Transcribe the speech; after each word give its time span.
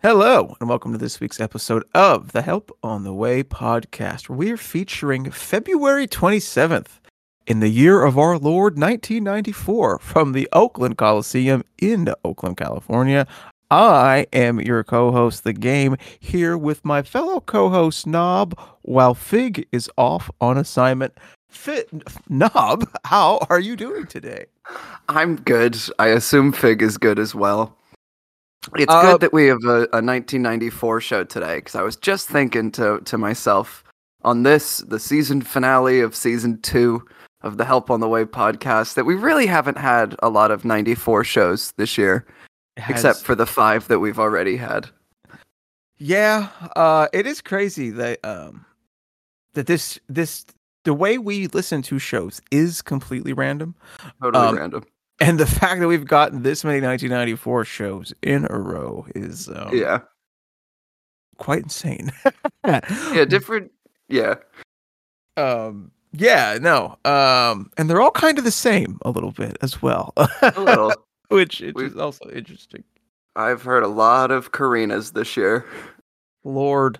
Hello, 0.00 0.56
and 0.58 0.68
welcome 0.68 0.90
to 0.92 0.98
this 0.98 1.20
week's 1.20 1.38
episode 1.38 1.84
of 1.94 2.32
the 2.32 2.42
Help 2.42 2.76
on 2.82 3.04
the 3.04 3.12
Way 3.12 3.44
podcast, 3.44 4.28
where 4.28 4.38
we 4.38 4.50
are 4.50 4.56
featuring 4.56 5.30
February 5.30 6.08
27th 6.08 6.98
in 7.46 7.60
the 7.60 7.68
year 7.68 8.04
of 8.04 8.18
our 8.18 8.38
Lord 8.38 8.76
1994 8.76 10.00
from 10.00 10.32
the 10.32 10.48
Oakland 10.52 10.98
Coliseum 10.98 11.62
in 11.80 12.12
Oakland, 12.24 12.56
California. 12.56 13.26
I 13.70 14.26
am 14.32 14.60
your 14.60 14.82
co 14.82 15.12
host, 15.12 15.44
The 15.44 15.52
Game, 15.52 15.96
here 16.20 16.56
with 16.56 16.84
my 16.84 17.02
fellow 17.02 17.40
co 17.40 17.68
host, 17.68 18.06
Knob, 18.06 18.58
while 18.82 19.14
Fig 19.14 19.66
is 19.72 19.90
off 19.98 20.30
on 20.40 20.56
assignment. 20.56 21.12
Fit 21.48 21.88
Knob, 22.28 22.88
how 23.04 23.38
are 23.50 23.60
you 23.60 23.76
doing 23.76 24.06
today? 24.06 24.46
I'm 25.08 25.36
good. 25.36 25.76
I 25.98 26.08
assume 26.08 26.52
Fig 26.52 26.82
is 26.82 26.96
good 26.96 27.18
as 27.18 27.34
well. 27.34 27.76
It's 28.76 28.92
Uh, 28.92 29.02
good 29.12 29.20
that 29.20 29.32
we 29.32 29.46
have 29.46 29.64
a, 29.64 29.88
a 29.92 30.00
1994 30.04 31.00
show 31.00 31.24
today 31.24 31.56
because 31.56 31.74
I 31.74 31.82
was 31.82 31.96
just 31.96 32.28
thinking 32.28 32.70
to 32.72 33.00
to 33.00 33.18
myself 33.18 33.84
on 34.24 34.42
this 34.42 34.78
the 34.78 34.98
season 34.98 35.42
finale 35.42 36.00
of 36.00 36.14
season 36.16 36.60
two 36.62 37.02
of 37.42 37.56
the 37.56 37.64
Help 37.64 37.90
on 37.90 38.00
the 38.00 38.08
Way 38.08 38.24
podcast 38.24 38.94
that 38.94 39.04
we 39.04 39.14
really 39.14 39.46
haven't 39.46 39.78
had 39.78 40.16
a 40.22 40.28
lot 40.28 40.50
of 40.50 40.64
94 40.64 41.22
shows 41.22 41.72
this 41.76 41.96
year 41.96 42.26
except 42.88 43.20
for 43.22 43.34
the 43.34 43.46
five 43.46 43.88
that 43.88 43.98
we've 43.98 44.18
already 44.18 44.56
had. 44.56 44.88
Yeah, 45.98 46.48
uh, 46.76 47.08
it 47.12 47.26
is 47.26 47.40
crazy 47.40 47.90
that 47.90 48.24
um 48.24 48.64
that 49.54 49.66
this 49.66 49.98
this 50.08 50.44
the 50.84 50.94
way 50.94 51.18
we 51.18 51.48
listen 51.48 51.82
to 51.82 51.98
shows 51.98 52.40
is 52.50 52.80
completely 52.82 53.32
random, 53.32 53.74
Totally 54.22 54.46
Um, 54.48 54.56
random. 54.56 54.84
and 55.20 55.38
the 55.38 55.46
fact 55.60 55.80
that 55.80 55.88
we've 55.88 56.06
gotten 56.06 56.42
this 56.42 56.64
many 56.64 56.80
1994 56.80 57.64
shows 57.64 58.14
in 58.22 58.46
a 58.48 58.58
row 58.58 59.04
is 59.14 59.48
um, 59.48 59.70
Yeah. 59.72 60.00
quite 61.36 61.62
insane. 61.64 62.12
Yeah, 62.64 63.24
different 63.24 63.72
yeah. 64.08 64.36
um, 65.36 65.90
yeah, 66.12 66.58
no, 66.60 66.96
um, 67.04 67.70
and 67.76 67.88
they're 67.90 68.00
all 68.00 68.10
kind 68.10 68.38
of 68.38 68.44
the 68.44 68.50
same 68.50 68.98
a 69.02 69.10
little 69.10 69.32
bit 69.32 69.56
as 69.62 69.80
well, 69.82 70.12
A 70.16 70.54
little. 70.60 70.92
which 71.36 71.60
which 71.60 71.74
We- 71.74 71.84
is 71.86 71.96
also 71.96 72.28
interesting. 72.30 72.84
I've 73.36 73.62
heard 73.62 73.84
a 73.84 73.88
lot 73.88 74.30
of 74.32 74.50
Corinnas 74.52 75.12
this 75.12 75.36
year. 75.36 75.64
Lord. 76.44 76.98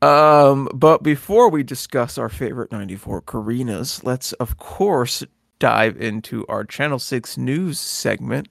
Um, 0.00 0.68
but 0.72 1.02
before 1.02 1.50
we 1.50 1.62
discuss 1.62 2.16
our 2.16 2.30
favorite 2.30 2.72
94 2.72 3.20
Corinnas, 3.22 4.02
let's 4.02 4.32
of 4.34 4.56
course 4.56 5.22
dive 5.58 6.00
into 6.00 6.46
our 6.48 6.64
Channel 6.64 6.98
6 6.98 7.36
news 7.36 7.78
segment. 7.78 8.48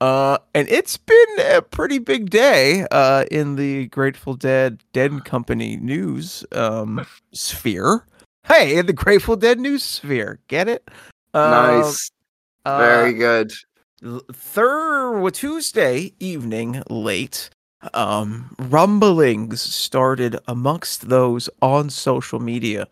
Uh, 0.00 0.38
and 0.54 0.68
it's 0.68 0.96
been 0.96 1.40
a 1.40 1.60
pretty 1.62 1.98
big 1.98 2.30
day 2.30 2.86
uh, 2.92 3.24
in 3.32 3.56
the 3.56 3.86
Grateful 3.86 4.34
Dead 4.34 4.80
Dead 4.92 5.24
Company 5.24 5.76
news 5.76 6.44
um, 6.52 7.04
sphere. 7.32 8.06
Hey, 8.46 8.76
in 8.78 8.86
the 8.86 8.92
Grateful 8.92 9.34
Dead 9.34 9.58
news 9.58 9.82
sphere. 9.82 10.38
Get 10.46 10.68
it? 10.68 10.88
Um, 11.32 11.50
nice. 11.50 12.10
uh, 12.64 12.78
Very 12.78 13.14
good. 13.14 13.52
Third 14.32 15.30
Tuesday 15.32 16.12
evening 16.20 16.82
late 16.90 17.50
um 17.92 18.54
rumblings 18.58 19.60
started 19.60 20.38
amongst 20.48 21.08
those 21.10 21.50
on 21.60 21.90
social 21.90 22.40
media 22.40 22.86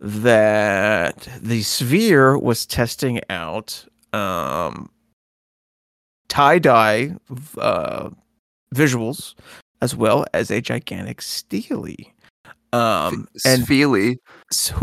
that 0.00 1.28
the 1.40 1.62
sphere 1.62 2.36
was 2.38 2.66
testing 2.66 3.20
out 3.30 3.86
um 4.12 4.90
tie-dye 6.28 7.14
uh 7.58 8.10
visuals 8.74 9.34
as 9.80 9.96
well 9.96 10.26
as 10.34 10.50
a 10.50 10.60
gigantic 10.60 11.22
steely 11.22 12.12
um 12.74 13.26
and 13.46 13.62
Sfeely. 13.66 14.16
so, 14.50 14.74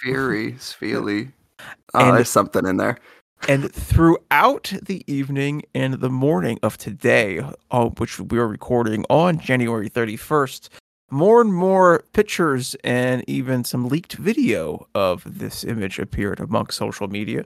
Fury, 0.00 0.52
Sfeely. 0.54 1.32
And- 1.94 2.16
there's 2.16 2.28
something 2.28 2.66
in 2.66 2.76
there. 2.76 2.98
And 3.46 3.72
throughout 3.72 4.72
the 4.82 5.04
evening 5.06 5.62
and 5.74 5.94
the 5.94 6.10
morning 6.10 6.58
of 6.62 6.76
today, 6.76 7.40
uh, 7.70 7.88
which 7.90 8.18
we 8.18 8.38
are 8.38 8.48
recording 8.48 9.04
on 9.08 9.38
January 9.38 9.88
31st, 9.88 10.68
more 11.10 11.40
and 11.40 11.54
more 11.54 12.04
pictures 12.12 12.76
and 12.84 13.24
even 13.26 13.64
some 13.64 13.88
leaked 13.88 14.14
video 14.14 14.86
of 14.94 15.22
this 15.26 15.64
image 15.64 15.98
appeared 15.98 16.40
among 16.40 16.68
social 16.68 17.08
media. 17.08 17.44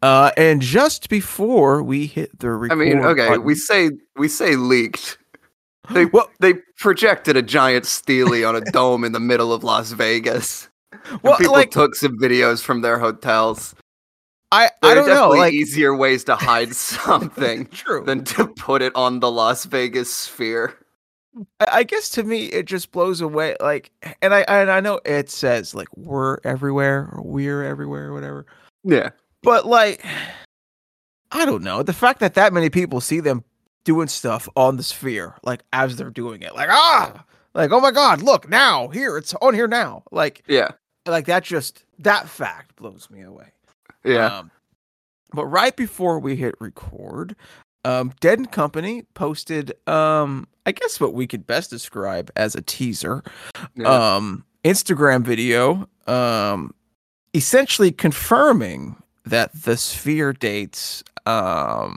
Uh, 0.00 0.30
and 0.36 0.62
just 0.62 1.08
before 1.08 1.82
we 1.82 2.06
hit 2.06 2.38
the 2.38 2.68
I 2.70 2.74
mean, 2.74 2.98
okay, 2.98 3.28
button- 3.28 3.44
we 3.44 3.54
say 3.54 3.90
we 4.16 4.28
say 4.28 4.56
leaked. 4.56 5.18
They 5.90 6.06
well, 6.06 6.30
they 6.40 6.54
projected 6.78 7.36
a 7.36 7.42
giant 7.42 7.86
Stealie 7.86 8.44
on 8.44 8.54
a 8.54 8.60
dome 8.60 9.04
in 9.04 9.12
the 9.12 9.20
middle 9.20 9.52
of 9.52 9.64
Las 9.64 9.92
Vegas. 9.92 10.68
Well, 11.22 11.36
people 11.36 11.52
like 11.52 11.70
took 11.70 11.94
some 11.96 12.16
videos 12.18 12.62
from 12.62 12.82
their 12.82 12.98
hotels. 12.98 13.74
I, 14.52 14.70
There 14.82 14.90
I 14.90 14.92
are 14.92 14.94
don't 14.94 15.06
know, 15.08 15.14
definitely 15.14 15.38
like 15.40 15.52
easier 15.54 15.96
ways 15.96 16.22
to 16.24 16.36
hide 16.36 16.74
something 16.76 17.66
true. 17.66 18.04
than 18.04 18.22
to 18.24 18.46
put 18.46 18.82
it 18.82 18.94
on 18.94 19.18
the 19.20 19.30
Las 19.30 19.64
Vegas 19.64 20.12
sphere. 20.14 20.78
I 21.60 21.66
I 21.78 21.82
guess 21.84 22.10
to 22.10 22.22
me 22.22 22.44
it 22.46 22.66
just 22.66 22.92
blows 22.92 23.20
away 23.22 23.56
like 23.60 23.90
and 24.20 24.34
I 24.34 24.40
and 24.42 24.70
I 24.70 24.80
know 24.80 25.00
it 25.06 25.30
says 25.30 25.74
like 25.74 25.88
we're 25.96 26.36
everywhere 26.44 27.08
or 27.12 27.22
we're 27.22 27.64
everywhere 27.64 28.08
or 28.08 28.12
whatever. 28.12 28.46
Yeah. 28.84 29.10
But 29.42 29.64
like 29.66 30.04
I 31.32 31.46
don't 31.46 31.62
know. 31.62 31.82
The 31.82 31.94
fact 31.94 32.20
that 32.20 32.34
that 32.34 32.52
many 32.52 32.68
people 32.68 33.00
see 33.00 33.20
them 33.20 33.42
doing 33.84 34.08
stuff 34.08 34.46
on 34.54 34.76
the 34.76 34.82
sphere 34.82 35.34
like 35.42 35.62
as 35.72 35.96
they're 35.96 36.10
doing 36.10 36.42
it. 36.42 36.54
Like 36.54 36.68
ah 36.70 37.24
like 37.54 37.70
oh 37.72 37.80
my 37.80 37.90
god, 37.90 38.20
look 38.22 38.48
now, 38.50 38.88
here 38.88 39.16
it's 39.16 39.32
on 39.40 39.54
here 39.54 39.66
now. 39.68 40.02
Like 40.12 40.42
Yeah. 40.46 40.72
like 41.06 41.24
that 41.26 41.44
just 41.44 41.84
that 42.00 42.28
fact 42.28 42.76
blows 42.76 43.08
me 43.10 43.22
away. 43.22 43.52
Yeah. 44.04 44.38
Um, 44.38 44.50
but 45.32 45.46
right 45.46 45.74
before 45.74 46.18
we 46.18 46.36
hit 46.36 46.54
record, 46.60 47.34
um, 47.84 48.12
Dead 48.20 48.38
and 48.38 48.50
Company 48.50 49.04
posted, 49.14 49.72
um, 49.88 50.46
I 50.66 50.72
guess 50.72 51.00
what 51.00 51.14
we 51.14 51.26
could 51.26 51.46
best 51.46 51.70
describe 51.70 52.30
as 52.36 52.54
a 52.54 52.62
teaser, 52.62 53.22
yeah. 53.74 54.14
um, 54.16 54.44
Instagram 54.64 55.22
video, 55.22 55.88
um, 56.06 56.74
essentially 57.34 57.90
confirming 57.90 58.96
that 59.24 59.50
the 59.52 59.76
Sphere 59.76 60.32
dates, 60.32 61.02
um, 61.26 61.96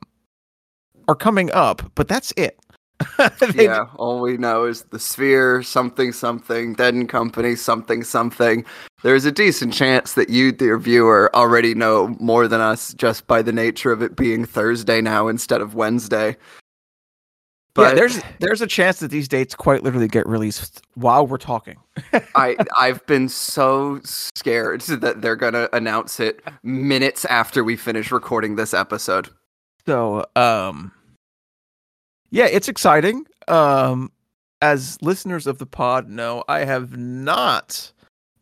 are 1.07 1.15
coming 1.15 1.51
up, 1.51 1.91
but 1.95 2.07
that's 2.07 2.33
it. 2.37 2.59
Yeah, 3.55 3.87
all 3.97 4.21
we 4.21 4.37
know 4.37 4.65
is 4.65 4.83
the 4.83 4.99
sphere, 4.99 5.63
something, 5.63 6.11
something, 6.11 6.73
Dead 6.73 6.93
and 6.93 7.07
Company, 7.09 7.55
something, 7.55 8.03
something. 8.03 8.65
There's 9.05 9.25
a 9.25 9.31
decent 9.31 9.71
chance 9.71 10.13
that 10.13 10.31
you, 10.31 10.51
dear 10.51 10.79
viewer, 10.79 11.29
already 11.35 11.75
know 11.75 12.15
more 12.19 12.47
than 12.47 12.59
us 12.59 12.91
just 12.95 13.27
by 13.27 13.43
the 13.43 13.51
nature 13.51 13.91
of 13.91 14.01
it 14.01 14.15
being 14.15 14.45
Thursday 14.45 14.99
now 14.99 15.27
instead 15.27 15.61
of 15.61 15.75
Wednesday. 15.75 16.29
yeah, 16.29 16.35
But 17.75 17.95
there's 17.97 18.19
there's 18.39 18.61
a 18.61 18.67
chance 18.67 19.01
that 19.01 19.11
these 19.11 19.27
dates 19.27 19.53
quite 19.53 19.83
literally 19.83 20.07
get 20.07 20.27
released 20.27 20.81
while 20.95 21.27
we're 21.27 21.37
talking. 21.37 21.75
I 22.33 22.55
I've 22.79 23.05
been 23.05 23.29
so 23.29 24.01
scared 24.03 24.81
that 24.81 25.21
they're 25.21 25.35
gonna 25.35 25.69
announce 25.71 26.19
it 26.19 26.41
minutes 26.63 27.25
after 27.25 27.63
we 27.63 27.75
finish 27.75 28.11
recording 28.11 28.55
this 28.55 28.73
episode. 28.73 29.29
So, 29.85 30.25
um, 30.35 30.91
yeah, 32.31 32.47
it's 32.47 32.67
exciting. 32.67 33.27
Um, 33.47 34.11
as 34.63 34.97
listeners 35.03 35.45
of 35.45 35.59
the 35.59 35.67
pod 35.67 36.09
know, 36.09 36.43
I 36.47 36.61
have 36.61 36.97
not 36.97 37.91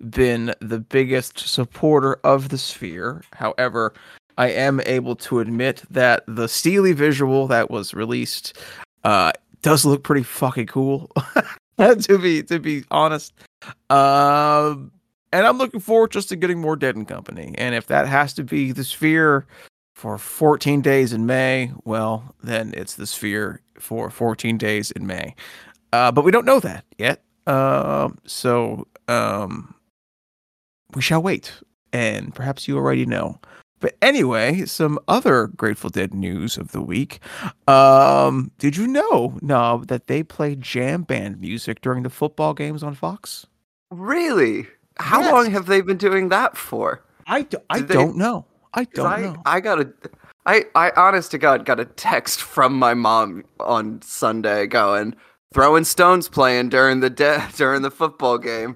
been 0.09 0.53
the 0.59 0.79
biggest 0.79 1.39
supporter 1.39 2.15
of 2.23 2.49
the 2.49 2.57
sphere. 2.57 3.23
However, 3.33 3.93
I 4.37 4.49
am 4.49 4.81
able 4.85 5.15
to 5.17 5.39
admit 5.39 5.83
that 5.89 6.23
the 6.27 6.47
Stealie 6.47 6.93
visual 6.93 7.47
that 7.47 7.69
was 7.69 7.93
released 7.93 8.57
uh, 9.03 9.31
does 9.61 9.85
look 9.85 10.03
pretty 10.03 10.23
fucking 10.23 10.67
cool. 10.67 11.11
to 11.77 12.17
be 12.17 12.43
to 12.43 12.59
be 12.59 12.83
honest, 12.91 13.33
um, 13.89 14.91
and 15.31 15.47
I'm 15.47 15.57
looking 15.57 15.79
forward 15.79 16.11
just 16.11 16.29
to 16.29 16.35
getting 16.35 16.59
more 16.59 16.75
Dead 16.75 16.95
and 16.95 17.07
Company. 17.07 17.55
And 17.57 17.73
if 17.73 17.87
that 17.87 18.07
has 18.07 18.33
to 18.35 18.43
be 18.43 18.71
the 18.71 18.83
sphere 18.83 19.47
for 19.93 20.17
14 20.17 20.81
days 20.81 21.13
in 21.13 21.25
May, 21.25 21.71
well, 21.85 22.35
then 22.43 22.73
it's 22.75 22.95
the 22.95 23.07
sphere 23.07 23.61
for 23.79 24.09
14 24.09 24.57
days 24.57 24.91
in 24.91 25.07
May. 25.07 25.35
Uh, 25.91 26.11
but 26.11 26.23
we 26.23 26.31
don't 26.31 26.45
know 26.45 26.59
that 26.59 26.85
yet. 26.97 27.23
Um, 27.47 28.17
so 28.25 28.87
um, 29.07 29.73
we 30.95 31.01
shall 31.01 31.21
wait. 31.21 31.53
And 31.91 32.33
perhaps 32.33 32.67
you 32.67 32.77
already 32.77 33.05
know. 33.05 33.39
But 33.79 33.95
anyway, 34.01 34.65
some 34.65 34.97
other 35.07 35.47
Grateful 35.47 35.89
Dead 35.89 36.13
news 36.13 36.57
of 36.57 36.71
the 36.71 36.81
week. 36.81 37.19
Um, 37.67 38.51
did 38.57 38.77
you 38.77 38.87
know, 38.87 39.37
Nob, 39.41 39.87
that 39.87 40.07
they 40.07 40.23
play 40.23 40.55
jam 40.55 41.03
band 41.03 41.39
music 41.41 41.81
during 41.81 42.03
the 42.03 42.09
football 42.09 42.53
games 42.53 42.81
on 42.81 42.95
Fox? 42.95 43.45
Really? 43.91 44.67
How 44.97 45.21
Yes. 45.21 45.31
long 45.31 45.51
have 45.51 45.65
they 45.65 45.81
been 45.81 45.97
doing 45.97 46.29
that 46.29 46.55
for? 46.57 47.03
I, 47.27 47.43
do, 47.43 47.57
I 47.69 47.79
Did 47.79 47.87
they- 47.89 47.93
don't 47.95 48.17
know. 48.17 48.45
I 48.73 48.85
don't 48.85 49.05
I, 49.05 49.21
know. 49.21 49.35
I 49.45 49.59
got 49.59 49.81
a, 49.81 49.93
I, 50.47 50.65
I, 50.73 50.91
honest 50.97 51.29
to 51.31 51.37
God, 51.37 51.63
got 51.65 51.79
a 51.79 51.85
text 51.85 52.41
from 52.41 52.73
my 52.73 52.93
mom 52.95 53.43
on 53.59 54.01
Sunday 54.01 54.65
going, 54.65 55.13
throwing 55.53 55.83
stones 55.83 56.27
playing 56.27 56.69
during 56.69 56.99
the 57.01 57.09
de- 57.11 57.47
during 57.55 57.81
the 57.83 57.91
football 57.91 58.37
game. 58.39 58.75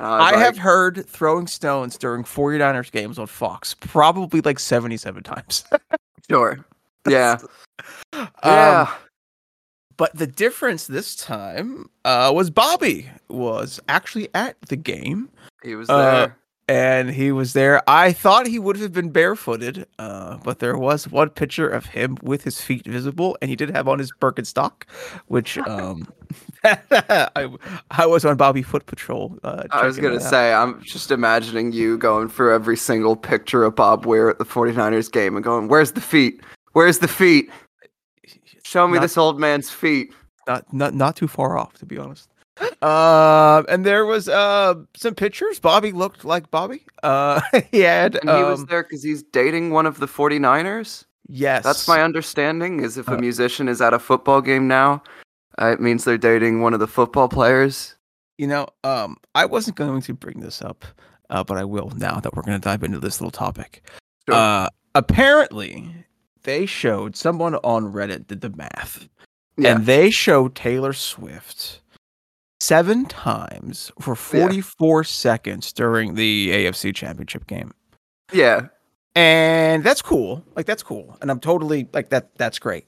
I 0.00 0.32
was 0.32 0.32
I 0.34 0.38
have 0.38 0.56
heard 0.56 1.06
throwing 1.06 1.46
stones 1.46 1.98
during 1.98 2.24
49ers 2.24 2.90
games 2.90 3.18
on 3.18 3.26
Fox 3.26 3.74
probably 3.74 4.40
like 4.40 4.58
77 4.58 5.22
times. 5.22 5.64
Sure. 6.30 6.64
Yeah. 7.06 7.36
Um, 8.14 8.28
yeah. 8.42 8.94
but 9.98 10.16
the 10.16 10.26
difference 10.26 10.86
this 10.86 11.14
time 11.16 11.90
uh, 12.06 12.32
was 12.34 12.48
Bobby 12.48 13.10
was 13.28 13.78
actually 13.88 14.28
at 14.34 14.56
the 14.62 14.76
game 14.76 15.28
he 15.62 15.74
was 15.74 15.90
uh, 15.90 15.98
there. 15.98 16.38
And 16.68 17.10
he 17.10 17.32
was 17.32 17.52
there. 17.52 17.82
I 17.88 18.12
thought 18.12 18.46
he 18.46 18.58
would 18.58 18.76
have 18.78 18.92
been 18.92 19.10
barefooted, 19.10 19.86
uh, 19.98 20.38
but 20.38 20.58
there 20.60 20.76
was 20.76 21.08
one 21.08 21.30
picture 21.30 21.68
of 21.68 21.86
him 21.86 22.16
with 22.22 22.44
his 22.44 22.60
feet 22.60 22.86
visible, 22.86 23.36
and 23.42 23.50
he 23.50 23.56
did 23.56 23.70
have 23.70 23.88
on 23.88 23.98
his 23.98 24.12
Birkenstock, 24.12 24.84
which 25.26 25.58
um, 25.68 26.06
I 26.64 27.48
I 27.90 28.06
was 28.06 28.24
on 28.24 28.36
Bobby 28.36 28.62
Foot 28.62 28.86
Patrol. 28.86 29.38
Uh, 29.42 29.64
I 29.70 29.86
was 29.86 29.98
gonna 29.98 30.20
say, 30.20 30.52
I'm 30.52 30.82
just 30.82 31.10
imagining 31.10 31.72
you 31.72 31.98
going 31.98 32.28
through 32.28 32.54
every 32.54 32.76
single 32.76 33.16
picture 33.16 33.64
of 33.64 33.74
Bob 33.76 34.06
Weir 34.06 34.30
at 34.30 34.38
the 34.38 34.44
49ers 34.44 35.10
game 35.10 35.36
and 35.36 35.44
going, 35.44 35.68
"Where's 35.68 35.92
the 35.92 36.00
feet? 36.00 36.40
Where's 36.72 36.98
the 36.98 37.08
feet? 37.08 37.50
Show 38.64 38.88
me 38.88 38.94
Not- 38.94 39.02
this 39.02 39.18
old 39.18 39.38
man's 39.38 39.70
feet." 39.70 40.12
not 40.46 40.70
not 40.72 40.94
not 40.94 41.16
too 41.16 41.28
far 41.28 41.56
off 41.56 41.72
to 41.74 41.86
be 41.86 41.98
honest. 41.98 42.28
Um, 42.82 43.66
and 43.68 43.84
there 43.84 44.04
was 44.06 44.28
uh 44.28 44.74
some 44.96 45.14
pictures. 45.14 45.58
Bobby 45.58 45.92
looked 45.92 46.24
like 46.24 46.50
Bobby. 46.50 46.82
Uh, 47.02 47.40
he 47.72 47.80
had 47.80 48.16
And 48.16 48.30
he 48.30 48.42
was 48.42 48.60
um, 48.60 48.66
there 48.70 48.82
because 48.82 49.02
he's 49.02 49.22
dating 49.22 49.70
one 49.70 49.86
of 49.86 49.98
the 49.98 50.06
49ers. 50.06 51.04
yes, 51.28 51.64
That's 51.64 51.88
my 51.88 52.02
understanding. 52.02 52.80
Is 52.80 52.96
if 52.98 53.08
a 53.08 53.14
Uh, 53.16 53.18
musician 53.18 53.68
is 53.68 53.80
at 53.80 53.92
a 53.94 53.98
football 53.98 54.40
game 54.40 54.68
now, 54.68 55.02
uh, 55.60 55.66
it 55.68 55.80
means 55.80 56.04
they're 56.04 56.18
dating 56.18 56.60
one 56.62 56.74
of 56.74 56.80
the 56.80 56.86
football 56.86 57.28
players. 57.28 57.96
You 58.38 58.46
know, 58.48 58.66
um, 58.82 59.16
I 59.34 59.44
wasn't 59.46 59.76
going 59.76 60.02
to 60.02 60.14
bring 60.14 60.40
this 60.40 60.60
up, 60.62 60.84
uh, 61.30 61.44
but 61.44 61.56
I 61.56 61.64
will 61.64 61.90
now 61.96 62.20
that 62.20 62.34
we're 62.34 62.42
going 62.42 62.60
to 62.60 62.64
dive 62.64 62.82
into 62.82 62.98
this 63.00 63.20
little 63.20 63.30
topic. 63.30 63.82
Sure. 64.28 64.34
Uh, 64.34 64.68
apparently, 64.94 65.94
they 66.42 66.66
showed 66.66 67.16
someone 67.16 67.54
on 67.56 67.92
Reddit 67.92 68.26
did 68.26 68.40
the 68.40 68.50
math, 68.50 69.08
Yeah. 69.56 69.76
and 69.76 69.86
they 69.86 70.10
showed 70.10 70.54
Taylor 70.56 70.92
Swift 70.92 71.80
seven 72.64 73.04
times 73.06 73.92
for 74.00 74.14
44 74.14 75.04
seconds 75.04 75.72
during 75.72 76.14
the 76.14 76.50
AFC 76.50 76.94
Championship 76.94 77.46
game. 77.46 77.72
yeah. 78.32 78.68
And 79.16 79.84
that's 79.84 80.02
cool. 80.02 80.44
Like 80.56 80.66
that's 80.66 80.82
cool. 80.82 81.16
And 81.20 81.30
I'm 81.30 81.38
totally 81.38 81.86
like 81.92 82.08
that 82.08 82.34
that's 82.36 82.58
great. 82.58 82.84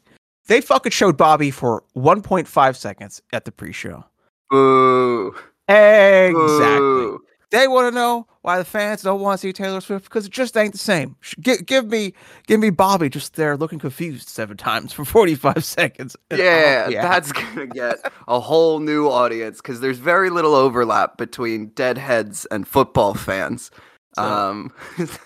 They 0.49 0.61
fucking 0.61 0.91
showed 0.91 1.17
Bobby 1.17 1.53
for 1.53 1.85
1.5 1.97 2.77
seconds 2.77 3.23
at 3.33 3.45
the 3.45 3.53
pre-show. 3.53 4.05
Boo. 4.51 5.37
Exactly. 5.69 6.79
Boo. 6.81 7.23
They 7.51 7.69
want 7.69 7.93
to 7.93 7.95
know 7.95 8.27
why 8.43 8.59
the 8.59 8.65
fans 8.65 9.03
don't 9.03 9.21
want 9.21 9.41
to 9.41 9.47
see 9.47 9.53
Taylor 9.53 9.81
Swift 9.81 10.05
because 10.07 10.27
it 10.27 10.33
just 10.33 10.57
ain't 10.57 10.73
the 10.73 10.79
same. 10.79 11.17
Give, 11.41 11.65
give 11.65 11.87
me 11.87 12.13
give 12.47 12.59
me 12.59 12.71
Bobby 12.71 13.09
just 13.09 13.35
there 13.35 13.57
looking 13.57 13.79
confused 13.79 14.29
seven 14.29 14.57
times 14.57 14.93
for 14.93 15.05
45 15.05 15.65
seconds. 15.65 16.17
And 16.31 16.41
I'll 16.41 16.91
Yeah, 16.91 17.03
that's 17.03 17.33
gonna 17.33 17.67
get 17.67 17.99
a 18.27 18.41
whole 18.41 18.81
new 18.81 19.09
audience 19.09 19.59
because 19.59 19.81
there's 19.81 19.99
very 19.99 20.29
little 20.31 20.55
overlap 20.55 21.19
between 21.19 21.69
deadheads 21.69 22.47
and 22.47 22.67
football 22.67 23.15
fans. 23.15 23.71
So, 24.17 24.23
um, 24.23 24.73
this 24.99 25.19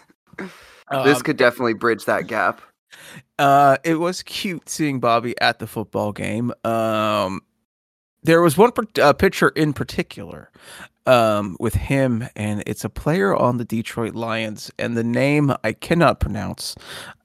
Um, 0.88 1.22
could 1.22 1.36
definitely 1.36 1.74
bridge 1.74 2.04
that 2.04 2.26
gap. 2.26 2.60
Uh, 3.38 3.76
it 3.84 3.94
was 3.94 4.22
cute 4.22 4.68
seeing 4.68 5.00
Bobby 5.00 5.34
at 5.40 5.58
the 5.58 5.66
football 5.66 6.12
game. 6.12 6.52
Um, 6.64 7.40
there 8.22 8.42
was 8.42 8.56
one 8.56 8.72
uh, 9.00 9.12
picture 9.12 9.48
in 9.50 9.72
particular 9.72 10.50
um, 11.06 11.56
with 11.58 11.74
him, 11.74 12.28
and 12.36 12.62
it's 12.66 12.84
a 12.84 12.88
player 12.90 13.34
on 13.34 13.56
the 13.56 13.64
Detroit 13.64 14.14
Lions, 14.14 14.70
and 14.78 14.96
the 14.96 15.04
name 15.04 15.52
I 15.64 15.72
cannot 15.72 16.20
pronounce, 16.20 16.74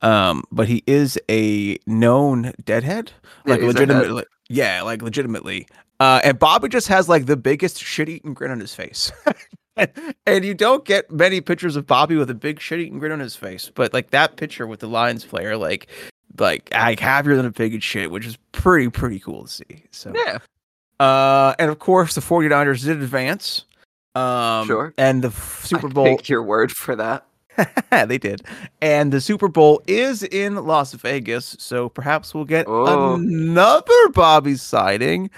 um, 0.02 0.44
but 0.52 0.68
he 0.68 0.84
is 0.88 1.20
a 1.30 1.78
known 1.86 2.54
deadhead, 2.64 3.12
Yeah, 3.46 3.52
like 3.52 3.62
head. 3.62 3.68
legitimately. 3.68 4.24
Yeah, 4.50 4.82
like 4.84 5.02
legitimately. 5.02 5.68
Uh, 6.00 6.20
and 6.24 6.38
Bobby 6.40 6.68
just 6.70 6.88
has 6.88 7.08
like 7.10 7.26
the 7.26 7.38
biggest 7.38 7.78
shit-eating 7.80 8.34
grin 8.34 8.52
on 8.52 8.60
his 8.60 8.74
face. 8.76 9.12
and 10.26 10.46
you 10.46 10.54
don't 10.54 10.86
get 10.86 11.10
many 11.12 11.42
pictures 11.42 11.76
of 11.76 11.86
Bobby 11.86 12.16
with 12.16 12.30
a 12.30 12.34
big 12.36 12.60
shit-eating 12.62 13.00
grin 13.00 13.12
on 13.12 13.20
his 13.20 13.36
face, 13.36 13.72
but 13.74 13.94
like 13.94 14.12
that 14.12 14.36
picture 14.38 14.68
with 14.68 14.80
the 14.80 14.88
Lions 14.88 15.26
player, 15.26 15.58
like 15.58 15.88
like 16.38 16.70
like 16.74 17.00
happier 17.00 17.36
than 17.36 17.46
a 17.46 17.52
pig 17.52 17.74
and 17.74 17.84
shit, 17.84 18.12
which 18.12 18.26
is 18.26 18.38
pretty 18.52 18.90
pretty 18.90 19.20
cool 19.20 19.44
to 19.46 19.50
see. 19.52 19.84
So 19.92 20.12
Yeah, 20.16 20.40
uh 21.00 21.54
and 21.60 21.70
of 21.72 21.80
course 21.80 22.16
the 22.16 22.22
49ers 22.22 22.84
did 22.86 23.02
advance. 23.02 23.66
Um 24.16 24.68
Sure. 24.68 24.94
and 24.98 25.24
the 25.24 25.32
Super 25.32 25.88
I 25.88 25.92
Bowl 25.92 26.06
Take 26.06 26.30
your 26.30 26.44
word 26.44 26.72
for 26.72 26.96
that. 26.96 27.26
they 28.08 28.18
did. 28.18 28.42
And 28.82 29.12
the 29.14 29.22
Super 29.22 29.48
Bowl 29.48 29.82
is 29.88 30.24
in 30.24 30.56
Las 30.66 30.94
Vegas, 30.94 31.56
so 31.60 31.88
perhaps 31.90 32.34
we'll 32.34 32.44
get 32.46 32.66
Oh. 32.68 33.16
another 33.16 34.10
Bobby 34.10 34.56
sighting. 34.56 35.30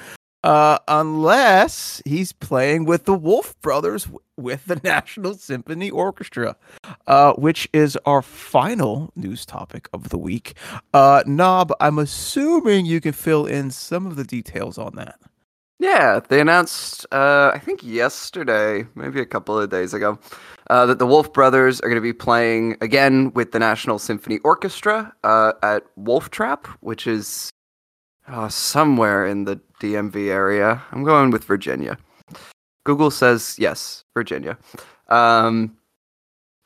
Uh, 0.44 0.78
unless 0.88 2.02
he's 2.06 2.32
playing 2.32 2.86
with 2.86 3.06
the 3.06 3.14
Wolf 3.14 3.60
Brothers 3.62 4.04
w- 4.06 4.20
with 4.38 4.66
the 4.66 4.76
National 4.84 5.34
Symphony 5.34 5.90
Orchestra, 5.90 6.56
uh, 7.08 7.34
which 7.34 7.68
is 7.74 7.98
our 8.06 8.22
final 8.22 9.12
news 9.16 9.46
topic 9.46 9.90
of 9.94 10.10
the 10.10 10.18
week. 10.18 10.54
Uh, 10.94 11.22
Knob, 11.26 11.74
I'm 11.82 12.00
assuming 12.00 12.86
you 12.86 13.02
can 13.02 13.14
fill 13.14 13.46
in 13.46 13.72
some 13.72 14.06
of 14.06 14.16
the 14.16 14.24
details 14.24 14.78
on 14.78 14.96
that. 14.96 15.20
Yeah, 15.80 16.22
they 16.28 16.42
announced, 16.42 17.06
uh, 17.12 17.52
I 17.54 17.60
think 17.60 17.84
yesterday, 17.84 18.88
maybe 18.96 19.22
a 19.22 19.26
couple 19.26 19.60
of 19.60 19.70
days 19.70 19.94
ago, 19.94 20.18
uh, 20.72 20.88
that 20.88 20.98
the 20.98 21.06
Wolf 21.06 21.32
Brothers 21.32 21.80
are 21.82 21.88
going 21.88 22.02
to 22.02 22.02
be 22.02 22.14
playing 22.14 22.78
again 22.82 23.32
with 23.34 23.52
the 23.52 23.60
National 23.60 24.00
Symphony 24.00 24.40
Orchestra 24.40 25.14
uh, 25.24 25.54
at 25.62 25.84
Wolf 25.96 26.32
Trap, 26.32 26.68
which 26.80 27.06
is 27.06 27.52
uh, 28.28 28.50
somewhere 28.50 29.28
in 29.28 29.46
the 29.46 29.60
DMV 29.80 30.30
area. 30.30 30.82
I'm 30.92 31.04
going 31.04 31.30
with 31.30 31.44
Virginia. 31.44 31.98
Google 32.84 33.12
says 33.12 33.56
yes, 33.60 34.04
Virginia. 34.16 34.58
Um, 35.10 35.78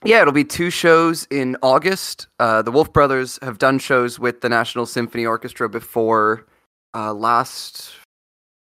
yeah, 0.05 0.21
it'll 0.21 0.33
be 0.33 0.45
two 0.45 0.69
shows 0.69 1.27
in 1.29 1.57
August. 1.61 2.27
Uh, 2.39 2.61
the 2.61 2.71
Wolf 2.71 2.93
Brothers 2.93 3.39
have 3.41 3.57
done 3.57 3.77
shows 3.77 4.19
with 4.19 4.41
the 4.41 4.49
National 4.49 4.85
Symphony 4.85 5.25
Orchestra 5.25 5.67
before 5.67 6.47
uh, 6.95 7.13
last 7.13 7.91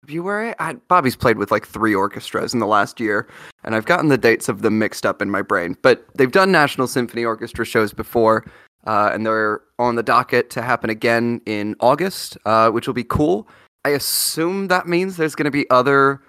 February. 0.02 0.54
I, 0.58 0.74
Bobby's 0.74 1.16
played 1.16 1.38
with 1.38 1.50
like 1.50 1.66
three 1.66 1.94
orchestras 1.94 2.52
in 2.52 2.60
the 2.60 2.66
last 2.66 2.98
year, 2.98 3.28
and 3.64 3.74
I've 3.74 3.86
gotten 3.86 4.08
the 4.08 4.18
dates 4.18 4.48
of 4.48 4.62
them 4.62 4.78
mixed 4.78 5.06
up 5.06 5.22
in 5.22 5.30
my 5.30 5.42
brain. 5.42 5.76
But 5.82 6.04
they've 6.14 6.30
done 6.30 6.50
National 6.50 6.86
Symphony 6.86 7.24
Orchestra 7.24 7.64
shows 7.64 7.92
before, 7.92 8.44
uh, 8.86 9.10
and 9.12 9.24
they're 9.24 9.60
on 9.78 9.94
the 9.94 10.02
docket 10.02 10.50
to 10.50 10.62
happen 10.62 10.90
again 10.90 11.40
in 11.46 11.76
August, 11.80 12.36
uh, 12.44 12.70
which 12.70 12.86
will 12.86 12.94
be 12.94 13.04
cool. 13.04 13.48
I 13.84 13.90
assume 13.90 14.68
that 14.68 14.88
means 14.88 15.16
there's 15.16 15.34
going 15.34 15.44
to 15.44 15.50
be 15.50 15.68
other 15.70 16.20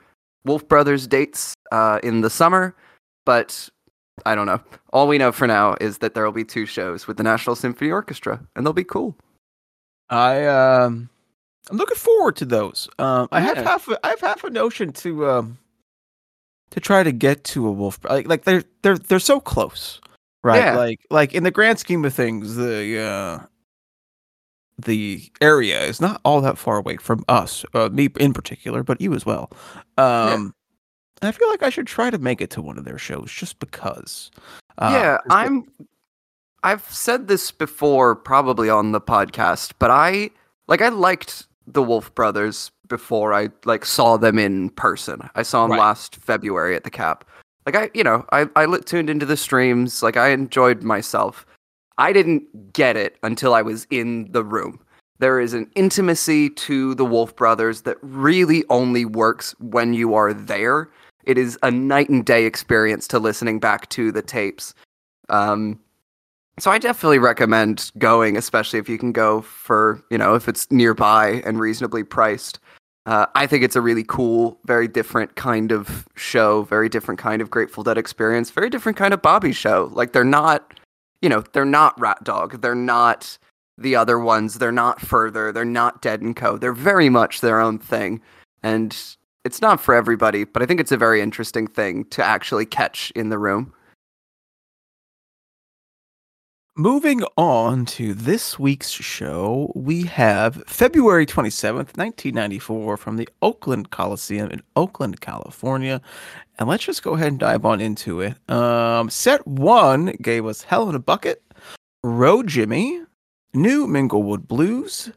Wolf 0.46 0.68
Brothers 0.68 1.08
dates 1.08 1.54
uh, 1.72 2.00
in 2.04 2.22
the 2.22 2.30
summer, 2.30 2.76
but 3.26 3.70
I 4.26 4.36
don't 4.36 4.46
know. 4.46 4.62
All 4.92 5.08
we 5.08 5.18
know 5.18 5.32
for 5.32 5.48
now 5.48 5.76
is 5.82 5.98
that 6.00 6.14
there 6.14 6.26
will 6.26 6.32
be 6.32 6.46
two 6.46 6.66
shows 6.66 7.08
with 7.08 7.18
the 7.18 7.24
National 7.24 7.56
Symphony 7.56 7.92
Orchestra, 7.92 8.40
and 8.56 8.66
they'll 8.66 8.74
be 8.74 8.84
cool. 8.84 9.16
I 10.10 10.46
um 10.46 11.10
I'm 11.70 11.78
looking 11.78 11.98
forward 11.98 12.36
to 12.38 12.46
those. 12.46 12.90
Um 13.00 13.28
I 13.32 13.40
have 13.42 13.58
half 13.58 13.88
a, 13.88 14.00
I 14.06 14.10
have 14.10 14.22
half 14.22 14.44
a 14.44 14.50
notion 14.50 14.92
to 14.94 15.30
um 15.30 15.58
to 16.72 16.80
try 16.80 17.04
to 17.04 17.12
get 17.12 17.44
to 17.46 17.68
a 17.68 17.72
wolf 17.72 18.00
like 18.04 18.28
like 18.28 18.44
they're 18.44 18.64
they're 18.82 18.98
they're 18.98 19.20
so 19.20 19.40
close. 19.40 20.02
Right? 20.44 20.60
Yeah. 20.60 20.76
Like 20.76 21.00
like 21.10 21.34
in 21.34 21.44
the 21.44 21.52
grand 21.52 21.80
scheme 21.80 22.04
of 22.06 22.14
things 22.14 22.56
the 22.56 23.00
uh 23.00 23.46
the 24.80 25.32
area 25.40 25.84
is 25.84 26.02
not 26.02 26.20
all 26.26 26.42
that 26.42 26.58
far 26.58 26.78
away 26.78 26.98
from 26.98 27.24
us, 27.30 27.64
uh, 27.76 27.90
me 27.90 28.10
in 28.20 28.34
particular, 28.34 28.84
but 28.84 29.00
you 29.00 29.14
as 29.14 29.26
well. 29.26 29.52
Um 29.98 30.54
and 31.24 31.30
I 31.30 31.32
feel 31.32 31.50
like 31.50 31.64
I 31.64 31.70
should 31.70 31.88
try 31.88 32.10
to 32.10 32.18
make 32.18 32.42
it 32.42 32.50
to 32.50 32.62
one 32.62 32.78
of 32.78 32.84
their 32.84 32.98
shows 32.98 33.32
just 33.32 33.60
because. 33.60 34.30
Uh, 34.78 34.90
yeah, 34.92 35.18
I'm. 35.30 35.64
I've 36.66 36.84
said 36.84 37.30
this 37.30 37.50
before, 37.50 38.14
probably 38.14 38.70
on 38.70 38.92
the 38.92 39.00
podcast, 39.00 39.72
but 39.80 39.90
I 39.90 40.32
like 40.68 40.82
I 40.82 40.90
liked 40.90 41.48
the 41.68 41.84
Wolf 41.84 42.14
Brothers 42.16 42.72
before 42.88 43.34
I 43.34 43.50
like 43.66 43.86
saw 43.86 44.18
them 44.18 44.38
in 44.40 44.70
person. 44.72 45.30
I 45.36 45.44
saw 45.44 45.64
them 45.64 45.72
Right. 45.72 45.80
last 45.80 46.16
February 46.18 46.76
at 46.76 46.84
the 46.84 46.90
Cap. 46.92 47.26
Like 47.66 47.76
I, 47.76 47.90
you 47.94 48.04
know, 48.04 48.26
I 48.32 48.48
I 48.56 48.66
tuned 48.86 49.10
into 49.10 49.26
the 49.26 49.38
streams. 49.38 50.04
Like 50.04 50.18
I 50.18 50.30
enjoyed 50.30 50.84
myself. 50.84 51.46
I 51.98 52.12
didn't 52.12 52.74
get 52.74 52.98
it 52.98 53.18
until 53.24 53.54
I 53.54 53.62
was 53.62 53.86
in 53.90 54.32
the 54.32 54.44
room. 54.44 54.80
There 55.20 55.40
is 55.40 55.54
an 55.54 55.70
intimacy 55.76 56.50
to 56.50 56.96
the 56.96 57.06
Wolf 57.06 57.36
Brothers 57.36 57.84
that 57.84 57.98
really 58.02 58.66
only 58.70 59.06
works 59.06 59.56
when 59.60 59.94
you 59.94 60.14
are 60.16 60.34
there. 60.34 60.90
it 61.24 61.38
is 61.38 61.58
a 61.64 61.72
night 61.72 62.10
and 62.10 62.26
day 62.26 62.44
experience 62.46 63.08
to 63.08 63.18
listening 63.20 63.58
back 63.58 63.88
to 63.90 64.12
the 64.12 64.22
tapes. 64.22 64.74
Um, 65.30 65.80
so 66.60 66.70
I 66.72 66.78
definitely 66.78 67.20
recommend 67.20 67.92
going, 67.98 68.38
especially 68.38 68.80
if 68.80 68.88
you 68.88 68.98
can 68.98 69.12
go 69.12 69.42
for 69.42 70.04
you 70.10 70.18
know 70.18 70.36
if 70.36 70.48
it's 70.48 70.72
nearby 70.72 71.42
and 71.46 71.60
reasonably 71.60 72.04
priced. 72.04 72.60
Uh, 73.06 73.26
I 73.36 73.48
think 73.48 73.64
it's 73.64 73.76
a 73.76 73.82
really 73.82 74.06
cool, 74.08 74.58
very 74.66 74.88
different 74.88 75.36
kind 75.36 75.74
of 75.74 76.08
show, 76.16 76.64
very 76.64 76.88
different 76.88 77.20
kind 77.20 77.42
of 77.42 77.50
Grateful 77.50 77.84
Dead 77.84 77.98
experience, 77.98 78.50
very 78.50 78.70
different 78.70 78.98
kind 78.98 79.14
of 79.14 79.22
Bobby 79.22 79.52
show. 79.52 79.92
Like 79.94 80.14
they're 80.14 80.24
not, 80.24 80.80
you 81.22 81.28
know, 81.28 81.44
they're 81.52 81.66
not 81.66 82.00
Rat 82.00 82.24
Dog, 82.24 82.62
they're 82.62 82.76
not 82.76 83.38
the 83.78 83.96
other 83.96 84.20
ones, 84.20 84.60
they're 84.60 84.72
not 84.72 85.02
Further, 85.02 85.52
they're 85.52 85.66
not 85.66 86.02
Dead 86.02 86.22
and 86.22 86.36
Co. 86.36 86.58
They're 86.58 86.72
very 86.72 87.10
much 87.10 87.42
their 87.42 87.60
own 87.60 87.78
thing, 87.78 88.22
and 88.62 88.98
it's 89.44 89.62
not 89.62 89.82
for 89.82 89.94
everybody. 89.94 90.46
But 90.46 90.62
I 90.62 90.66
think 90.66 90.80
it's 90.80 90.92
a 90.94 90.98
very 90.98 91.20
interesting 91.20 91.68
thing 91.68 92.06
to 92.06 92.24
actually 92.24 92.66
catch 92.66 93.12
in 93.16 93.30
the 93.30 93.40
room. 93.40 93.74
Moving 96.76 97.22
on 97.38 97.86
to 97.86 98.16
this 98.16 98.58
week's 98.58 98.90
show, 98.90 99.72
we 99.76 100.06
have 100.06 100.64
February 100.66 101.28
27th, 101.28 101.96
1994, 101.96 102.98
from 102.98 103.18
the 103.18 103.30
Oakland 103.44 103.92
Coliseum 103.92 104.50
in 104.50 104.64
Oakland, 104.76 105.22
California. 105.22 106.02
And 106.58 106.68
let's 106.68 106.84
just 106.84 107.04
go 107.04 107.14
ahead 107.14 107.28
and 107.28 107.40
dive 107.40 107.64
on 107.64 107.80
into 107.80 108.22
it. 108.22 108.38
Um, 108.50 109.12
set 109.12 109.46
one 109.46 110.18
gave 110.20 110.48
us 110.48 110.64
Hell 110.64 110.90
in 110.90 110.96
a 110.96 111.00
Bucket, 111.00 111.44
Row 112.02 112.42
Jimmy, 112.42 113.04
New 113.54 113.86
Minglewood 113.86 114.48
Blues, 114.48 115.12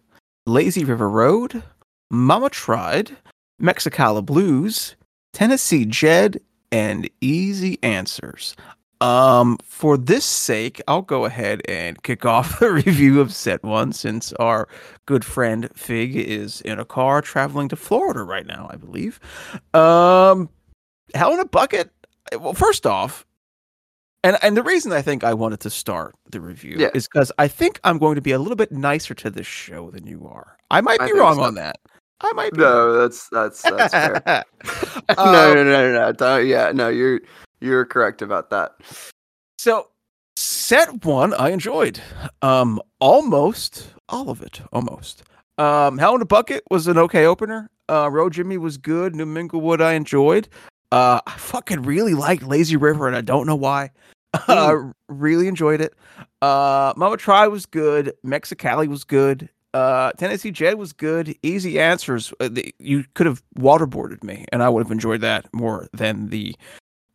Lazy 0.44 0.84
River 0.84 1.08
Road, 1.08 1.62
Mama 2.10 2.50
Tried, 2.50 3.16
Mexicali 3.62 4.22
Blues, 4.22 4.94
Tennessee 5.32 5.86
Jed, 5.86 6.38
and 6.70 7.08
Easy 7.22 7.78
Answers. 7.82 8.54
Um, 9.00 9.58
for 9.62 9.98
this 9.98 10.24
sake, 10.24 10.80
I'll 10.88 11.02
go 11.02 11.24
ahead 11.26 11.60
and 11.68 12.02
kick 12.02 12.24
off 12.24 12.58
the 12.60 12.70
review 12.72 13.20
of 13.20 13.32
set 13.32 13.62
one 13.62 13.92
since 13.92 14.32
our 14.34 14.68
good 15.04 15.24
friend 15.24 15.68
Fig 15.74 16.16
is 16.16 16.60
in 16.62 16.78
a 16.78 16.84
car 16.84 17.20
traveling 17.20 17.68
to 17.68 17.76
Florida 17.76 18.22
right 18.22 18.46
now, 18.46 18.68
I 18.72 18.76
believe. 18.76 19.20
Um, 19.74 20.48
Hell 21.14 21.34
in 21.34 21.40
a 21.40 21.44
Bucket. 21.44 21.90
Well, 22.40 22.54
first 22.54 22.86
off, 22.86 23.24
and 24.24 24.36
and 24.42 24.56
the 24.56 24.62
reason 24.62 24.92
I 24.92 25.02
think 25.02 25.22
I 25.22 25.34
wanted 25.34 25.60
to 25.60 25.70
start 25.70 26.14
the 26.32 26.40
review 26.40 26.76
Yeah. 26.78 26.88
is 26.94 27.06
because 27.06 27.30
I 27.38 27.46
think 27.48 27.78
I'm 27.84 27.98
going 27.98 28.16
to 28.16 28.20
be 28.22 28.32
a 28.32 28.38
little 28.38 28.56
bit 28.56 28.72
nicer 28.72 29.14
to 29.14 29.30
this 29.30 29.46
show 29.46 29.90
than 29.90 30.06
you 30.06 30.26
are. 30.26 30.56
I 30.70 30.80
might 30.80 30.98
be 30.98 31.06
think 31.06 31.18
wrong 31.18 31.36
so. 31.36 31.42
on 31.42 31.54
that. 31.54 31.76
I 32.22 32.32
might 32.32 32.52
be. 32.52 32.60
No, 32.62 32.94
that's 32.98 33.28
that's 33.28 33.62
that's 33.62 33.92
fair. 33.92 34.22
no, 35.10 35.14
Um, 35.18 35.32
no, 35.32 35.54
no, 35.54 35.64
no, 35.64 35.92
no. 35.92 36.12
Don't, 36.12 36.46
yeah, 36.46 36.72
no, 36.74 36.88
you're 36.88 37.20
you're 37.60 37.84
correct 37.84 38.22
about 38.22 38.50
that. 38.50 38.76
So 39.58 39.88
set 40.36 41.04
one 41.04 41.34
I 41.34 41.50
enjoyed. 41.50 42.00
Um 42.42 42.80
almost 43.00 43.94
all 44.08 44.30
of 44.30 44.42
it. 44.42 44.60
Almost. 44.72 45.22
Um 45.58 45.98
Hell 45.98 46.14
in 46.14 46.22
a 46.22 46.26
Bucket 46.26 46.62
was 46.70 46.86
an 46.86 46.98
okay 46.98 47.26
opener. 47.26 47.70
Uh 47.88 48.10
Row 48.10 48.28
Jimmy 48.28 48.58
was 48.58 48.76
good. 48.76 49.14
New 49.14 49.26
Minglewood 49.26 49.80
I 49.80 49.94
enjoyed. 49.94 50.48
Uh 50.92 51.20
I 51.26 51.32
fucking 51.32 51.82
really 51.82 52.14
liked 52.14 52.42
Lazy 52.42 52.76
River 52.76 53.06
and 53.06 53.16
I 53.16 53.20
don't 53.22 53.46
know 53.46 53.56
why. 53.56 53.90
Uh 54.48 54.92
really 55.08 55.48
enjoyed 55.48 55.80
it. 55.80 55.94
Uh 56.42 56.92
Mama 56.96 57.16
Try 57.16 57.46
was 57.48 57.64
good. 57.64 58.12
Mexicali 58.24 58.86
was 58.86 59.04
good. 59.04 59.48
Uh 59.72 60.12
Tennessee 60.12 60.50
Jed 60.50 60.74
was 60.74 60.92
good. 60.92 61.34
Easy 61.42 61.80
answers. 61.80 62.32
Uh, 62.40 62.48
the, 62.48 62.74
you 62.78 63.04
could 63.14 63.26
have 63.26 63.42
waterboarded 63.58 64.22
me 64.22 64.44
and 64.52 64.62
I 64.62 64.68
would 64.68 64.84
have 64.84 64.92
enjoyed 64.92 65.22
that 65.22 65.52
more 65.54 65.88
than 65.94 66.28
the 66.28 66.54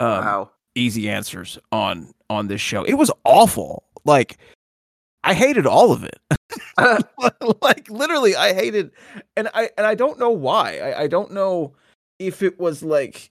um, 0.02 0.26
wow. 0.26 0.50
easy 0.76 1.10
answers 1.10 1.58
on 1.72 2.14
on 2.30 2.48
this 2.48 2.62
show. 2.62 2.84
It 2.84 2.96
was 2.96 3.12
awful. 3.24 3.84
Like 4.06 4.38
I 5.24 5.34
hated 5.34 5.66
all 5.66 5.92
of 5.92 6.04
it. 6.04 6.20
like 7.62 7.90
literally 7.90 8.36
I 8.36 8.54
hated 8.54 8.92
and 9.38 9.50
I 9.54 9.70
and 9.78 9.86
I 9.86 9.96
don't 9.96 10.20
know 10.20 10.32
why. 10.32 10.80
I, 10.80 11.02
I 11.04 11.08
don't 11.08 11.32
know 11.32 11.74
if 12.20 12.42
it 12.42 12.60
was 12.60 12.84
like 12.84 13.30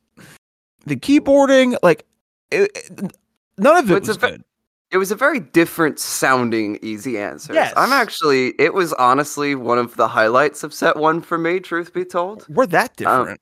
the 0.86 0.96
keyboarding 0.96 1.76
like 1.82 2.06
it, 2.50 2.70
it- 2.74 3.12
none 3.58 3.76
of 3.76 3.90
it 3.90 3.96
it's 3.98 4.08
was 4.08 4.16
a 4.16 4.20
good. 4.20 4.44
It 4.92 4.96
was 4.98 5.12
a 5.12 5.14
very 5.14 5.38
different 5.38 6.00
sounding 6.00 6.76
easy 6.82 7.16
answers. 7.16 7.54
Yes. 7.54 7.72
I'm 7.76 7.92
actually 7.92 8.54
it 8.58 8.74
was 8.74 8.92
honestly 8.94 9.54
one 9.54 9.78
of 9.78 9.94
the 9.96 10.08
highlights 10.08 10.64
of 10.64 10.74
set 10.74 10.96
one 10.96 11.20
for 11.20 11.38
me, 11.38 11.60
truth 11.60 11.92
be 11.92 12.04
told. 12.04 12.44
We're 12.48 12.66
that 12.66 13.00
Um, 13.06 13.18
different. 13.20 13.40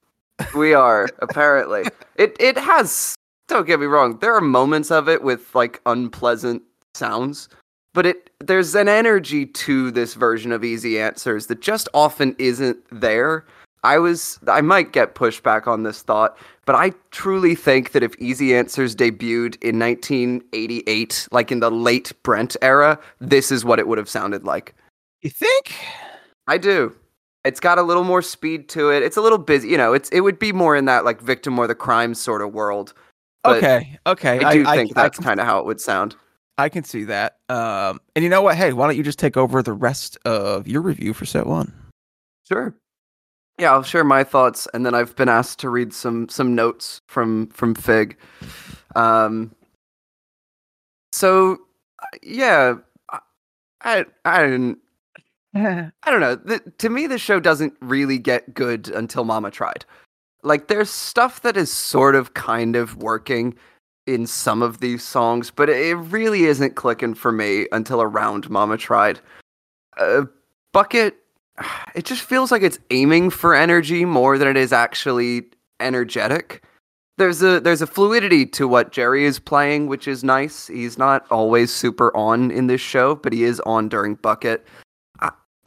We 0.55 0.75
are, 0.75 1.09
apparently. 1.21 1.85
It 2.17 2.37
it 2.41 2.59
has 2.59 3.15
don't 3.49 3.67
get 3.67 3.81
me 3.81 3.87
wrong, 3.87 4.19
there 4.19 4.35
are 4.35 4.41
moments 4.41 4.91
of 4.91 5.09
it 5.09 5.23
with 5.23 5.55
like 5.55 5.81
unpleasant 5.87 6.63
sounds, 6.95 7.49
but 7.95 8.07
it 8.07 8.31
there's 8.41 8.75
an 8.75 8.89
energy 8.89 9.47
to 9.47 9.91
this 9.91 10.15
version 10.15 10.53
of 10.53 10.63
easy 10.63 11.01
answers 11.01 11.47
that 11.47 11.61
just 11.61 11.89
often 11.95 12.37
isn't 12.39 12.79
there. 12.93 13.45
I 13.85 13.99
was 13.99 14.39
I 14.47 14.61
might 14.61 14.93
get 14.93 15.15
pushback 15.15 15.67
on 15.67 15.83
this 15.83 16.03
thought, 16.03 16.37
but 16.67 16.75
I 16.75 16.93
truly 17.11 17.55
think 17.55 17.93
that 17.93 18.03
if 18.03 18.15
Easy 18.19 18.55
Answers 18.55 18.95
debuted 18.95 19.57
in 19.63 19.79
1988, 19.79 21.29
like 21.31 21.53
in 21.53 21.61
the 21.61 21.71
late 21.71 22.13
Brent 22.23 22.57
era, 22.61 22.99
this 23.21 23.51
is 23.51 23.65
what 23.65 23.79
it 23.79 23.87
would 23.87 23.99
have 23.99 24.09
sounded 24.09 24.45
like. 24.45 24.75
you 25.23 25.31
think? 25.31 25.75
I 26.47 26.59
do. 26.59 26.95
It's 27.45 27.61
got 27.61 27.79
a 27.79 27.83
little 27.83 28.05
more 28.05 28.21
speed 28.23 28.69
to 28.71 28.91
it. 28.91 29.03
It's 29.03 29.17
a 29.17 29.21
little 29.21 29.39
busy, 29.39 29.69
you 29.69 29.77
know. 29.77 29.93
It's 29.93 30.09
it 30.11 30.21
would 30.21 30.39
be 30.39 30.53
more 30.53 30.77
in 30.77 30.85
that 30.87 31.05
like 31.05 31.21
victim 31.21 31.59
or 31.59 31.67
the 31.67 31.75
crime 31.75 32.15
sort 32.15 32.43
of 32.43 32.53
world. 32.53 32.95
But 33.45 33.59
okay, 33.59 33.99
okay. 34.07 34.45
I 34.45 34.53
do 34.53 34.65
think 34.65 34.95
can- 34.95 35.03
that's 35.03 35.19
kind 35.19 35.41
of 35.41 35.47
how 35.47 35.59
it 35.61 35.67
would 35.67 35.81
sound. 35.81 36.17
I 36.59 36.69
can 36.69 36.83
see 36.83 37.05
that. 37.05 37.39
Um, 37.49 38.01
and 38.17 38.25
you 38.25 38.29
know 38.29 38.43
what? 38.43 38.57
Hey, 38.57 38.73
why 38.73 38.89
don't 38.89 38.97
you 38.97 39.05
just 39.05 39.21
take 39.21 39.37
over 39.37 39.63
the 39.63 39.73
rest 39.73 40.19
of 40.25 40.67
your 40.67 40.83
review 40.83 41.15
for 41.15 41.25
set 41.25 41.47
one? 41.47 41.73
Sure. 42.49 42.75
Yeah, 43.59 43.73
I'll 43.73 43.85
share 43.85 44.05
my 44.05 44.25
thoughts, 44.25 44.67
and 44.75 44.85
then 44.85 44.93
I've 44.95 45.15
been 45.15 45.29
asked 45.29 45.61
to 45.61 45.71
read 45.71 45.93
some 45.93 46.29
some 46.29 46.55
notes 46.55 47.01
from 47.07 47.47
from 47.49 47.75
Fig. 47.75 48.17
Um. 48.97 49.55
So, 51.13 51.59
uh, 52.01 52.07
yeah, 52.23 52.75
I 53.11 53.19
I, 53.83 54.05
I 54.25 54.43
didn't. 54.43 54.79
I 55.55 55.91
don't 56.07 56.21
know. 56.21 56.35
The, 56.35 56.61
to 56.79 56.89
me, 56.89 57.07
the 57.07 57.19
show 57.19 57.41
doesn't 57.41 57.75
really 57.81 58.19
get 58.19 58.55
good 58.55 58.89
until 58.89 59.25
Mama 59.25 59.51
tried. 59.51 59.85
Like, 60.43 60.69
there's 60.69 60.91
stuff 60.91 61.43
that 61.43 61.57
is 61.57 61.73
sort 61.73 62.15
of 62.15 62.35
kind 62.35 62.77
of 62.77 62.97
working 62.97 63.57
in 64.07 64.27
some 64.27 64.63
of 64.63 64.81
these 64.81 65.05
songs, 65.05 65.51
but 65.51 65.69
it 65.69 65.95
really 65.95 66.45
isn't 66.45 66.77
clicking 66.77 67.15
for 67.15 67.31
me 67.31 67.67
until 67.73 68.01
around 68.01 68.49
Mama 68.49 68.77
tried. 68.77 69.21
Uh, 69.99 70.23
Bucket, 70.73 71.17
it 71.95 72.05
just 72.05 72.23
feels 72.23 72.51
like 72.51 72.63
it's 72.63 72.79
aiming 72.91 73.31
for 73.31 73.55
energy 73.55 74.05
more 74.05 74.39
than 74.39 74.49
it 74.49 74.57
is 74.57 74.73
actually 74.73 75.43
energetic. 75.81 76.63
There's 77.19 77.43
a 77.43 77.59
there's 77.59 77.83
a 77.83 77.87
fluidity 77.87 78.47
to 78.47 78.69
what 78.69 78.93
Jerry 78.93 79.25
is 79.25 79.41
playing, 79.41 79.89
which 79.89 80.07
is 80.07 80.23
nice. 80.23 80.69
He's 80.69 80.97
not 80.97 81.27
always 81.33 81.75
super 81.75 82.17
on 82.17 82.53
in 82.53 82.69
this 82.69 82.81
show, 82.81 83.17
but 83.17 83.33
he 83.33 83.43
is 83.43 83.61
on 83.67 83.89
during 83.89 84.15
Bucket. 84.15 84.65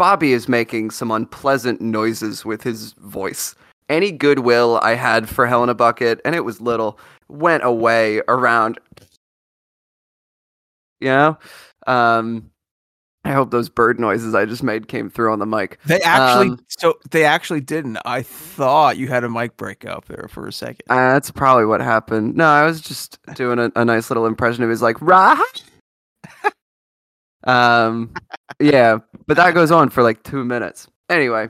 Bobby 0.01 0.33
is 0.33 0.49
making 0.49 0.89
some 0.89 1.11
unpleasant 1.11 1.79
noises 1.79 2.43
with 2.43 2.63
his 2.63 2.93
voice. 2.93 3.53
Any 3.87 4.11
goodwill 4.11 4.79
I 4.81 4.95
had 4.95 5.29
for 5.29 5.45
Hell 5.45 5.61
in 5.61 5.69
a 5.69 5.75
Bucket, 5.75 6.19
and 6.25 6.33
it 6.33 6.43
was 6.43 6.59
little, 6.59 6.97
went 7.29 7.63
away 7.63 8.23
around. 8.27 8.79
You 11.01 11.09
know, 11.09 11.37
um, 11.85 12.49
I 13.23 13.33
hope 13.33 13.51
those 13.51 13.69
bird 13.69 13.99
noises 13.99 14.33
I 14.33 14.45
just 14.45 14.63
made 14.63 14.87
came 14.87 15.07
through 15.07 15.31
on 15.31 15.37
the 15.37 15.45
mic. 15.45 15.77
They 15.85 16.01
actually, 16.01 16.49
Um, 16.49 16.65
so 16.67 16.97
they 17.11 17.23
actually 17.23 17.61
didn't. 17.61 17.99
I 18.03 18.23
thought 18.23 18.97
you 18.97 19.07
had 19.07 19.23
a 19.23 19.29
mic 19.29 19.55
break 19.55 19.85
up 19.85 20.05
there 20.05 20.27
for 20.31 20.47
a 20.47 20.51
second. 20.51 20.81
Uh, 20.89 21.13
that's 21.13 21.29
probably 21.29 21.67
what 21.67 21.79
happened. 21.79 22.35
No, 22.35 22.47
I 22.47 22.65
was 22.65 22.81
just 22.81 23.19
doing 23.35 23.59
a, 23.59 23.71
a 23.75 23.85
nice 23.85 24.09
little 24.09 24.25
impression 24.25 24.63
of 24.63 24.71
his 24.71 24.81
like 24.81 24.99
rah. 24.99 25.39
Um, 27.45 28.13
yeah, 28.59 28.99
but 29.27 29.37
that 29.37 29.53
goes 29.53 29.71
on 29.71 29.89
for 29.89 30.03
like 30.03 30.23
two 30.23 30.43
minutes. 30.45 30.87
Anyway, 31.09 31.49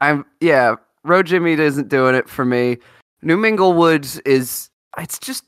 I'm 0.00 0.24
yeah. 0.40 0.76
Row 1.04 1.22
Jimmy 1.22 1.52
isn't 1.52 1.88
doing 1.88 2.14
it 2.14 2.28
for 2.28 2.44
me. 2.44 2.78
New 3.22 3.36
Minglewood 3.36 4.20
is 4.26 4.70
it's 4.98 5.18
just 5.18 5.44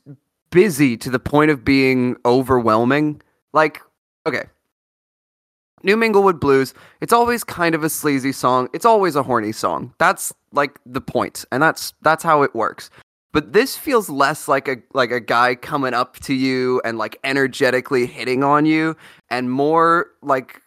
busy 0.51 0.97
to 0.97 1.09
the 1.09 1.19
point 1.19 1.51
of 1.51 1.63
being 1.63 2.15
overwhelming. 2.25 3.21
Like, 3.53 3.81
okay. 4.25 4.43
New 5.83 5.95
Minglewood 5.95 6.39
Blues, 6.39 6.73
it's 6.99 7.13
always 7.13 7.43
kind 7.43 7.73
of 7.73 7.83
a 7.83 7.89
sleazy 7.89 8.33
song. 8.33 8.67
It's 8.73 8.85
always 8.85 9.15
a 9.15 9.23
horny 9.23 9.53
song. 9.53 9.93
That's 9.97 10.33
like 10.51 10.77
the 10.85 11.01
point, 11.01 11.45
and 11.51 11.63
that's 11.63 11.93
that's 12.01 12.23
how 12.23 12.41
it 12.41 12.53
works. 12.53 12.89
But 13.31 13.53
this 13.53 13.77
feels 13.77 14.09
less 14.09 14.47
like 14.47 14.67
a 14.67 14.77
like 14.93 15.11
a 15.11 15.19
guy 15.19 15.55
coming 15.55 15.93
up 15.93 16.17
to 16.19 16.33
you 16.33 16.81
and 16.83 16.97
like 16.97 17.17
energetically 17.23 18.05
hitting 18.05 18.43
on 18.43 18.65
you 18.65 18.95
and 19.29 19.51
more 19.51 20.07
like 20.21 20.61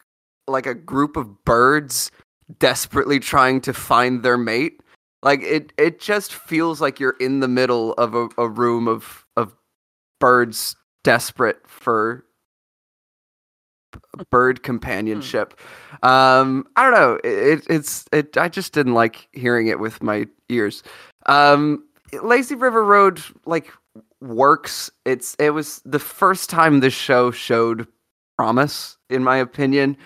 like 0.47 0.67
a 0.67 0.75
group 0.75 1.17
of 1.17 1.45
birds 1.45 2.11
desperately 2.59 3.19
trying 3.19 3.61
to 3.63 3.73
find 3.73 4.23
their 4.23 4.39
mate. 4.39 4.81
Like 5.23 5.43
it 5.43 5.73
it 5.77 6.01
just 6.01 6.33
feels 6.33 6.81
like 6.81 7.01
you're 7.01 7.17
in 7.21 7.41
the 7.41 7.49
middle 7.49 7.95
of 7.95 8.15
a, 8.15 8.29
a 8.39 8.49
room 8.49 8.87
of 8.87 9.27
of 9.37 9.55
birds 10.21 10.77
desperate 11.03 11.59
for 11.67 12.25
bird 14.31 14.63
companionship. 14.63 15.59
Um, 16.03 16.67
I 16.77 16.83
don't 16.83 16.95
know. 16.95 17.19
It, 17.25 17.67
it's 17.69 18.07
it. 18.13 18.37
I 18.37 18.49
just 18.49 18.73
didn't 18.73 18.95
like 18.95 19.29
hearing 19.33 19.67
it 19.67 19.81
with 19.81 20.03
my 20.03 20.27
ears. 20.49 20.83
Um, 21.27 21.85
Lazy 22.23 22.55
River 22.55 22.85
Road 22.85 23.23
like 23.47 23.73
works. 24.21 24.91
It's 25.05 25.35
it 25.39 25.51
was 25.51 25.81
the 25.85 25.99
first 25.99 26.51
time 26.51 26.81
this 26.81 26.95
show 26.95 27.31
showed 27.31 27.87
promise, 28.37 28.97
in 29.11 29.25
my 29.25 29.37
opinion. 29.37 29.97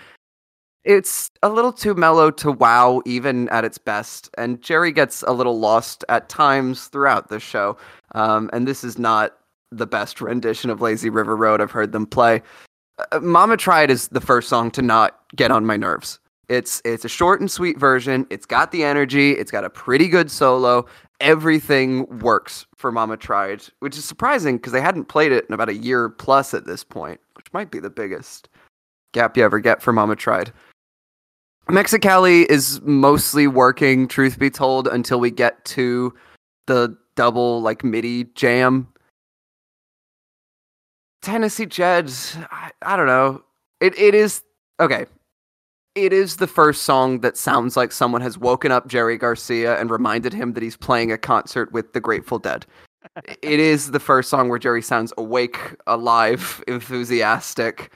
It's 0.83 1.31
a 1.43 1.49
little 1.49 1.73
too 1.73 1.95
mellow 1.95 2.31
to 2.31 2.51
wow, 2.51 3.01
even 3.05 3.49
at 3.49 3.65
its 3.65 3.77
best, 3.77 4.29
and 4.37 4.61
Jerry 4.61 4.93
gets 4.93 5.21
a 5.23 5.33
little 5.33 5.59
lost 5.59 6.05
at 6.07 6.29
times 6.29 6.87
throughout 6.87 7.27
the 7.27 7.41
show. 7.41 7.75
Um, 8.15 8.49
and 8.53 8.65
this 8.65 8.85
is 8.85 8.97
not 8.97 9.37
the 9.69 9.87
best 9.87 10.21
rendition 10.21 10.69
of 10.69 10.79
Lazy 10.79 11.09
River 11.09 11.35
Road 11.35 11.59
I've 11.59 11.71
heard 11.71 11.91
them 11.91 12.05
play. 12.05 12.41
Uh, 13.11 13.19
Mama 13.19 13.57
Tried 13.57 13.91
is 13.91 14.07
the 14.07 14.21
first 14.21 14.47
song 14.47 14.71
to 14.71 14.81
not 14.81 15.19
get 15.35 15.51
on 15.51 15.65
my 15.65 15.75
nerves. 15.75 16.19
It's 16.49 16.81
it's 16.85 17.03
a 17.03 17.09
short 17.09 17.41
and 17.41 17.51
sweet 17.51 17.77
version. 17.77 18.25
It's 18.29 18.45
got 18.45 18.71
the 18.71 18.83
energy. 18.83 19.31
It's 19.31 19.51
got 19.51 19.65
a 19.65 19.69
pretty 19.69 20.07
good 20.07 20.31
solo. 20.31 20.85
Everything 21.19 22.19
works 22.19 22.65
for 22.75 22.91
Mama 22.91 23.17
Tried, 23.17 23.63
which 23.79 23.97
is 23.97 24.05
surprising 24.05 24.57
because 24.57 24.71
they 24.71 24.81
hadn't 24.81 25.05
played 25.05 25.31
it 25.31 25.45
in 25.49 25.53
about 25.53 25.69
a 25.69 25.75
year 25.75 26.09
plus 26.09 26.53
at 26.53 26.65
this 26.65 26.83
point, 26.83 27.19
which 27.35 27.51
might 27.53 27.71
be 27.71 27.79
the 27.79 27.89
biggest 27.89 28.49
gap 29.13 29.35
you 29.35 29.43
ever 29.43 29.59
get 29.59 29.81
for 29.81 29.91
Mama 29.91 30.15
Tried. 30.15 30.53
Mexicali 31.69 32.45
is 32.45 32.79
mostly 32.83 33.45
working, 33.45 34.07
truth 34.07 34.39
be 34.39 34.49
told, 34.49 34.87
until 34.87 35.19
we 35.19 35.31
get 35.31 35.65
to 35.65 36.13
the 36.67 36.95
double 37.15 37.61
like 37.61 37.83
MIDI 37.83 38.25
jam. 38.35 38.87
Tennessee 41.21 41.65
Jeds, 41.65 42.37
I, 42.51 42.71
I 42.83 42.95
don't 42.95 43.07
know. 43.07 43.43
It 43.81 43.97
it 43.99 44.15
is 44.15 44.43
okay. 44.79 45.07
It 45.97 46.13
is 46.13 46.35
the 46.35 46.45
first 46.45 46.83
song 46.83 47.21
that 47.21 47.37
sounds 47.37 47.75
like 47.75 47.91
someone 47.91 48.21
has 48.21 48.37
woken 48.37 48.71
up 48.71 48.87
Jerry 48.87 49.17
Garcia 49.17 49.79
and 49.79 49.89
reminded 49.89 50.31
him 50.31 50.53
that 50.53 50.61
he's 50.61 50.77
playing 50.77 51.11
a 51.11 51.17
concert 51.17 51.71
with 51.71 51.93
the 51.93 51.99
Grateful 51.99 52.37
Dead. 52.37 52.67
it 53.25 53.59
is 53.59 53.89
the 53.89 53.99
first 53.99 54.29
song 54.29 54.47
where 54.47 54.59
Jerry 54.59 54.83
sounds 54.83 55.11
awake, 55.17 55.57
alive, 55.87 56.63
enthusiastic. 56.67 57.91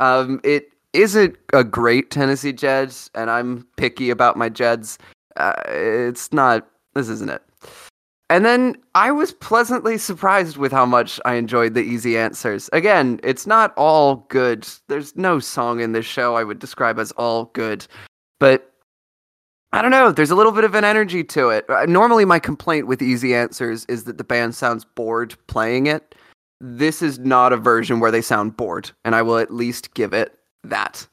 Um, 0.00 0.40
it 0.42 0.72
isn't 0.94 1.36
a 1.52 1.62
great 1.62 2.10
Tennessee 2.10 2.52
Jeds, 2.52 3.08
and 3.14 3.30
I'm 3.30 3.64
picky 3.76 4.10
about 4.10 4.36
my 4.36 4.50
Jeds. 4.50 4.98
Uh, 5.36 5.54
it's 5.68 6.32
not. 6.32 6.66
This 6.94 7.08
isn't 7.08 7.30
it. 7.30 7.42
And 8.34 8.44
then 8.44 8.76
I 8.96 9.12
was 9.12 9.30
pleasantly 9.30 9.96
surprised 9.96 10.56
with 10.56 10.72
how 10.72 10.84
much 10.84 11.20
I 11.24 11.34
enjoyed 11.34 11.74
the 11.74 11.84
easy 11.84 12.18
answers. 12.18 12.68
Again, 12.72 13.20
it's 13.22 13.46
not 13.46 13.72
all 13.76 14.26
good. 14.28 14.66
There's 14.88 15.14
no 15.14 15.38
song 15.38 15.78
in 15.78 15.92
this 15.92 16.04
show 16.04 16.34
I 16.34 16.42
would 16.42 16.58
describe 16.58 16.98
as 16.98 17.12
all 17.12 17.44
good. 17.52 17.86
But 18.40 18.72
I 19.72 19.80
don't 19.82 19.92
know, 19.92 20.10
there's 20.10 20.32
a 20.32 20.34
little 20.34 20.50
bit 20.50 20.64
of 20.64 20.74
an 20.74 20.82
energy 20.82 21.22
to 21.22 21.50
it. 21.50 21.64
Uh, 21.70 21.86
normally, 21.86 22.24
my 22.24 22.40
complaint 22.40 22.88
with 22.88 23.02
easy 23.02 23.36
answers 23.36 23.84
is 23.84 24.02
that 24.02 24.18
the 24.18 24.24
band 24.24 24.56
sounds 24.56 24.84
bored 24.84 25.36
playing 25.46 25.86
it. 25.86 26.16
This 26.60 27.02
is 27.02 27.20
not 27.20 27.52
a 27.52 27.56
version 27.56 28.00
where 28.00 28.10
they 28.10 28.20
sound 28.20 28.56
bored, 28.56 28.90
and 29.04 29.14
I 29.14 29.22
will 29.22 29.38
at 29.38 29.54
least 29.54 29.94
give 29.94 30.12
it 30.12 30.36
that. 30.64 31.06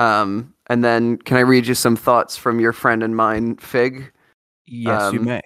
Um, 0.00 0.52
and 0.66 0.82
then, 0.82 1.18
can 1.18 1.36
I 1.36 1.42
read 1.42 1.68
you 1.68 1.76
some 1.76 1.94
thoughts 1.94 2.36
from 2.36 2.58
your 2.58 2.72
friend 2.72 3.04
and 3.04 3.14
mine, 3.14 3.58
Fig? 3.58 4.10
Yes, 4.66 5.12
you 5.12 5.20
Um, 5.20 5.24
may. 5.26 5.40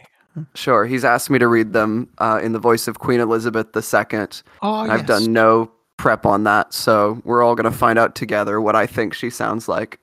Sure. 0.54 0.84
He's 0.86 1.04
asked 1.04 1.30
me 1.30 1.38
to 1.38 1.48
read 1.48 1.72
them 1.72 2.08
uh, 2.18 2.40
in 2.42 2.52
the 2.52 2.58
voice 2.58 2.88
of 2.88 2.98
Queen 2.98 3.20
Elizabeth 3.20 3.68
II. 3.74 4.26
Oh, 4.62 4.82
and 4.82 4.92
I've 4.92 5.06
done 5.06 5.32
no 5.32 5.70
prep 5.96 6.26
on 6.26 6.44
that, 6.44 6.74
so 6.74 7.20
we're 7.24 7.42
all 7.42 7.54
going 7.54 7.70
to 7.70 7.76
find 7.76 7.98
out 7.98 8.14
together 8.14 8.60
what 8.60 8.76
I 8.76 8.86
think 8.86 9.14
she 9.14 9.30
sounds 9.30 9.68
like. 9.68 9.98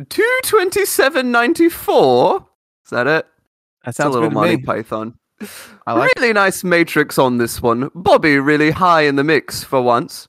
227.94? 0.00 2.46
Is 2.84 2.90
that 2.90 3.06
it? 3.06 3.26
That 3.84 3.90
It's 3.90 3.98
a 3.98 4.08
little 4.08 4.28
good 4.28 4.30
to 4.30 4.34
Monty 4.34 4.56
me. 4.56 4.62
Python. 4.62 5.14
I 5.86 5.94
like 5.94 6.12
really 6.16 6.32
nice 6.32 6.62
matrix 6.62 7.18
on 7.18 7.38
this 7.38 7.60
one. 7.60 7.90
Bobby 7.94 8.38
really 8.38 8.70
high 8.70 9.02
in 9.02 9.16
the 9.16 9.24
mix 9.24 9.64
for 9.64 9.82
once. 9.82 10.28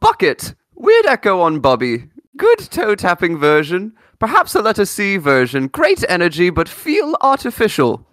Bucket. 0.00 0.54
Weird 0.74 1.06
echo 1.06 1.40
on 1.40 1.60
Bobby. 1.60 2.04
Good 2.36 2.58
toe 2.70 2.94
tapping 2.94 3.38
version. 3.38 3.92
Perhaps 4.22 4.54
a 4.54 4.62
letter 4.62 4.84
C 4.84 5.16
version. 5.16 5.66
Great 5.66 6.04
energy, 6.08 6.48
but 6.48 6.68
feel 6.68 7.16
artificial. 7.22 8.06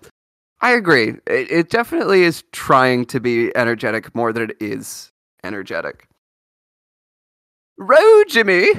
I 0.60 0.72
agree. 0.72 1.10
It, 1.28 1.52
it 1.52 1.70
definitely 1.70 2.24
is 2.24 2.44
trying 2.52 3.06
to 3.06 3.20
be 3.20 3.56
energetic 3.56 4.16
more 4.16 4.34
than 4.34 4.50
it 4.50 4.58
is 4.60 5.12
energetic. 5.44 6.08
Row, 7.78 8.24
Jimmy! 8.28 8.70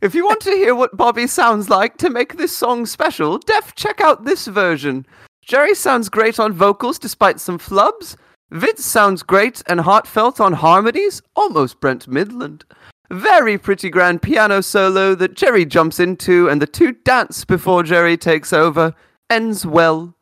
If 0.00 0.14
you 0.14 0.24
want 0.24 0.40
to 0.42 0.52
hear 0.52 0.76
what 0.76 0.96
Bobby 0.96 1.26
sounds 1.26 1.68
like 1.68 1.96
to 1.96 2.08
make 2.08 2.36
this 2.36 2.56
song 2.56 2.86
special, 2.86 3.38
def 3.38 3.74
check 3.74 4.00
out 4.00 4.24
this 4.24 4.46
version. 4.46 5.06
Jerry 5.42 5.74
sounds 5.74 6.08
great 6.08 6.38
on 6.38 6.52
vocals 6.52 7.00
despite 7.00 7.40
some 7.40 7.58
flubs. 7.58 8.14
Vince 8.52 8.86
sounds 8.86 9.24
great 9.24 9.60
and 9.66 9.80
heartfelt 9.80 10.40
on 10.40 10.52
harmonies, 10.52 11.20
almost 11.34 11.80
Brent 11.80 12.08
Mydland. 12.08 12.62
Very 13.10 13.56
pretty 13.56 13.88
grand 13.88 14.20
piano 14.20 14.60
solo 14.60 15.14
that 15.14 15.34
Jerry 15.34 15.64
jumps 15.64 16.00
into, 16.00 16.48
and 16.48 16.60
the 16.60 16.66
two 16.66 16.92
dance 16.92 17.44
before 17.44 17.82
Jerry 17.82 18.16
takes 18.16 18.52
over. 18.52 18.94
Ends 19.30 19.64
well. 19.64 20.14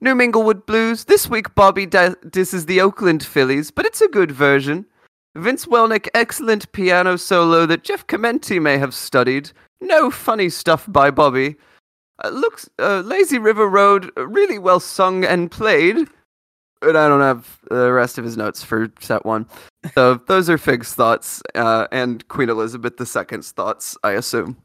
New 0.00 0.14
Minglewood 0.14 0.66
Blues. 0.66 1.04
This 1.04 1.28
week, 1.28 1.54
Bobby 1.54 1.86
da- 1.86 2.14
disses 2.28 2.66
the 2.66 2.80
Oakland 2.80 3.22
Phillies, 3.22 3.70
but 3.70 3.84
it's 3.84 4.00
a 4.00 4.08
good 4.08 4.32
version. 4.32 4.86
Vince 5.34 5.66
Welnick, 5.66 6.08
excellent 6.14 6.70
piano 6.72 7.16
solo 7.16 7.66
that 7.66 7.84
Jeff 7.84 8.06
Chimenti 8.06 8.60
may 8.60 8.78
have 8.78 8.94
studied. 8.94 9.52
No 9.80 10.10
funny 10.10 10.48
stuff 10.48 10.84
by 10.88 11.10
Bobby. 11.10 11.56
Uh, 12.22 12.28
looks 12.28 12.68
uh, 12.78 13.00
Lazy 13.00 13.38
River 13.38 13.68
Road, 13.68 14.10
really 14.16 14.58
well 14.58 14.80
sung 14.80 15.24
and 15.24 15.50
played. 15.50 16.08
But 16.82 16.96
I 16.96 17.06
don't 17.08 17.20
have 17.20 17.60
the 17.70 17.92
rest 17.92 18.18
of 18.18 18.24
his 18.24 18.36
notes 18.36 18.64
for 18.64 18.92
set 19.00 19.24
one. 19.24 19.46
So 19.94 20.14
those 20.26 20.50
are 20.50 20.58
Fig's 20.58 20.94
thoughts 20.94 21.40
uh, 21.54 21.86
and 21.92 22.26
Queen 22.26 22.48
Elizabeth 22.50 23.00
II's 23.00 23.52
thoughts, 23.52 23.96
I 24.02 24.12
assume. 24.12 24.56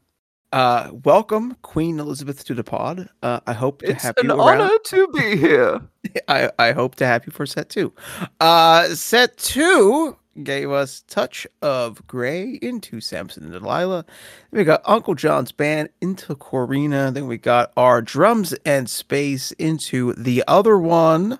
Uh, 0.52 0.90
welcome, 1.04 1.54
Queen 1.62 2.00
Elizabeth, 2.00 2.44
to 2.46 2.54
the 2.54 2.64
pod. 2.64 3.08
Uh, 3.22 3.38
I 3.46 3.52
hope 3.52 3.82
to 3.82 3.90
It's 3.90 4.02
have 4.02 4.16
an 4.18 4.26
you 4.26 4.32
around. 4.32 4.62
honor 4.62 4.78
to 4.86 5.08
be 5.08 5.36
here. 5.36 5.80
I, 6.28 6.50
I 6.58 6.72
hope 6.72 6.96
to 6.96 7.06
have 7.06 7.24
you 7.24 7.32
for 7.32 7.46
set 7.46 7.68
two. 7.68 7.92
Uh, 8.40 8.88
set 8.94 9.36
two 9.36 10.16
gave 10.42 10.70
us 10.70 11.04
Touch 11.08 11.46
of 11.62 12.04
Gray 12.06 12.58
into 12.62 13.00
Samson 13.00 13.44
and 13.44 13.52
Delilah. 13.52 14.04
Then 14.50 14.58
we 14.58 14.64
got 14.64 14.82
Uncle 14.86 15.14
John's 15.14 15.52
band 15.52 15.90
into 16.00 16.34
Corinna. 16.34 17.10
Then 17.12 17.26
we 17.28 17.38
got 17.38 17.72
our 17.76 18.00
drums 18.02 18.54
and 18.64 18.88
space 18.88 19.52
into 19.52 20.14
the 20.14 20.42
other 20.48 20.78
one, 20.78 21.38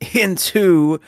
into, 0.14 1.00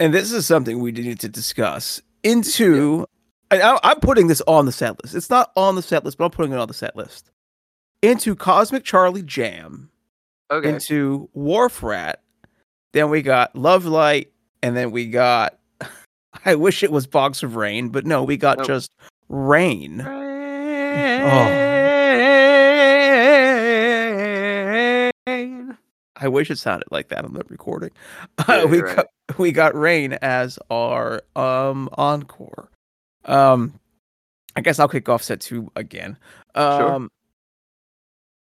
and 0.00 0.12
this 0.14 0.32
is 0.32 0.46
something 0.46 0.80
we 0.80 0.92
need 0.92 1.20
to 1.20 1.28
discuss, 1.28 2.00
into, 2.22 3.06
and 3.50 3.62
I, 3.62 3.78
I'm 3.82 4.00
putting 4.00 4.28
this 4.28 4.42
on 4.46 4.66
the 4.66 4.72
set 4.72 5.02
list. 5.02 5.14
It's 5.14 5.30
not 5.30 5.52
on 5.56 5.74
the 5.74 5.82
set 5.82 6.04
list, 6.04 6.18
but 6.18 6.24
I'm 6.26 6.30
putting 6.30 6.52
it 6.52 6.58
on 6.58 6.68
the 6.68 6.74
set 6.74 6.96
list. 6.96 7.30
Into 8.00 8.34
Cosmic 8.34 8.84
Charlie 8.84 9.22
Jam 9.22 9.90
Okay. 10.50 10.68
into 10.68 11.28
Wharf 11.32 11.82
Rat. 11.82 12.20
Then 12.92 13.08
we 13.10 13.22
got 13.22 13.56
Love 13.56 13.86
Light, 13.86 14.32
and 14.62 14.76
then 14.76 14.90
we 14.90 15.06
got. 15.06 15.58
I 16.44 16.54
wish 16.56 16.82
it 16.82 16.92
was 16.92 17.06
Box 17.06 17.42
of 17.42 17.56
Rain, 17.56 17.88
but 17.88 18.04
no, 18.04 18.22
we 18.22 18.36
got 18.36 18.58
Nope. 18.58 18.66
just 18.66 18.92
Rain. 19.28 20.02
Oh. 20.02 21.71
I 26.22 26.28
wish 26.28 26.50
it 26.50 26.58
sounded 26.58 26.88
like 26.90 27.08
that 27.08 27.24
on 27.24 27.34
the 27.34 27.44
recording. 27.48 27.90
Yeah, 28.48 28.64
we 28.64 28.80
right. 28.80 28.96
got 28.96 29.06
we 29.38 29.52
got 29.52 29.74
Rain 29.74 30.14
as 30.22 30.58
our 30.70 31.22
um 31.36 31.88
encore. 31.94 32.70
Um, 33.24 33.78
I 34.56 34.60
guess 34.60 34.78
I'll 34.78 34.88
kick 34.88 35.08
off 35.08 35.22
set 35.22 35.40
two 35.40 35.70
again. 35.76 36.16
Um, 36.54 37.10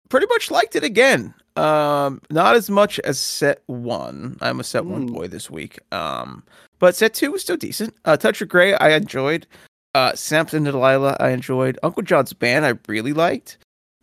pretty 0.09 0.27
much 0.29 0.51
liked 0.51 0.75
it 0.77 0.83
again. 0.85 1.35
Um, 1.57 2.21
not 2.31 2.57
as 2.57 2.71
much 2.71 2.99
as 3.01 3.19
set 3.21 3.63
one. 3.67 4.39
I'm 4.41 4.61
a 4.61 4.65
set 4.65 4.85
one 4.87 5.09
Mm. 5.09 5.13
boy 5.13 5.29
this 5.29 5.51
week. 5.51 5.79
Um, 5.93 6.43
but 6.79 6.95
set 6.97 7.13
two 7.15 7.33
was 7.33 7.43
still 7.43 7.57
decent. 7.57 7.95
Uh, 8.05 8.17
Touch 8.17 8.41
of 8.41 8.49
Grey, 8.49 8.75
I 8.75 8.91
enjoyed. 8.93 9.47
Uh, 9.95 10.15
Samson 10.15 10.67
and 10.67 10.73
Delilah, 10.73 11.17
I 11.21 11.31
enjoyed. 11.31 11.79
Uncle 11.83 12.03
John's 12.03 12.33
band, 12.33 12.65
I 12.65 12.75
really 12.89 13.13
liked. 13.13 13.59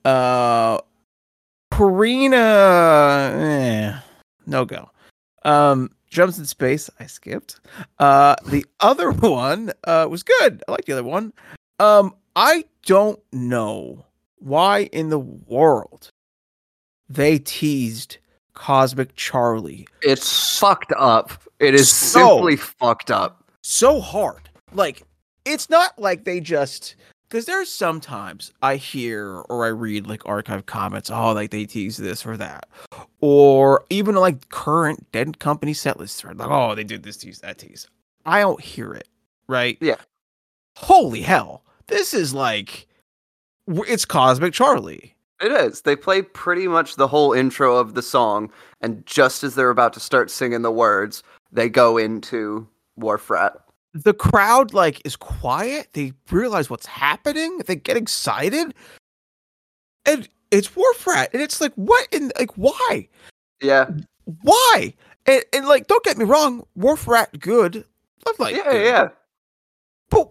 Uh, 0.05 0.77
Corinna, 1.77 3.33
eh, 3.37 3.99
no 4.47 4.65
go. 4.65 4.89
Um, 5.43 5.91
Drums 6.09 6.39
in 6.39 6.45
Space, 6.45 6.89
I 6.99 7.05
skipped. 7.05 7.59
Uh, 7.99 8.35
the 8.47 8.65
other 8.79 9.11
one 9.41 9.71
uh 9.83 10.07
was 10.09 10.23
good. 10.23 10.63
I 10.67 10.71
like 10.71 10.85
the 10.85 10.93
other 10.93 11.03
one. 11.03 11.33
Um, 11.79 12.15
I 12.35 12.65
don't 12.87 13.19
know 13.31 14.05
why 14.39 14.89
in 14.91 15.09
the 15.09 15.19
world 15.19 16.09
they 17.07 17.37
teased 17.37 18.17
Cosmic 18.55 19.15
Charlie 19.15 19.87
It's 20.01 20.57
fucked 20.57 20.93
up. 20.97 21.31
It 21.59 21.75
is 21.75 21.91
So- 21.91 22.37
simply 22.37 22.55
fucked 22.55 23.11
up. 23.11 23.43
so 23.61 24.01
hard. 24.01 24.49
Like 24.73 25.03
it's 25.45 25.69
not 25.69 25.99
like 25.99 26.23
they 26.25 26.39
just 26.39 26.95
because 27.29 27.45
there's 27.45 27.69
sometimes 27.69 28.53
I 28.61 28.77
hear 28.77 29.43
or 29.49 29.65
I 29.65 29.69
read 29.69 30.07
like 30.07 30.25
archive 30.25 30.65
comments, 30.65 31.11
oh, 31.11 31.33
like 31.33 31.51
they 31.51 31.65
tease 31.65 31.97
this 31.97 32.25
or 32.25 32.37
that, 32.37 32.67
or 33.21 33.85
even 33.89 34.15
like 34.15 34.49
current 34.49 35.11
Dead 35.11 35.39
Company 35.39 35.73
set 35.73 35.99
list 35.99 36.21
thread, 36.21 36.37
like 36.37 36.49
oh, 36.49 36.75
they 36.75 36.83
did 36.83 37.03
this 37.03 37.17
tease, 37.17 37.39
that 37.39 37.57
tease. 37.57 37.87
I 38.25 38.41
don't 38.41 38.61
hear 38.61 38.93
it, 38.93 39.07
right? 39.47 39.77
Yeah. 39.81 39.97
Holy 40.77 41.21
hell, 41.21 41.63
this 41.87 42.13
is 42.13 42.33
like 42.33 42.87
it's 43.67 44.05
Cosmic 44.05 44.53
Charlie. 44.53 45.15
It 45.41 45.51
is. 45.51 45.81
They 45.81 45.95
play 45.95 46.23
pretty 46.23 46.67
much 46.67 46.95
the 46.95 47.07
whole 47.07 47.33
intro 47.33 47.75
of 47.77 47.93
the 47.93 48.01
song, 48.01 48.51
and 48.81 49.05
just 49.05 49.43
as 49.43 49.55
they're 49.55 49.69
about 49.69 49.93
to 49.93 49.99
start 49.99 50.31
singing 50.31 50.61
the 50.63 50.71
words, 50.71 51.21
they 51.51 51.69
go 51.69 51.97
into 51.97 52.67
Wharf 52.95 53.29
Rat. 53.29 53.53
The 53.93 54.13
crowd 54.13 54.73
like 54.73 55.01
is 55.05 55.15
quiet 55.15 55.87
they 55.93 56.13
realize 56.31 56.69
what's 56.69 56.85
happening 56.85 57.59
they 57.65 57.75
get 57.75 57.97
excited 57.97 58.73
and 60.05 60.27
it's 60.51 60.75
Wharf 60.75 61.05
Rat 61.07 61.29
and 61.33 61.41
it's 61.41 61.59
like 61.59 61.73
what 61.75 62.07
and 62.13 62.31
like 62.37 62.51
why 62.57 63.07
Yeah. 63.61 63.89
why 64.43 64.93
and, 65.25 65.43
and 65.53 65.67
like 65.67 65.87
don't 65.87 66.03
get 66.03 66.17
me 66.17 66.25
wrong 66.25 66.65
Wharf 66.75 67.07
Rat 67.07 67.39
good 67.39 67.85
love 68.25 68.39
like 68.39 68.55
yeah, 68.55 68.73
yeah. 68.73 69.09
but 70.09 70.29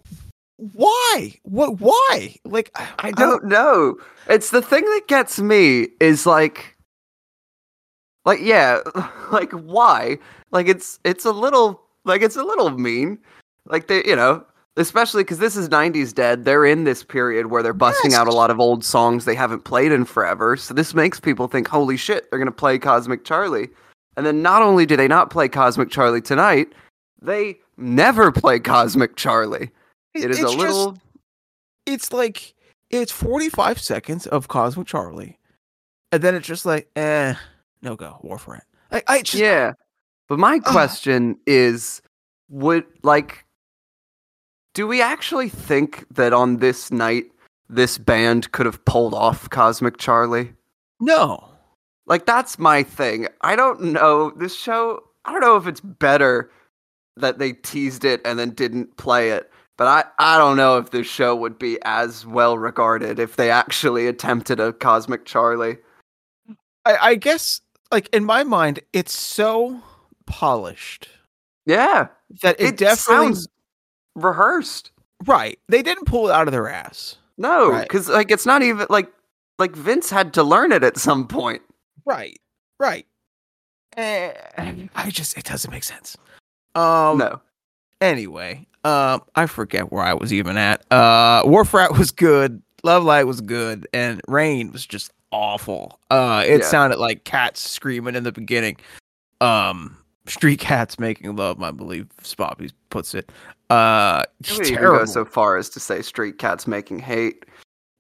why 0.57 1.35
what 1.42 1.81
why 1.81 2.35
like 2.45 2.71
i, 2.77 2.88
I 2.99 3.11
don't 3.12 3.45
know. 3.45 3.97
It's 4.29 4.51
the 4.51 4.62
thing 4.62 4.85
that 4.85 5.03
gets 5.07 5.38
me 5.38 5.88
is 6.01 6.25
like 6.27 6.77
like 8.25 8.40
yeah, 8.42 8.81
like 9.33 9.53
why? 9.53 10.19
Like 10.51 10.66
it's 10.69 10.99
it's 11.05 11.25
a 11.25 11.31
little 11.31 11.83
like 12.05 12.23
it's 12.23 12.37
a 12.37 12.42
little 12.42 12.71
mean. 12.71 13.19
Like 13.66 13.88
they, 13.88 14.05
you 14.05 14.16
know, 14.16 14.44
especially 14.76 15.24
cuz 15.24 15.38
this 15.38 15.57
is 15.57 15.68
90s 15.68 16.14
dead. 16.14 16.44
They're 16.44 16.64
in 16.64 16.85
this 16.85 17.02
period 17.02 17.46
where 17.46 17.62
they're 17.62 17.72
busting 17.72 18.14
out 18.14 18.29
a 18.29 18.33
lot 18.33 18.50
of 18.50 18.61
old 18.61 18.85
songs 18.85 19.24
they 19.24 19.35
haven't 19.35 19.64
played 19.64 19.92
in 19.92 20.05
forever. 20.05 20.57
So 20.57 20.74
this 20.74 20.94
makes 20.94 21.20
people 21.20 21.48
think, 21.48 21.68
"Holy 21.68 21.96
shit, 21.96 22.31
they're 22.31 22.38
going 22.38 22.46
to 22.46 22.52
play 22.52 22.79
Cosmic 22.79 23.24
Charlie." 23.24 23.68
And 24.16 24.24
then 24.24 24.42
not 24.42 24.62
only 24.62 24.87
do 24.87 24.96
they 24.96 25.09
not 25.09 25.31
play 25.31 25.48
Cosmic 25.48 25.90
Charlie 25.90 26.22
tonight, 26.22 26.72
they 27.20 27.59
never 27.76 28.33
play 28.33 28.59
Cosmic 28.59 29.16
Charlie. 29.16 29.70
It 30.14 30.31
is 30.31 30.38
it's 30.38 30.52
a 30.52 30.57
just- 30.57 30.59
little 30.59 30.98
it's 31.87 32.12
like 32.12 32.55
it's 32.90 33.12
45 33.12 33.81
seconds 33.81 34.26
of 34.26 34.48
Cosmic 34.48 34.87
Charlie 34.87 35.38
and 36.12 36.22
then 36.22 36.35
it's 36.35 36.46
just 36.46 36.66
like 36.66 36.88
eh 36.96 37.35
no 37.83 37.96
go 37.96 38.18
Wharf 38.22 38.46
Rat 38.48 38.64
I, 38.90 39.02
I 39.07 39.22
just 39.22 39.40
yeah. 39.40 39.72
But 40.29 40.38
my 40.38 40.59
question 40.59 41.38
is 41.46 42.02
would 42.48 42.85
like 43.02 43.44
do 44.77 44.87
we 44.87 45.01
actually 45.01 45.49
think 45.49 46.05
that 46.11 46.35
on 46.35 46.59
this 46.59 46.91
night 46.93 47.25
this 47.71 47.97
band 47.97 48.53
could 48.53 48.67
have 48.67 48.85
pulled 48.85 49.15
off 49.15 49.49
Cosmic 49.49 49.97
Charlie? 49.97 50.53
no 51.01 51.43
Like 52.05 52.27
that's 52.27 52.59
my 52.59 52.83
thing. 52.83 53.27
I 53.41 53.57
don't 53.57 53.81
know 53.81 54.31
this 54.37 54.55
show. 54.55 55.03
I 55.25 55.33
don't 55.33 55.41
know 55.41 55.57
if 55.57 55.67
it's 55.67 55.81
better 55.81 56.51
that 57.17 57.39
they 57.39 57.55
teased 57.55 58.05
it 58.05 58.21
and 58.27 58.39
then 58.39 58.51
didn't 58.51 58.99
play 58.99 59.31
it. 59.31 59.51
But 59.79 59.87
I, 59.89 60.35
I 60.35 60.39
don't 60.39 60.59
know 60.59 60.77
if 60.77 60.91
this 60.91 61.07
show 61.07 61.35
would 61.35 61.59
be 61.59 61.79
as 61.83 62.27
well 62.27 62.59
regarded 62.59 63.19
if 63.19 63.37
they 63.37 63.51
actually 63.51 64.07
attempted 64.07 64.61
a 64.61 64.75
Cosmic 64.75 65.25
Charlie. 65.25 65.79
I, 66.85 66.97
I 67.01 67.15
guess 67.15 67.62
like 67.91 68.11
in 68.15 68.27
my 68.27 68.45
mind 68.45 68.81
it's 68.93 69.19
so 69.19 69.81
polished 70.27 71.09
Yeah, 71.65 72.09
that 72.43 72.61
it, 72.61 72.67
it, 72.67 72.77
definitely 72.77 73.35
sounds 73.35 73.49
rehearsed. 74.16 74.90
right. 75.26 75.59
They 75.68 75.83
didn't 75.83 76.07
pull 76.07 76.29
it 76.29 76.33
out 76.33 76.48
of 76.48 76.52
their 76.52 76.68
ass. 76.68 77.16
No, 77.38 77.70
Right. 77.70 77.83
because 77.83 78.09
like 78.09 78.31
it's 78.33 78.46
not 78.46 78.62
even 78.62 78.87
like 78.90 79.12
like 79.59 79.76
Vince 79.76 80.11
had 80.11 80.35
to 80.35 80.42
learn 80.42 80.72
it 80.72 80.83
at 80.83 80.96
some 80.96 81.29
point. 81.29 81.62
right. 82.05 82.38
Right. 82.81 83.07
Eh, 83.96 84.33
i 84.94 85.09
just 85.11 85.38
it 85.38 85.44
doesn't 85.44 85.70
make 85.70 85.85
sense. 85.85 86.16
Um 86.74 87.16
no, 87.18 87.40
anyway 88.02 88.66
um 88.85 89.22
i 89.35 89.46
forget 89.46 89.90
where 89.90 90.02
i 90.05 90.12
was 90.12 90.33
even 90.33 90.57
at. 90.59 90.85
Uh 90.92 91.42
Wharf 91.46 91.72
Rat 91.72 91.96
was 91.96 92.11
good. 92.11 92.61
Love 92.85 93.05
light 93.05 93.24
was 93.24 93.40
good. 93.40 93.88
And 93.94 94.20
rain 94.29 94.70
was 94.72 94.85
just 94.87 95.12
awful. 95.33 95.98
Uh 96.11 96.44
it 96.46 96.61
Yeah. 96.61 96.66
sounded 96.66 96.98
like 96.98 97.24
cats 97.24 97.61
screaming 97.70 98.14
in 98.14 98.24
the 98.24 98.33
beginning. 98.33 98.76
Um 99.40 99.96
street 100.27 100.59
cats 100.59 100.99
making 100.99 101.35
love 101.37 101.62
i 101.62 101.71
believe 101.71 102.09
spoppy 102.23 102.73
puts 102.91 103.15
it 103.15 103.31
uh 103.71 104.25
even 104.51 104.75
go 104.77 105.05
so 105.05 105.25
far 105.25 105.57
as 105.57 105.69
to 105.69 105.81
say 105.81 106.01
Street 106.01 106.39
Cats 106.39 106.69
making 106.69 107.01
hate. 107.01 107.47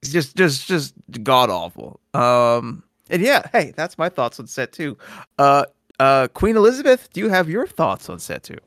It's 0.00 0.12
just 0.12 0.36
just 0.36 0.68
just 0.68 0.94
god 1.24 1.50
awful 1.50 1.98
um 2.14 2.84
and 3.10 3.20
yeah 3.20 3.48
hey 3.52 3.72
that's 3.76 3.98
my 3.98 4.08
thoughts 4.08 4.38
on 4.38 4.46
set 4.46 4.72
two 4.72 4.96
uh 5.38 5.64
uh 5.98 6.28
queen 6.34 6.56
elizabeth 6.56 7.12
do 7.12 7.20
you 7.20 7.28
have 7.28 7.48
your 7.48 7.66
thoughts 7.66 8.08
on 8.08 8.20
set 8.20 8.44
two 8.44 8.58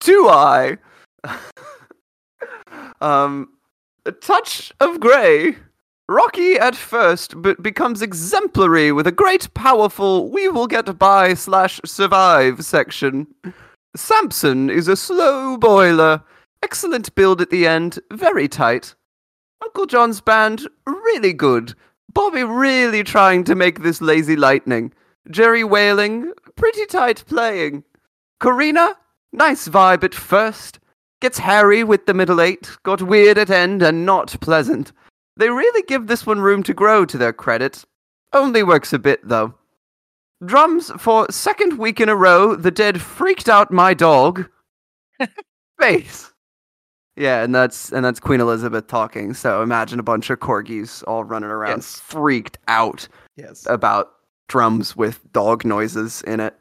Do 0.00 0.28
I? 0.28 0.78
um, 3.00 3.50
a 4.06 4.12
touch 4.12 4.72
of 4.80 5.00
grey. 5.00 5.56
Rocky 6.10 6.54
at 6.54 6.74
first, 6.74 7.42
but 7.42 7.62
becomes 7.62 8.00
exemplary 8.00 8.92
with 8.92 9.06
a 9.06 9.12
great, 9.12 9.52
powerful 9.52 10.30
"we 10.30 10.48
will 10.48 10.66
get 10.66 10.98
by" 10.98 11.34
slash 11.34 11.82
survive 11.84 12.64
section. 12.64 13.26
Samson 13.94 14.70
is 14.70 14.88
a 14.88 14.96
slow 14.96 15.58
boiler. 15.58 16.22
Excellent 16.62 17.14
build 17.14 17.42
at 17.42 17.50
the 17.50 17.66
end, 17.66 17.98
very 18.10 18.48
tight. 18.48 18.94
Uncle 19.62 19.84
John's 19.84 20.22
band, 20.22 20.66
really 20.86 21.34
good. 21.34 21.74
Bobby 22.10 22.42
really 22.42 23.04
trying 23.04 23.44
to 23.44 23.54
make 23.54 23.82
this 23.82 24.00
lazy 24.00 24.34
lightning. 24.34 24.94
Jerry 25.30 25.62
wailing, 25.62 26.32
pretty 26.56 26.86
tight 26.86 27.22
playing. 27.26 27.84
Corinna, 28.40 28.96
nice 29.30 29.68
vibe 29.68 30.04
at 30.04 30.14
first. 30.14 30.78
Gets 31.20 31.38
hairy 31.38 31.84
with 31.84 32.06
the 32.06 32.14
middle 32.14 32.40
eight, 32.40 32.78
got 32.82 33.02
weird 33.02 33.36
at 33.36 33.50
end 33.50 33.82
and 33.82 34.06
not 34.06 34.40
pleasant. 34.40 34.92
They 35.38 35.48
really 35.50 35.82
give 35.84 36.06
this 36.08 36.26
one 36.26 36.40
room 36.40 36.62
to 36.64 36.74
grow 36.74 37.04
to 37.06 37.16
their 37.16 37.32
credit. 37.32 37.84
Only 38.32 38.62
works 38.62 38.92
a 38.92 38.98
bit 38.98 39.26
though. 39.26 39.54
Drums 40.44 40.90
for 40.98 41.26
second 41.30 41.78
week 41.78 42.00
in 42.00 42.08
a 42.08 42.14
row, 42.16 42.54
the 42.54 42.70
dead 42.70 43.00
freaked 43.00 43.48
out 43.48 43.70
my 43.72 43.94
dog. 43.94 44.48
Bass. 45.78 46.32
Yeah, 47.16 47.42
and 47.42 47.52
that's 47.54 47.90
and 47.92 48.04
that's 48.04 48.20
Queen 48.20 48.40
Elizabeth 48.40 48.86
talking. 48.86 49.34
So 49.34 49.62
imagine 49.62 49.98
a 49.98 50.04
bunch 50.04 50.30
of 50.30 50.38
corgis 50.38 51.02
all 51.08 51.24
running 51.24 51.50
around, 51.50 51.78
Yes. 51.78 51.98
freaked 52.00 52.58
out 52.68 53.08
yes 53.36 53.66
about 53.68 54.10
drums 54.48 54.94
with 54.96 55.20
dog 55.32 55.64
noises 55.64 56.22
in 56.22 56.38
it. 56.40 56.54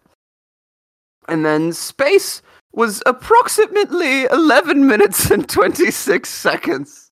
And 1.27 1.45
then 1.45 1.73
space 1.73 2.41
was 2.73 3.03
approximately 3.05 4.23
11 4.25 4.87
minutes 4.87 5.29
and 5.31 5.47
26 5.47 6.27
seconds. 6.29 7.06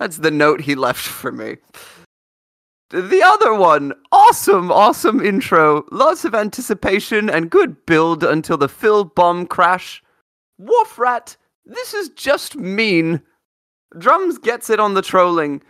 That's 0.00 0.16
the 0.16 0.30
note 0.30 0.62
he 0.62 0.74
left 0.74 1.06
for 1.06 1.30
me. 1.30 1.58
The 2.90 3.22
other 3.24 3.54
one, 3.54 3.92
awesome, 4.10 4.72
awesome 4.72 5.24
intro, 5.24 5.84
lots 5.92 6.24
of 6.24 6.34
anticipation 6.34 7.30
and 7.30 7.48
good 7.48 7.86
build 7.86 8.24
until 8.24 8.56
the 8.56 8.68
Phil 8.68 9.04
bomb 9.04 9.46
crash. 9.46 10.02
Wharf 10.58 10.98
Rat, 10.98 11.36
this 11.64 11.94
is 11.94 12.08
just 12.08 12.56
mean. 12.56 13.22
Drums 13.96 14.38
gets 14.38 14.70
it 14.70 14.80
on 14.80 14.94
the 14.94 15.02
trolling. 15.02 15.62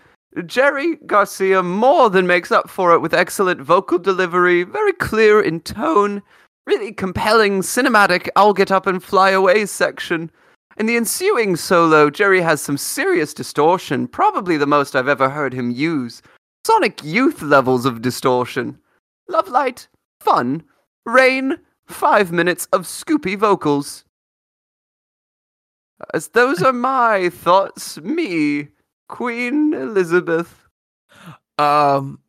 Jerry 0.46 0.96
Garcia 1.04 1.62
more 1.62 2.08
than 2.08 2.26
makes 2.26 2.50
up 2.50 2.70
for 2.70 2.94
it 2.94 3.00
with 3.00 3.12
excellent 3.12 3.60
vocal 3.60 3.98
delivery, 3.98 4.62
very 4.62 4.94
clear 4.94 5.42
in 5.42 5.60
tone, 5.60 6.22
really 6.66 6.92
compelling 6.92 7.60
cinematic 7.60 8.28
I'll 8.34 8.54
get 8.54 8.70
up 8.70 8.86
and 8.86 9.02
fly 9.02 9.30
away 9.30 9.66
section. 9.66 10.30
In 10.80 10.86
the 10.86 10.96
ensuing 10.96 11.56
solo, 11.56 12.08
Jerry 12.08 12.40
has 12.40 12.62
some 12.62 12.78
serious 12.78 13.34
distortion, 13.34 14.08
probably 14.08 14.56
the 14.56 14.66
most 14.66 14.96
I've 14.96 15.08
ever 15.08 15.28
heard 15.28 15.52
him 15.52 15.70
use. 15.70 16.22
Sonic 16.66 17.04
Youth 17.04 17.42
levels 17.42 17.84
of 17.84 18.00
distortion. 18.00 18.78
Love 19.28 19.48
Light, 19.48 19.88
fun. 20.22 20.62
Rain, 21.04 21.58
five 21.86 22.32
minutes 22.32 22.66
of 22.72 22.86
scoopy 22.86 23.36
vocals. 23.36 24.06
As 26.14 26.28
those 26.28 26.62
are 26.62 26.72
my 26.72 27.28
thoughts, 27.44 28.00
me, 28.00 28.68
Queen 29.06 29.74
Elizabeth. 29.74 30.66
Um. 31.58 32.20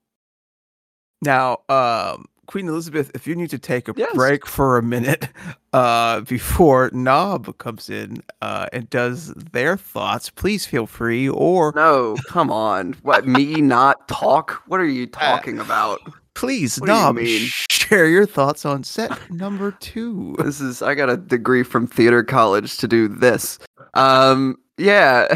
Now, 1.22 1.60
um, 1.70 2.26
Queen 2.52 2.68
Elizabeth, 2.68 3.10
if 3.16 3.26
you 3.28 3.34
need 3.34 3.50
to 3.50 3.58
take 3.58 3.88
a 3.88 3.94
Yes. 3.96 4.14
break 4.14 4.46
for 4.46 4.78
a 4.78 4.84
minute, 4.84 5.30
uh, 5.74 6.20
before 6.22 6.90
Knob 6.94 7.58
comes 7.60 7.90
in, 7.90 8.22
uh, 8.42 8.68
and 8.74 8.90
does 8.90 9.28
their 9.54 9.78
thoughts, 9.78 10.30
please 10.30 10.66
feel 10.66 10.86
free. 10.86 11.30
Or 11.30 11.72
No, 11.74 12.18
come 12.28 12.52
on. 12.52 12.94
What, 13.04 13.26
me 13.26 13.62
not 13.62 14.06
talk? 14.10 14.64
What 14.68 14.82
are 14.82 14.86
you 14.86 15.08
talking 15.26 15.60
about? 15.60 16.02
Please, 16.34 16.78
What 16.78 16.88
do 16.88 16.92
you 16.94 17.00
Knob, 17.00 17.16
mean? 17.16 17.50
share 17.72 18.08
your 18.08 18.26
thoughts 18.26 18.66
on 18.66 18.84
set 18.84 19.12
number 19.32 19.72
two. 19.80 20.36
This 20.44 20.60
is 20.60 20.82
I 20.82 20.94
got 20.94 21.10
a 21.10 21.16
degree 21.18 21.64
from 21.64 21.88
theater 21.88 22.22
college 22.24 22.76
to 22.78 22.88
do 22.88 23.08
this. 23.08 23.60
Um 23.94 24.58
yeah. 24.78 25.28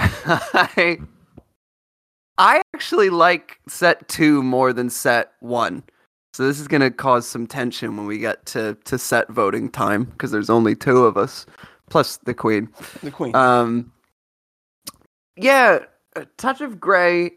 I 0.53 0.97
I 2.37 2.61
actually 2.73 3.09
like 3.09 3.59
set 3.69 4.07
2 4.09 4.43
more 4.43 4.73
than 4.73 4.89
set 4.89 5.31
1. 5.39 5.81
So 6.35 6.45
this 6.45 6.59
is 6.59 6.67
going 6.67 6.81
to 6.81 6.91
cause 6.91 7.25
some 7.25 7.47
tension 7.47 7.95
when 7.95 8.07
we 8.07 8.17
get 8.17 8.45
to 8.47 8.77
to 8.83 8.97
set 8.97 9.29
voting 9.29 9.69
time 9.69 10.03
because 10.03 10.31
there's 10.31 10.49
only 10.49 10.75
two 10.75 11.05
of 11.05 11.15
us 11.15 11.45
plus 11.89 12.17
the 12.17 12.33
queen. 12.33 12.67
The 13.01 13.09
Queen. 13.09 13.33
Um, 13.33 13.93
yeah, 15.37 15.79
a 16.17 16.25
Touch 16.35 16.59
of 16.59 16.77
Grey 16.77 17.31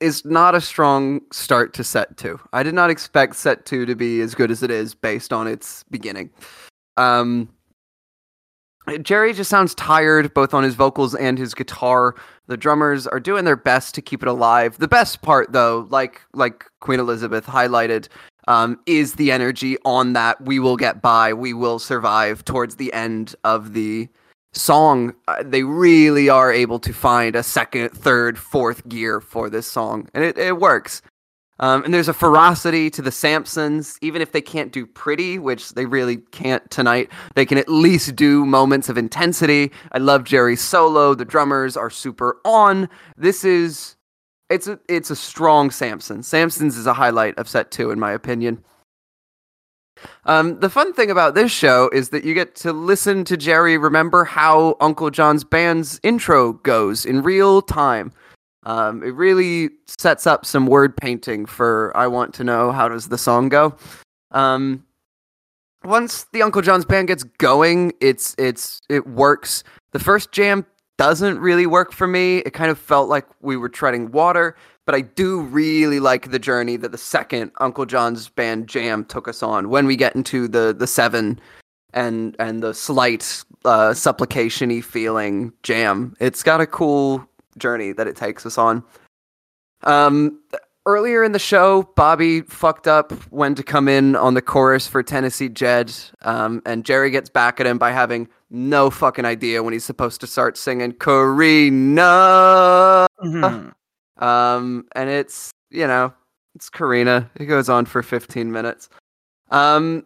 is 0.00 0.24
not 0.24 0.54
a 0.54 0.62
strong 0.62 1.20
start 1.32 1.74
to 1.74 1.84
set 1.84 2.16
two. 2.16 2.40
I 2.54 2.62
did 2.62 2.72
not 2.72 2.88
expect 2.88 3.36
set 3.36 3.66
two 3.66 3.84
to 3.84 3.94
be 3.94 4.22
as 4.22 4.34
good 4.34 4.50
as 4.50 4.62
it 4.62 4.70
is 4.70 4.94
based 4.94 5.30
on 5.30 5.46
its 5.46 5.84
beginning. 5.90 6.30
Um, 6.96 7.50
Jerry 9.02 9.32
just 9.32 9.50
sounds 9.50 9.74
tired, 9.74 10.34
both 10.34 10.52
on 10.52 10.62
his 10.62 10.74
vocals 10.74 11.14
and 11.14 11.38
his 11.38 11.54
guitar. 11.54 12.14
The 12.46 12.56
drummers 12.56 13.06
are 13.06 13.20
doing 13.20 13.44
their 13.44 13.56
best 13.56 13.94
to 13.94 14.02
keep 14.02 14.22
it 14.22 14.28
alive. 14.28 14.78
The 14.78 14.88
best 14.88 15.22
part, 15.22 15.52
though, 15.52 15.86
like 15.90 16.20
like 16.34 16.66
Queen 16.80 17.00
Elizabeth 17.00 17.46
highlighted, 17.46 18.08
um, 18.46 18.78
is 18.86 19.14
the 19.14 19.32
energy 19.32 19.78
on 19.84 20.12
that 20.12 20.40
"We 20.42 20.58
will 20.58 20.76
get 20.76 21.00
by, 21.00 21.32
we 21.32 21.54
will 21.54 21.78
survive" 21.78 22.44
towards 22.44 22.76
the 22.76 22.92
end 22.92 23.34
of 23.42 23.72
the 23.72 24.08
song. 24.52 25.14
Uh, 25.28 25.42
they 25.42 25.62
really 25.62 26.28
are 26.28 26.52
able 26.52 26.78
to 26.80 26.92
find 26.92 27.34
a 27.34 27.42
second, 27.42 27.90
third, 27.90 28.38
fourth 28.38 28.86
gear 28.86 29.20
for 29.20 29.48
this 29.48 29.66
song, 29.66 30.08
and 30.12 30.22
it, 30.22 30.36
it 30.36 30.58
works. 30.58 31.00
Um, 31.60 31.84
and 31.84 31.94
there's 31.94 32.08
a 32.08 32.14
ferocity 32.14 32.90
to 32.90 33.02
the 33.02 33.10
Samsons, 33.10 33.96
even 34.02 34.20
if 34.20 34.32
they 34.32 34.40
can't 34.40 34.72
do 34.72 34.86
pretty, 34.86 35.38
which 35.38 35.74
they 35.74 35.86
really 35.86 36.16
can't 36.16 36.68
tonight. 36.70 37.10
They 37.34 37.46
can 37.46 37.58
at 37.58 37.68
least 37.68 38.16
do 38.16 38.44
moments 38.44 38.88
of 38.88 38.98
intensity. 38.98 39.70
I 39.92 39.98
love 39.98 40.24
Jerry's 40.24 40.60
solo. 40.60 41.14
The 41.14 41.24
drummers 41.24 41.76
are 41.76 41.90
super 41.90 42.38
on. 42.44 42.88
This 43.16 43.44
is 43.44 43.96
it's 44.50 44.66
a 44.66 44.78
it's 44.88 45.10
a 45.10 45.16
strong 45.16 45.70
Samson. 45.70 46.20
Samsons 46.20 46.76
is 46.76 46.86
a 46.86 46.94
highlight 46.94 47.38
of 47.38 47.48
set 47.48 47.70
two, 47.70 47.90
in 47.90 48.00
my 48.00 48.12
opinion. 48.12 48.64
Um, 50.26 50.60
the 50.60 50.68
fun 50.68 50.92
thing 50.92 51.10
about 51.10 51.34
this 51.34 51.52
show 51.52 51.88
is 51.92 52.08
that 52.10 52.24
you 52.24 52.34
get 52.34 52.56
to 52.56 52.72
listen 52.72 53.24
to 53.24 53.36
Jerry 53.36 53.78
remember 53.78 54.24
how 54.24 54.76
Uncle 54.80 55.10
John's 55.10 55.44
band's 55.44 56.00
intro 56.02 56.54
goes 56.54 57.06
in 57.06 57.22
real 57.22 57.62
time. 57.62 58.12
Um, 58.64 59.02
it 59.02 59.14
really 59.14 59.70
sets 59.86 60.26
up 60.26 60.46
some 60.46 60.66
word 60.66 60.96
painting 60.96 61.46
for 61.46 61.92
I 61.96 62.06
want 62.06 62.34
to 62.34 62.44
know 62.44 62.72
how 62.72 62.88
does 62.88 63.08
the 63.08 63.18
song 63.18 63.48
go. 63.48 63.76
Um, 64.30 64.84
once 65.84 66.24
the 66.32 66.42
Uncle 66.42 66.62
John's 66.62 66.84
band 66.84 67.08
gets 67.08 67.24
going, 67.24 67.92
it's 68.00 68.34
it's 68.38 68.80
it 68.88 69.06
works. 69.06 69.64
The 69.92 69.98
first 69.98 70.32
jam 70.32 70.64
doesn't 70.96 71.38
really 71.38 71.66
work 71.66 71.92
for 71.92 72.06
me. 72.06 72.38
It 72.38 72.52
kind 72.52 72.70
of 72.70 72.78
felt 72.78 73.08
like 73.08 73.26
we 73.42 73.56
were 73.56 73.68
treading 73.68 74.10
water, 74.12 74.56
but 74.86 74.94
I 74.94 75.02
do 75.02 75.40
really 75.40 76.00
like 76.00 76.30
the 76.30 76.38
journey 76.38 76.76
that 76.76 76.92
the 76.92 76.98
second 76.98 77.50
Uncle 77.60 77.84
John's 77.84 78.28
band 78.28 78.68
jam 78.68 79.04
took 79.04 79.28
us 79.28 79.42
on 79.42 79.68
when 79.68 79.86
we 79.86 79.96
get 79.96 80.14
into 80.16 80.48
the 80.48 80.74
the 80.76 80.86
seven 80.86 81.38
and 81.92 82.34
and 82.38 82.62
the 82.62 82.72
slight 82.72 83.44
uh, 83.64 83.92
supplication-y 83.92 84.80
feeling 84.80 85.52
jam. 85.62 86.14
It's 86.18 86.42
got 86.42 86.60
a 86.60 86.66
cool 86.66 87.28
journey 87.54 87.92
that 87.92 88.06
it 88.06 88.16
takes 88.16 88.46
us 88.46 88.58
on. 88.58 88.84
Um, 89.82 90.40
earlier 90.86 91.24
in 91.24 91.32
the 91.32 91.38
show, 91.38 91.90
Bobby 91.96 92.42
fucked 92.42 92.86
up 92.86 93.12
when 93.30 93.54
to 93.54 93.62
come 93.62 93.88
in 93.88 94.16
on 94.16 94.34
the 94.34 94.42
chorus 94.42 94.86
for 94.86 95.02
Tennessee 95.02 95.48
Jed, 95.48 95.92
um, 96.22 96.62
and 96.66 96.84
Jerry 96.84 97.10
gets 97.10 97.30
back 97.30 97.60
at 97.60 97.66
him 97.66 97.78
by 97.78 97.92
having 97.92 98.28
no 98.50 98.90
fucking 98.90 99.24
idea 99.24 99.62
when 99.62 99.72
he's 99.72 99.84
supposed 99.84 100.20
to 100.20 100.26
start 100.26 100.56
singing 100.56 100.92
Corinna. 100.92 102.06
Mhm. 103.22 103.72
Um, 104.18 104.86
and 104.94 105.10
it's 105.10 105.50
you 105.70 105.86
know 105.86 106.12
it's 106.54 106.70
Corinna. 106.70 107.30
It 107.36 107.46
goes 107.46 107.68
on 107.68 107.86
for 107.86 108.02
15 108.02 108.52
minutes. 108.52 108.88
Um, 109.50 110.04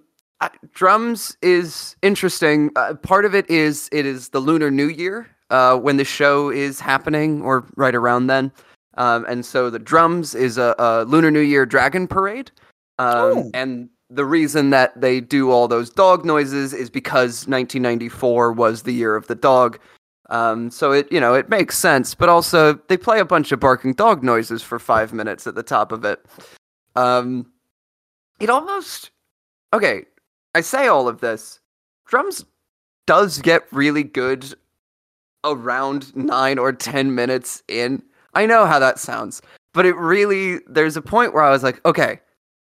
drums 0.72 1.36
is 1.42 1.96
interesting. 2.02 2.70
Uh, 2.76 2.94
part 2.94 3.24
of 3.24 3.34
it 3.34 3.48
is 3.50 3.88
it 3.92 4.06
is 4.06 4.30
the 4.30 4.40
Lunar 4.40 4.70
New 4.70 4.88
Year 4.88 5.28
uh, 5.50 5.76
when 5.76 5.96
the 5.96 6.04
show 6.04 6.50
is 6.50 6.80
happening, 6.80 7.42
or 7.42 7.64
right 7.76 7.94
around 7.94 8.26
then. 8.26 8.52
Um, 8.96 9.24
and 9.28 9.44
so 9.44 9.70
the 9.70 9.78
drums 9.78 10.34
is 10.34 10.58
a, 10.58 10.74
a 10.78 11.04
Lunar 11.04 11.30
New 11.30 11.40
Year 11.40 11.64
dragon 11.64 12.06
parade. 12.06 12.50
Um, 12.98 13.14
Oh. 13.14 13.50
And 13.54 13.88
the 14.10 14.24
reason 14.24 14.70
that 14.70 14.98
they 15.00 15.20
do 15.20 15.50
all 15.50 15.68
those 15.68 15.90
dog 15.90 16.24
noises 16.24 16.72
is 16.72 16.90
because 16.90 17.46
1994 17.46 18.52
was 18.52 18.82
the 18.82 18.92
year 18.92 19.14
of 19.14 19.26
the 19.26 19.34
dog. 19.34 19.78
Um, 20.30 20.70
so 20.70 20.92
it 20.92 21.10
you 21.10 21.20
know 21.20 21.34
it 21.34 21.48
makes 21.48 21.78
sense, 21.78 22.14
but 22.14 22.28
also 22.28 22.74
they 22.88 22.96
play 22.96 23.18
a 23.20 23.24
bunch 23.24 23.52
of 23.52 23.60
barking 23.60 23.94
dog 23.94 24.22
noises 24.22 24.62
for 24.62 24.78
five 24.78 25.12
minutes 25.12 25.46
at 25.46 25.54
the 25.54 25.62
top 25.62 25.92
of 25.92 26.04
it. 26.04 26.24
Um, 26.96 27.50
it 28.40 28.50
almost 28.50 29.10
okay. 29.72 30.04
I 30.54 30.60
say 30.60 30.86
all 30.86 31.08
of 31.08 31.20
this. 31.20 31.60
Drums 32.06 32.44
does 33.06 33.38
get 33.38 33.66
really 33.70 34.02
good 34.02 34.54
around 35.44 36.14
nine 36.16 36.58
or 36.58 36.72
ten 36.72 37.14
minutes 37.14 37.62
in. 37.68 38.02
I 38.34 38.46
know 38.46 38.66
how 38.66 38.78
that 38.78 38.98
sounds, 38.98 39.42
but 39.72 39.86
it 39.86 39.96
really 39.96 40.60
there's 40.66 40.96
a 40.96 41.02
point 41.02 41.34
where 41.34 41.42
I 41.42 41.50
was 41.50 41.62
like, 41.62 41.84
okay, 41.86 42.20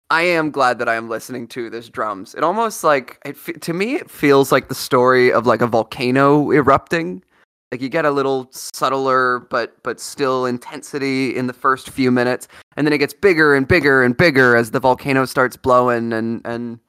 I 0.09 0.21
am 0.21 0.51
glad 0.51 0.77
that 0.79 0.89
I 0.89 0.95
am 0.95 1.09
listening 1.09 1.47
to 1.49 1.69
this 1.69 1.89
drums. 1.89 2.35
It 2.35 2.43
almost 2.43 2.83
like 2.83 3.19
it 3.25 3.61
to 3.61 3.73
me 3.73 3.95
it 3.95 4.09
feels 4.09 4.51
like 4.51 4.67
the 4.67 4.75
story 4.75 5.31
of 5.31 5.47
like 5.47 5.61
a 5.61 5.67
volcano 5.67 6.51
erupting. 6.51 7.23
Like 7.71 7.81
you 7.81 7.89
get 7.89 8.05
a 8.05 8.11
little 8.11 8.47
subtler 8.51 9.39
but 9.49 9.81
but 9.83 9.99
still 9.99 10.45
intensity 10.45 11.35
in 11.35 11.47
the 11.47 11.53
first 11.53 11.89
few 11.89 12.11
minutes 12.11 12.47
and 12.77 12.85
then 12.85 12.93
it 12.93 12.99
gets 12.99 13.13
bigger 13.13 13.55
and 13.55 13.67
bigger 13.67 14.03
and 14.03 14.15
bigger 14.15 14.55
as 14.55 14.71
the 14.71 14.79
volcano 14.79 15.25
starts 15.25 15.57
blowing 15.57 16.13
and 16.13 16.41
and 16.45 16.79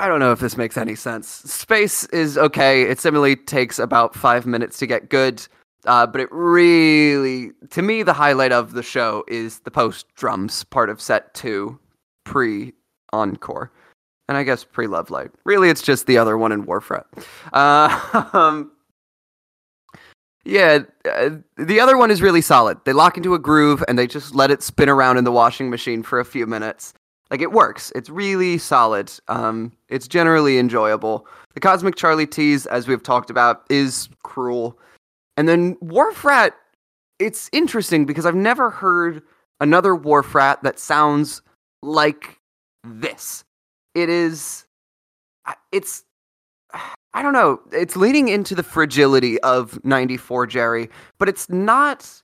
I 0.00 0.08
don't 0.08 0.18
know 0.18 0.32
if 0.32 0.40
this 0.40 0.56
makes 0.56 0.78
any 0.78 0.94
sense. 0.94 1.28
Space 1.28 2.04
is 2.06 2.38
okay. 2.38 2.84
It 2.84 2.98
similarly 2.98 3.36
takes 3.36 3.78
about 3.78 4.14
5 4.14 4.46
minutes 4.46 4.78
to 4.78 4.86
get 4.86 5.10
good. 5.10 5.46
Uh, 5.84 6.06
but 6.06 6.22
it 6.22 6.28
really, 6.32 7.52
to 7.68 7.82
me, 7.82 8.02
the 8.02 8.14
highlight 8.14 8.50
of 8.50 8.72
the 8.72 8.82
show 8.82 9.24
is 9.28 9.60
the 9.60 9.70
post 9.70 10.06
drums 10.14 10.64
part 10.64 10.88
of 10.88 11.02
set 11.02 11.34
two, 11.34 11.78
pre 12.24 12.72
encore, 13.12 13.70
and 14.28 14.38
I 14.38 14.42
guess 14.42 14.64
pre 14.64 14.86
Love 14.86 15.10
Light. 15.10 15.30
Really, 15.44 15.68
it's 15.68 15.82
just 15.82 16.06
the 16.06 16.16
other 16.16 16.38
one 16.38 16.52
in 16.52 16.64
Wharf 16.64 16.90
Rat. 16.90 17.06
Uh, 17.52 18.30
um, 18.32 18.72
yeah, 20.44 20.80
uh, 21.10 21.30
the 21.58 21.78
other 21.78 21.98
one 21.98 22.10
is 22.10 22.22
really 22.22 22.42
solid. 22.42 22.78
They 22.84 22.94
lock 22.94 23.18
into 23.18 23.34
a 23.34 23.38
groove 23.38 23.84
and 23.86 23.98
they 23.98 24.06
just 24.06 24.34
let 24.34 24.50
it 24.50 24.62
spin 24.62 24.88
around 24.88 25.18
in 25.18 25.24
the 25.24 25.32
washing 25.32 25.68
machine 25.68 26.02
for 26.02 26.20
a 26.20 26.24
few 26.24 26.46
minutes. 26.46 26.94
Like 27.30 27.40
it 27.40 27.52
works. 27.52 27.92
It's 27.94 28.10
really 28.10 28.58
solid. 28.58 29.12
Um, 29.28 29.72
it's 29.88 30.08
generally 30.08 30.58
enjoyable. 30.58 31.26
The 31.54 31.60
Cosmic 31.60 31.94
Charlie 31.94 32.26
tease, 32.26 32.66
as 32.66 32.88
we've 32.88 33.02
talked 33.02 33.30
about, 33.30 33.64
is 33.70 34.08
cruel. 34.22 34.78
And 35.36 35.48
then 35.48 35.76
Wharf 35.80 36.24
Rat, 36.24 36.56
it's 37.18 37.48
interesting 37.52 38.04
because 38.04 38.26
I've 38.26 38.34
never 38.34 38.70
heard 38.70 39.22
another 39.60 39.94
Wharf 39.94 40.34
Rat 40.34 40.62
that 40.64 40.78
sounds 40.78 41.42
like 41.82 42.38
this. 42.84 43.44
It 43.94 44.08
is, 44.08 44.66
it's, 45.70 46.04
I 47.12 47.22
don't 47.22 47.32
know, 47.32 47.60
it's 47.72 47.96
leaning 47.96 48.28
into 48.28 48.54
the 48.54 48.62
fragility 48.62 49.40
of 49.40 49.84
94 49.84 50.46
Jerry, 50.46 50.88
but 51.18 51.28
it's 51.28 51.48
not 51.48 52.22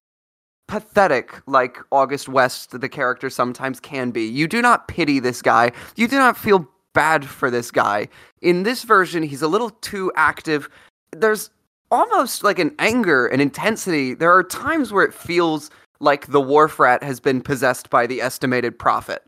pathetic 0.67 1.35
like 1.47 1.79
August 1.91 2.29
West, 2.29 2.79
the 2.79 2.89
character 2.89 3.31
sometimes 3.31 3.81
can 3.81 4.11
be. 4.11 4.27
You 4.27 4.49
do 4.49 4.61
not 4.61 4.89
pity 4.89 5.21
this 5.21 5.43
guy. 5.43 5.73
You 5.97 6.09
do 6.09 6.17
not 6.17 6.37
feel 6.37 6.69
bad 6.95 7.25
for 7.25 7.51
this 7.51 7.71
guy. 7.71 8.09
In 8.43 8.63
this 8.63 8.83
version, 8.83 9.23
he's 9.23 9.43
a 9.43 9.49
little 9.49 9.71
too 9.71 10.13
active. 10.17 10.69
There's 11.13 11.51
almost 11.91 12.43
like 12.43 12.59
an 12.59 12.75
anger 12.79 13.27
and 13.27 13.41
intensity. 13.41 14.15
There 14.15 14.33
are 14.33 14.43
times 14.43 14.93
where 14.93 15.05
it 15.05 15.15
feels 15.15 15.71
like 16.01 16.27
the 16.27 16.41
wharf 16.41 16.79
rat 16.79 17.03
has 17.03 17.21
been 17.21 17.41
possessed 17.41 17.91
by 17.91 18.07
the 18.07 18.21
estimated 18.21 18.79
prophet. 18.79 19.23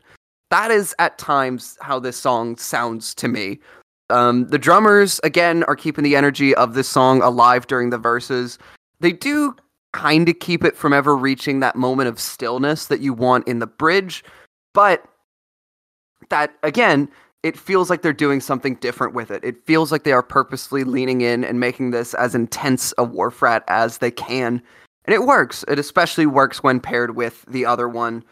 That 0.49 0.71
is 0.71 0.95
at 0.99 1.17
times 1.17 1.77
how 1.81 1.99
this 1.99 2.17
song 2.17 2.57
sounds 2.57 3.13
to 3.15 3.27
me. 3.27 3.59
Um, 4.09 4.47
the 4.47 4.57
drummers, 4.57 5.19
again, 5.23 5.63
are 5.65 5.75
keeping 5.75 6.03
the 6.03 6.15
energy 6.15 6.55
of 6.55 6.73
this 6.73 6.89
song 6.89 7.21
alive 7.21 7.67
during 7.67 7.91
the 7.91 7.97
verses. 7.99 8.57
They 8.99 9.11
do 9.11 9.55
kind 9.93 10.29
of 10.29 10.39
keep 10.39 10.63
it 10.63 10.75
from 10.75 10.93
ever 10.93 11.15
reaching 11.15 11.59
that 11.59 11.75
moment 11.75 12.09
of 12.09 12.19
stillness 12.19 12.85
that 12.87 13.01
you 13.01 13.13
want 13.13 13.47
in 13.47 13.59
the 13.59 13.67
bridge, 13.67 14.23
but 14.73 15.03
that, 16.29 16.53
again, 16.63 17.09
it 17.41 17.57
feels 17.57 17.89
like 17.89 18.01
they're 18.01 18.13
doing 18.13 18.41
something 18.41 18.75
different 18.75 19.13
with 19.13 19.31
it. 19.31 19.43
It 19.43 19.65
feels 19.65 19.91
like 19.91 20.03
they 20.03 20.11
are 20.11 20.21
purposely 20.21 20.83
leaning 20.83 21.21
in 21.21 21.43
and 21.43 21.59
making 21.59 21.91
this 21.91 22.13
as 22.13 22.35
intense 22.35 22.93
a 22.97 23.03
wharf 23.03 23.41
rat 23.41 23.63
as 23.67 23.99
they 23.99 24.11
can. 24.11 24.61
And 25.05 25.13
it 25.13 25.23
works. 25.23 25.63
It 25.67 25.79
especially 25.79 26.25
works 26.25 26.61
when 26.61 26.79
paired 26.79 27.15
with 27.15 27.45
the 27.47 27.65
other 27.65 27.87
one. 27.87 28.23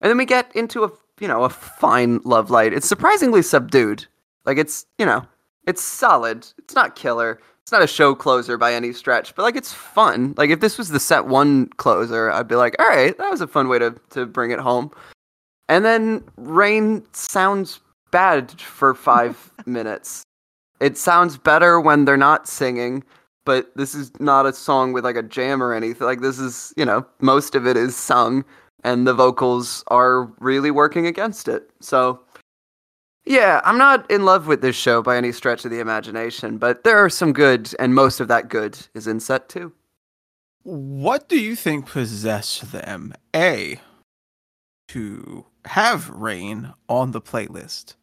And 0.00 0.10
then 0.10 0.16
we 0.16 0.24
get 0.24 0.50
into 0.56 0.84
a 0.84 0.90
you 1.20 1.28
know, 1.28 1.44
a 1.44 1.48
fine 1.48 2.20
love 2.24 2.50
light. 2.50 2.72
It's 2.72 2.88
surprisingly 2.88 3.42
subdued. 3.42 4.06
Like 4.44 4.58
it's, 4.58 4.86
you 4.98 5.06
know, 5.06 5.24
it's 5.66 5.82
solid. 5.82 6.46
It's 6.58 6.74
not 6.74 6.96
killer. 6.96 7.40
It's 7.64 7.72
not 7.72 7.82
a 7.82 7.86
show 7.86 8.14
closer 8.14 8.58
by 8.58 8.74
any 8.74 8.92
stretch, 8.92 9.34
but 9.34 9.42
like 9.42 9.56
it's 9.56 9.72
fun. 9.72 10.34
Like 10.36 10.50
if 10.50 10.60
this 10.60 10.76
was 10.76 10.90
the 10.90 11.00
set 11.00 11.24
one 11.24 11.68
closer, 11.78 12.30
I'd 12.30 12.46
be 12.46 12.56
like, 12.56 12.76
all 12.78 12.86
right, 12.86 13.16
that 13.16 13.30
was 13.30 13.40
a 13.40 13.46
fun 13.46 13.68
way 13.68 13.78
to 13.78 13.94
to 14.10 14.26
bring 14.26 14.50
it 14.50 14.58
home. 14.58 14.90
And 15.70 15.82
then 15.82 16.22
Rain 16.36 17.06
sounds 17.14 17.80
bad 18.10 18.60
for 18.60 18.92
five 18.94 19.50
minutes. 19.66 20.24
It 20.78 20.98
sounds 20.98 21.38
better 21.38 21.80
when 21.80 22.04
they're 22.04 22.18
not 22.18 22.46
singing, 22.46 23.02
but 23.46 23.74
this 23.76 23.94
is 23.94 24.12
not 24.20 24.44
a 24.44 24.52
song 24.52 24.92
with 24.92 25.04
like 25.04 25.16
a 25.16 25.22
jam 25.22 25.62
or 25.62 25.72
anything. 25.72 26.06
Like 26.06 26.20
this 26.20 26.38
is, 26.38 26.74
you 26.76 26.84
know, 26.84 27.06
most 27.22 27.54
of 27.54 27.66
it 27.66 27.78
is 27.78 27.96
sung 27.96 28.44
and 28.82 29.06
the 29.06 29.14
vocals 29.14 29.82
are 29.88 30.24
really 30.38 30.70
working 30.70 31.06
against 31.06 31.48
it. 31.48 31.70
So 31.80 32.20
yeah, 33.26 33.60
I'm 33.64 33.78
not 33.78 34.10
in 34.10 34.24
love 34.24 34.46
with 34.46 34.60
this 34.60 34.76
show 34.76 35.02
by 35.02 35.16
any 35.16 35.32
stretch 35.32 35.64
of 35.64 35.70
the 35.70 35.80
imagination, 35.80 36.58
but 36.58 36.84
there 36.84 36.98
are 36.98 37.08
some 37.08 37.32
good, 37.32 37.74
and 37.78 37.94
most 37.94 38.20
of 38.20 38.28
that 38.28 38.48
good 38.48 38.78
is 38.94 39.06
in 39.06 39.20
set 39.20 39.48
two. 39.48 39.72
What 40.62 41.28
do 41.28 41.38
you 41.38 41.56
think 41.56 41.86
possessed 41.86 42.72
them? 42.72 43.14
A, 43.34 43.80
to 44.88 45.46
have 45.64 46.10
Rain 46.10 46.72
on 46.88 47.12
the 47.12 47.20
playlist, 47.20 47.94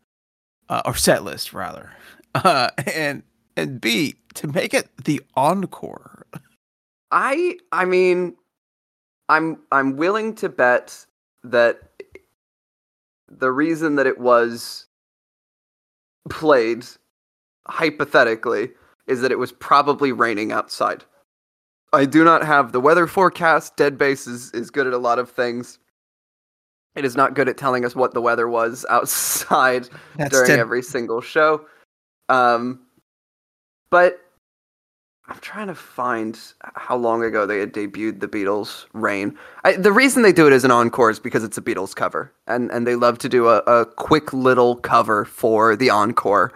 uh, 0.69 0.81
or 0.86 0.95
set 0.95 1.23
list 1.23 1.53
rather, 1.53 1.91
uh, 2.36 2.69
and 2.93 3.23
and 3.55 3.79
B, 3.79 4.15
to 4.36 4.47
make 4.47 4.73
it 4.73 4.89
the 5.03 5.21
encore. 5.36 6.25
I, 7.12 7.57
I 7.71 7.86
mean, 7.86 8.36
I'm 9.29 9.60
I'm 9.71 9.97
willing 9.97 10.34
to 10.36 10.49
bet 10.49 11.05
that 11.43 11.81
the 13.27 13.51
reason 13.51 13.95
that 13.95 14.07
it 14.07 14.19
was 14.19 14.88
played 16.29 16.86
hypothetically 17.67 18.71
is 19.07 19.21
that 19.21 19.31
it 19.31 19.39
was 19.39 19.51
probably 19.51 20.12
raining 20.12 20.51
outside. 20.51 21.03
I 21.93 22.05
do 22.05 22.23
not 22.23 22.45
have 22.45 22.71
the 22.71 22.79
weather 22.79 23.07
forecast. 23.07 23.75
DeadBase 23.77 24.27
is, 24.27 24.51
is 24.51 24.69
good 24.69 24.88
at 24.88 24.93
a 24.93 24.97
lot 24.97 25.19
of 25.19 25.29
things. 25.29 25.79
It 26.95 27.05
is 27.05 27.15
not 27.15 27.34
good 27.34 27.49
at 27.49 27.57
telling 27.57 27.86
us 27.86 27.95
what 27.95 28.13
the 28.13 28.21
weather 28.21 28.47
was 28.47 28.86
outside 28.89 29.89
That's 30.15 30.31
during 30.31 30.47
dead- 30.47 30.60
every 30.60 30.84
single 30.84 31.21
show. 31.21 31.65
Um, 32.29 32.81
but 33.89 34.19
I'm 35.27 35.39
trying 35.39 35.67
to 35.67 35.75
find 35.75 36.38
how 36.75 36.97
long 36.97 37.23
ago 37.23 37.45
they 37.45 37.60
had 37.60 37.73
debuted 37.73 38.19
the 38.19 38.27
Beatles' 38.27 38.86
"Rain." 38.93 39.38
I, 39.63 39.73
the 39.73 39.91
reason 39.91 40.23
they 40.23 40.34
do 40.34 40.47
it 40.47 40.53
as 40.53 40.65
an 40.65 40.71
encore 40.71 41.10
is 41.10 41.19
because 41.19 41.43
it's 41.43 41.57
a 41.57 41.62
Beatles 41.62 41.95
cover, 41.95 42.34
and 42.47 42.71
and 42.71 42.86
they 42.86 42.95
love 42.95 43.17
to 43.19 43.29
do 43.29 43.47
a, 43.47 43.57
a 43.60 43.86
quick 43.86 44.34
little 44.34 44.75
cover 44.77 45.25
for 45.25 45.75
the 45.75 45.89
encore. 45.89 46.51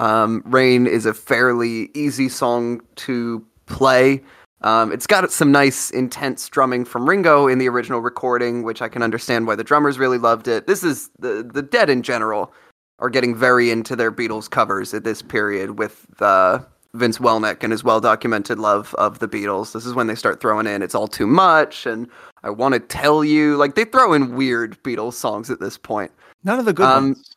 Um, 0.00 0.42
"Rain" 0.46 0.86
is 0.86 1.06
a 1.06 1.14
fairly 1.14 1.90
easy 1.94 2.28
song 2.28 2.80
to 2.96 3.44
play. 3.66 4.22
Um, 4.62 4.90
it's 4.90 5.06
got 5.06 5.30
some 5.30 5.52
nice, 5.52 5.90
intense 5.90 6.48
drumming 6.48 6.86
from 6.86 7.08
Ringo 7.08 7.46
in 7.46 7.58
the 7.58 7.68
original 7.68 8.00
recording, 8.00 8.62
which 8.62 8.80
I 8.80 8.88
can 8.88 9.02
understand 9.02 9.46
why 9.46 9.54
the 9.54 9.64
drummers 9.64 9.98
really 9.98 10.18
loved 10.18 10.48
it. 10.48 10.66
This 10.66 10.82
is 10.82 11.10
the 11.18 11.48
the 11.52 11.62
Dead 11.62 11.90
in 11.90 12.02
general 12.02 12.52
are 12.98 13.10
getting 13.10 13.34
very 13.34 13.70
into 13.70 13.94
their 13.94 14.10
Beatles 14.10 14.48
covers 14.48 14.94
at 14.94 15.04
this 15.04 15.20
period 15.20 15.78
with 15.78 16.06
uh, 16.20 16.60
Vince 16.96 17.18
Welnick 17.18 17.62
and 17.62 17.70
his 17.72 17.84
well 17.84 18.00
documented 18.00 18.58
love 18.58 18.94
of 18.94 19.18
the 19.18 19.28
Beatles. 19.28 19.72
This 19.72 19.86
is 19.86 19.94
when 19.94 20.06
they 20.06 20.14
start 20.14 20.40
throwing 20.40 20.66
in 20.66 20.82
It's 20.82 20.94
All 20.94 21.08
Too 21.08 21.26
Much 21.26 21.86
and 21.86 22.08
I 22.42 22.50
Want 22.50 22.74
to 22.74 22.80
Tell 22.80 23.24
You. 23.24 23.56
Like 23.56 23.74
they 23.74 23.84
throw 23.84 24.12
in 24.12 24.34
weird 24.34 24.82
Beatles 24.82 25.14
songs 25.14 25.50
at 25.50 25.60
this 25.60 25.76
point. 25.78 26.10
None 26.44 26.58
of 26.58 26.64
the 26.64 26.72
good 26.72 26.86
Um, 26.86 27.04
ones. 27.08 27.36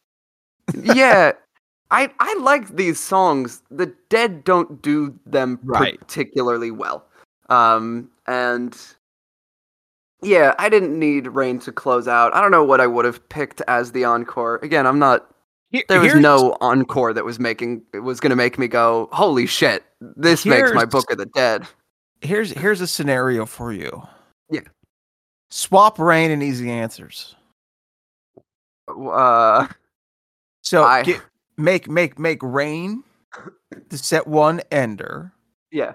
yeah. 0.95 1.31
I, 1.91 2.11
I 2.19 2.33
like 2.39 2.75
these 2.75 2.99
songs. 2.99 3.63
The 3.71 3.91
Dead 4.09 4.43
don't 4.43 4.81
do 4.81 5.17
them 5.25 5.59
Right. 5.63 5.99
particularly 5.99 6.69
well. 6.71 7.05
Um, 7.49 8.09
and 8.27 8.77
yeah, 10.21 10.53
I 10.59 10.69
didn't 10.69 10.97
need 10.99 11.27
Rain 11.27 11.59
to 11.59 11.71
close 11.71 12.07
out. 12.07 12.33
I 12.35 12.41
don't 12.41 12.51
know 12.51 12.63
what 12.63 12.79
I 12.81 12.87
would 12.87 13.05
have 13.05 13.27
picked 13.29 13.61
as 13.67 13.91
the 13.91 14.03
encore. 14.03 14.59
Again, 14.61 14.85
I'm 14.85 14.99
not 14.99 15.27
Here- 15.71 15.83
there 15.87 16.01
was 16.01 16.15
no 16.15 16.57
encore 16.61 17.13
that 17.13 17.23
was 17.25 17.39
making 17.39 17.83
it 17.93 17.99
was 17.99 18.19
going 18.19 18.31
to 18.31 18.35
make 18.35 18.57
me 18.57 18.67
go 18.67 19.07
holy 19.11 19.45
shit 19.45 19.83
this 20.01 20.45
makes 20.45 20.73
my 20.73 20.85
book 20.85 21.11
of 21.11 21.17
the 21.17 21.25
dead 21.27 21.67
Here's 22.21 22.51
here's 22.51 22.81
a 22.81 22.87
scenario 22.87 23.45
for 23.45 23.71
you. 23.71 24.05
Yeah. 24.51 24.59
Swap 25.51 25.97
Rain 25.99 26.31
and 26.31 26.43
Easy 26.43 26.69
Answers. 26.69 27.33
uh 28.89 29.67
So 30.63 30.83
I- 30.83 31.03
get, 31.03 31.21
make 31.57 31.89
make 31.89 32.19
make 32.19 32.39
Rain 32.43 33.03
the 33.89 33.97
set 33.97 34.27
one 34.27 34.61
ender 34.71 35.31
yeah 35.71 35.93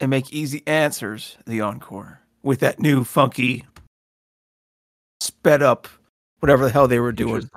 and 0.00 0.10
make 0.10 0.32
Easy 0.32 0.62
Answers 0.66 1.36
the 1.46 1.60
encore 1.60 2.20
with 2.42 2.60
that 2.60 2.80
new 2.80 3.04
funky 3.04 3.66
sped 5.20 5.62
up 5.62 5.86
whatever 6.40 6.64
the 6.64 6.70
hell 6.72 6.88
they 6.88 6.98
were 6.98 7.12
doing 7.12 7.48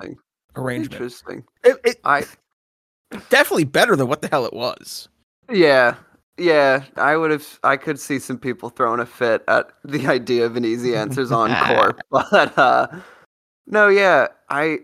arrangement. 0.56 0.92
interesting. 0.94 1.44
It, 1.64 1.76
it 1.84 2.00
i 2.04 2.24
definitely 3.30 3.64
better 3.64 3.96
than 3.96 4.08
what 4.08 4.22
the 4.22 4.28
hell 4.28 4.44
it 4.46 4.52
was. 4.54 5.08
yeah. 5.50 5.96
Yeah. 6.36 6.82
I 6.96 7.16
would 7.16 7.30
have 7.30 7.60
i 7.62 7.76
could 7.76 7.98
see 8.00 8.18
some 8.18 8.38
people 8.38 8.68
throwing 8.70 9.00
a 9.00 9.06
fit 9.06 9.44
at 9.48 9.70
the 9.84 10.06
idea 10.08 10.44
of 10.46 10.56
an 10.56 10.64
easy 10.64 10.96
answers 10.96 11.30
encore 11.30 11.96
but 12.10 12.58
uh 12.58 12.88
no 13.66 13.88
yeah 13.88 14.28
i 14.50 14.78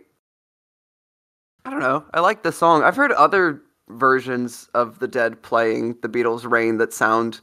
i 1.64 1.70
don't 1.70 1.80
know. 1.80 2.04
I 2.14 2.20
like 2.20 2.42
the 2.42 2.52
song. 2.52 2.82
I've 2.82 2.96
heard 2.96 3.12
other 3.12 3.60
versions 3.88 4.68
of 4.74 5.00
the 5.00 5.08
dead 5.08 5.42
playing 5.42 5.96
the 6.02 6.08
beatles 6.08 6.48
rain 6.48 6.78
that 6.78 6.92
sound 6.92 7.40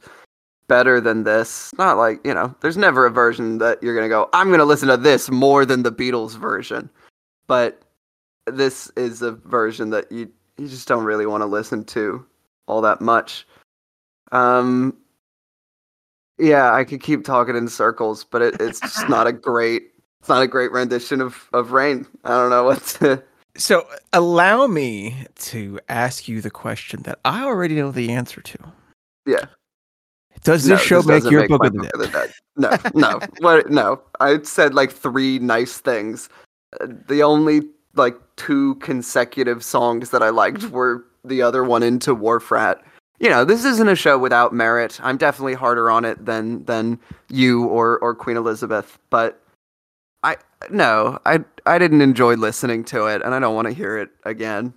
better 0.66 1.00
than 1.00 1.24
this. 1.24 1.70
Not 1.78 1.96
like 1.98 2.20
you 2.24 2.32
know 2.34 2.54
there's 2.60 2.76
never 2.76 3.06
a 3.06 3.10
version 3.10 3.58
that 3.58 3.82
you're 3.82 3.94
gonna 3.94 4.08
go 4.08 4.28
i'm 4.32 4.50
gonna 4.50 4.64
listen 4.64 4.88
to 4.88 4.96
this 4.96 5.30
more 5.30 5.64
than 5.66 5.82
the 5.82 5.92
beatles 5.92 6.36
version. 6.36 6.88
But 7.46 7.82
this 8.50 8.90
is 8.96 9.22
a 9.22 9.32
version 9.32 9.90
that 9.90 10.10
you 10.10 10.30
you 10.56 10.68
just 10.68 10.88
don't 10.88 11.04
really 11.04 11.26
want 11.26 11.42
to 11.42 11.46
listen 11.46 11.84
to 11.84 12.24
all 12.66 12.80
that 12.80 13.00
much 13.00 13.46
um 14.32 14.96
yeah 16.38 16.72
i 16.72 16.84
could 16.84 17.02
keep 17.02 17.24
talking 17.24 17.56
in 17.56 17.68
circles 17.68 18.24
but 18.24 18.42
it, 18.42 18.60
it's 18.60 18.80
just 18.80 19.08
not 19.08 19.26
a 19.26 19.32
great 19.48 19.84
it's 20.20 20.28
not 20.28 20.42
a 20.42 20.46
great 20.46 20.72
rendition 20.72 21.20
of 21.20 21.48
of 21.52 21.72
rain 21.72 22.06
i 22.24 22.30
don't 22.30 22.50
know 22.50 22.64
what 22.64 22.82
to 22.84 23.22
So 23.58 23.88
allow 24.12 24.68
me 24.68 25.26
to 25.36 25.80
ask 25.88 26.28
you 26.28 26.40
the 26.40 26.50
question 26.50 27.02
that 27.02 27.18
I 27.24 27.42
already 27.44 27.74
know 27.74 27.90
the 27.90 28.12
answer 28.12 28.40
to. 28.40 28.58
Yeah. 29.26 29.46
Does 30.44 30.66
No, 30.66 30.76
this 30.76 30.84
show 30.84 31.02
this 31.02 31.24
make 31.24 31.32
your 31.32 31.48
book 31.48 31.62
my 31.62 31.66
of 31.66 31.72
the 31.72 31.78
Book 31.80 31.94
of 31.94 32.00
the 32.00 32.06
Dead. 32.06 32.32
No, 32.56 32.70
no, 32.94 33.20
what? 33.40 33.68
No, 33.68 34.00
I 34.20 34.40
said 34.42 34.74
like 34.74 34.92
three 34.92 35.40
nice 35.40 35.78
things. 35.78 36.28
Uh, 36.80 36.86
The 37.08 37.24
only 37.24 37.62
like 37.98 38.16
two 38.36 38.76
consecutive 38.76 39.62
songs 39.62 40.10
that 40.10 40.22
I 40.22 40.30
liked 40.30 40.70
were 40.70 41.04
the 41.24 41.42
other 41.42 41.64
one 41.64 41.82
into 41.82 42.14
Wharf 42.14 42.50
Rat. 42.50 42.82
You 43.20 43.28
know, 43.28 43.44
this 43.44 43.64
isn't 43.64 43.88
a 43.88 43.96
show 43.96 44.16
without 44.16 44.52
merit. 44.52 45.00
I'm 45.02 45.16
definitely 45.16 45.54
harder 45.54 45.90
on 45.90 46.04
it 46.04 46.24
than 46.24 46.64
than 46.64 46.98
you 47.28 47.64
or 47.66 47.98
or 47.98 48.14
Queen 48.14 48.36
Elizabeth, 48.36 48.98
but 49.10 49.42
I 50.22 50.36
no, 50.70 51.18
I 51.26 51.40
I 51.66 51.78
didn't 51.78 52.00
enjoy 52.00 52.34
listening 52.34 52.84
to 52.84 53.06
it, 53.06 53.22
and 53.22 53.34
I 53.34 53.40
don't 53.40 53.54
want 53.54 53.66
to 53.66 53.74
hear 53.74 53.98
it 53.98 54.10
again. 54.24 54.72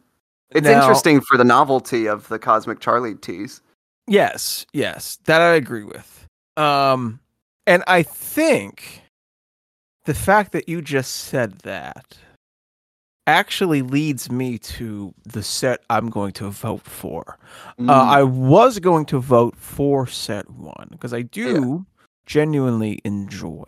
It's 0.50 0.66
Now- 0.66 0.82
interesting 0.82 1.22
for 1.22 1.38
the 1.38 1.44
novelty 1.44 2.08
of 2.08 2.28
the 2.28 2.40
Cosmic 2.40 2.80
Charlie 2.80 3.16
tease. 3.16 3.62
Yes, 4.08 4.66
yes, 4.74 5.20
that 5.26 5.40
I 5.42 5.54
agree 5.54 5.84
with. 5.84 6.26
Um, 6.58 7.20
and 7.68 7.84
I 7.88 8.04
think 8.04 9.04
the 10.06 10.14
fact 10.14 10.52
that 10.52 10.68
you 10.68 10.82
just 10.82 11.12
said 11.16 11.60
that 11.60 12.18
actually 13.28 13.82
leads 13.82 14.32
me 14.32 14.58
to 14.58 15.14
the 15.24 15.44
set 15.44 15.82
I'm 15.90 16.10
going 16.10 16.32
to 16.34 16.50
vote 16.50 16.86
for. 16.86 17.38
Mm. 17.80 17.90
Uh, 17.90 17.94
I 17.94 18.24
was 18.24 18.80
going 18.80 19.06
to 19.08 19.20
vote 19.20 19.56
for 19.56 20.08
set 20.08 20.50
one 20.50 20.88
because 20.92 21.14
I 21.14 21.22
do 21.22 21.86
genuinely 22.26 23.00
enjoy 23.04 23.66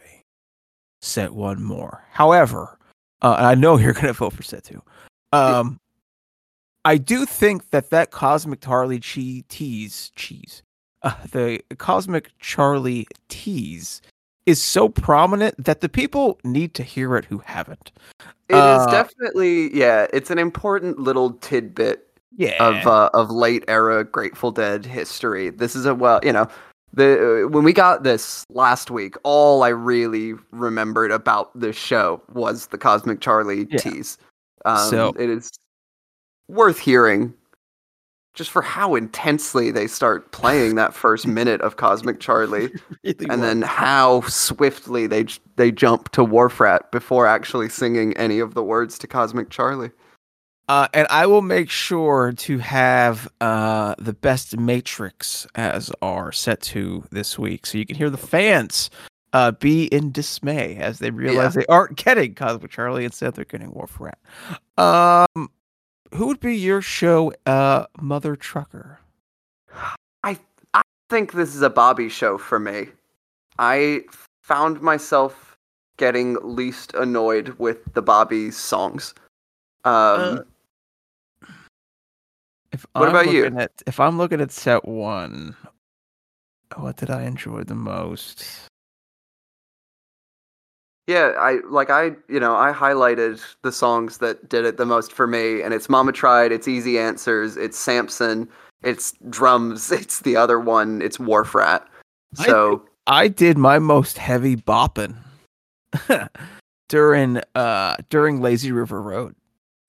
set 1.01 1.33
one 1.33 1.61
more. 1.61 2.05
However, 2.11 2.77
uh, 3.21 3.35
I 3.37 3.55
know 3.55 3.77
you're 3.79 3.93
going 3.93 4.07
to 4.07 4.13
vote 4.13 4.33
for 4.33 4.43
set 4.43 4.63
two. 4.63 4.81
Um, 5.31 5.79
I 6.85 6.97
do 6.97 7.25
think 7.25 7.69
that 7.71 7.89
that 7.91 8.11
Cosmic 8.11 8.61
Charlie 8.61 8.99
che- 8.99 9.43
tease 9.47 10.11
cheese, 10.15 10.63
uh, 11.01 11.13
the 11.31 11.61
Cosmic 11.77 12.31
Charlie 12.39 13.07
tease, 13.29 14.01
is 14.45 14.61
so 14.61 14.89
prominent 14.89 15.55
that 15.63 15.81
the 15.81 15.89
people 15.89 16.39
need 16.43 16.73
to 16.75 16.83
hear 16.83 17.15
it 17.15 17.25
who 17.25 17.39
haven't. 17.45 17.91
It 18.49 18.55
is 18.55 18.59
Uh, 18.59 18.91
definitely 18.91 19.75
yeah. 19.75 20.07
It's 20.13 20.29
an 20.29 20.39
important 20.39 20.99
little 20.99 21.31
tidbit 21.33 22.07
Yeah. 22.35 22.55
of 22.63 22.85
uh, 22.87 23.09
of 23.13 23.31
late 23.31 23.63
era 23.67 24.03
Grateful 24.03 24.51
Dead 24.51 24.85
history. 24.85 25.49
This 25.49 25.75
is 25.75 25.85
a 25.85 25.95
well, 25.95 26.19
you 26.23 26.33
know, 26.33 26.47
the 26.93 27.45
uh, 27.45 27.47
when 27.47 27.63
we 27.63 27.73
got 27.73 28.03
this 28.03 28.43
last 28.49 28.91
week, 28.91 29.15
all 29.23 29.63
I 29.63 29.69
really 29.69 30.33
remembered 30.51 31.11
about 31.11 31.57
this 31.57 31.75
show 31.75 32.21
was 32.33 32.67
the 32.67 32.77
Cosmic 32.77 33.21
Charlie 33.21 33.67
Yeah. 33.69 33.77
tease. 33.79 34.17
Um, 34.65 34.89
So- 34.89 35.13
it 35.17 35.29
is 35.29 35.49
worth 36.49 36.77
hearing 36.79 37.33
just 38.33 38.49
for 38.49 38.61
how 38.61 38.95
intensely 38.95 39.71
they 39.71 39.87
start 39.87 40.31
playing 40.31 40.75
that 40.75 40.93
first 40.93 41.27
minute 41.27 41.61
of 41.61 41.77
Cosmic 41.77 42.19
Charlie, 42.21 42.71
and 43.03 43.43
then 43.43 43.61
how 43.61 44.21
swiftly 44.21 45.07
they 45.07 45.25
they 45.55 45.71
jump 45.71 46.09
to 46.11 46.23
Wharf 46.23 46.59
Rat 46.59 46.91
before 46.91 47.27
actually 47.27 47.69
singing 47.69 48.15
any 48.17 48.39
of 48.39 48.53
the 48.53 48.63
words 48.63 48.97
to 48.99 49.07
Cosmic 49.07 49.49
Charlie. 49.49 49.91
Uh, 50.69 50.87
and 50.93 51.07
I 51.09 51.25
will 51.25 51.41
make 51.41 51.69
sure 51.69 52.31
to 52.31 52.57
have 52.59 53.27
uh, 53.41 53.95
the 53.97 54.13
best 54.13 54.57
Matrix 54.57 55.45
as 55.55 55.91
our 56.01 56.31
set 56.31 56.61
to 56.61 57.03
this 57.11 57.37
week, 57.37 57.65
so 57.65 57.77
you 57.77 57.85
can 57.85 57.97
hear 57.97 58.09
the 58.09 58.17
fans 58.17 58.89
uh, 59.33 59.51
be 59.51 59.85
in 59.85 60.11
dismay 60.11 60.77
as 60.77 60.99
they 60.99 61.11
realize 61.11 61.53
they 61.53 61.65
aren't 61.65 61.97
getting 61.97 62.33
Cosmic 62.33 62.71
Charlie 62.71 63.03
instead 63.03 63.33
they're 63.33 63.45
getting 63.45 63.73
Wolf 63.73 63.99
Rat. 63.99 64.17
Um, 64.77 65.49
who 66.13 66.27
would 66.27 66.39
be 66.39 66.55
your 66.55 66.81
show, 66.81 67.33
uh, 67.45 67.85
Mother 67.99 68.35
Trucker? 68.35 68.99
I 70.23 70.37
I 70.73 70.81
think 71.09 71.33
this 71.33 71.55
is 71.55 71.61
a 71.61 71.69
Bobby 71.69 72.09
show 72.09 72.37
for 72.37 72.59
me. 72.59 72.87
I 73.59 74.01
found 74.41 74.81
myself 74.81 75.57
getting 75.97 76.37
least 76.41 76.93
annoyed 76.93 77.49
with 77.59 77.93
the 77.93 78.01
Bobby 78.01 78.51
songs. 78.51 79.13
Um, 79.85 79.93
Uh, 79.93 80.39
If 82.71 82.85
What 82.93 83.09
I'm 83.09 83.15
about 83.15 83.31
you? 83.31 83.45
At, 83.45 83.71
if 83.85 83.99
I'm 83.99 84.17
looking 84.17 84.41
at 84.41 84.51
set 84.51 84.87
one, 84.87 85.55
what 86.75 86.97
did 86.97 87.11
I 87.11 87.23
enjoy 87.23 87.63
the 87.63 87.75
most? 87.75 88.67
Yeah, 91.07 91.33
I 91.37 91.59
like 91.69 91.89
I 91.89 92.11
you 92.29 92.39
know 92.39 92.55
I 92.55 92.71
highlighted 92.71 93.41
the 93.61 93.71
songs 93.71 94.19
that 94.19 94.47
did 94.49 94.65
it 94.65 94.77
the 94.77 94.85
most 94.85 95.11
for 95.11 95.27
me, 95.27 95.61
and 95.61 95.73
it's 95.73 95.89
Mama 95.89 96.11
Tried, 96.11 96.51
it's 96.51 96.67
Easy 96.67 96.97
Answers, 96.97 97.57
it's 97.57 97.77
Samson, 97.77 98.47
it's 98.83 99.13
Drums, 99.29 99.91
it's 99.91 100.21
the 100.21 100.35
other 100.35 100.59
one, 100.59 101.01
it's 101.01 101.19
Wharf 101.19 101.53
Rat. 101.53 101.87
I 102.39 102.45
So 102.47 102.85
I 103.07 103.27
did 103.27 103.57
my 103.57 103.79
most 103.79 104.17
heavy 104.17 104.55
bopping 104.55 105.15
during 106.89 107.41
uh 107.55 107.97
during 108.09 108.41
Lazy 108.41 108.71
River 108.71 109.01
Road. 109.01 109.35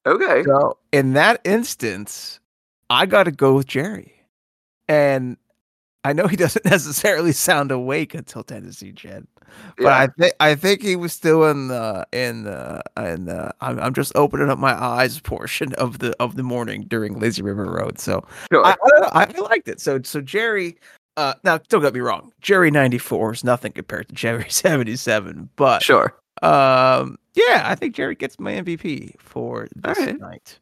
okay, 0.06 0.42
So 0.44 0.78
in 0.90 1.12
that 1.12 1.40
instance, 1.44 2.40
I 2.90 3.06
got 3.06 3.24
to 3.24 3.32
go 3.32 3.54
with 3.54 3.66
Jerry, 3.66 4.14
and 4.88 5.36
I 6.04 6.12
know 6.12 6.26
he 6.26 6.36
doesn't 6.44 6.64
necessarily 6.64 7.32
sound 7.32 7.70
awake 7.70 8.14
until 8.14 8.42
Tennessee 8.42 8.92
Jed, 8.92 9.26
but 9.76 9.84
yeah, 9.84 9.98
I 9.98 10.06
think 10.06 10.34
I 10.40 10.54
think 10.54 10.82
he 10.82 10.96
was 10.96 11.12
still 11.12 11.44
in 11.44 11.68
the 11.68 12.06
in 12.12 12.44
the 12.44 12.82
in 12.96 13.24
the 13.24 13.52
I'm, 13.60 13.80
I'm 13.80 13.94
just 13.94 14.12
opening 14.14 14.50
up 14.50 14.58
my 14.58 14.72
eyes 14.72 15.20
portion 15.20 15.72
of 15.74 15.98
the 15.98 16.14
of 16.20 16.36
the 16.36 16.42
morning 16.42 16.84
during 16.88 17.18
Lazy 17.18 17.42
River 17.42 17.64
Road. 17.64 17.98
So 17.98 18.24
sure. 18.52 18.64
I, 18.64 18.76
I, 19.12 19.26
I 19.34 19.40
liked 19.40 19.68
it. 19.68 19.80
So 19.80 20.00
so 20.02 20.20
Jerry, 20.20 20.76
uh, 21.16 21.34
now 21.42 21.58
don't 21.68 21.82
get 21.82 21.94
me 21.94 22.00
wrong, 22.00 22.32
Jerry 22.40 22.70
ninety 22.70 22.98
four 22.98 23.32
is 23.32 23.44
nothing 23.44 23.72
compared 23.72 24.08
to 24.08 24.14
Jerry 24.14 24.48
seventy 24.48 24.96
seven, 24.96 25.48
but 25.56 25.82
sure. 25.82 26.14
um, 26.42 27.18
yeah, 27.34 27.62
I 27.64 27.74
think 27.74 27.94
Jerry 27.94 28.14
gets 28.14 28.38
my 28.38 28.52
MVP 28.52 29.18
for 29.18 29.68
this 29.74 29.98
Alright. 29.98 30.20
night. 30.20 30.58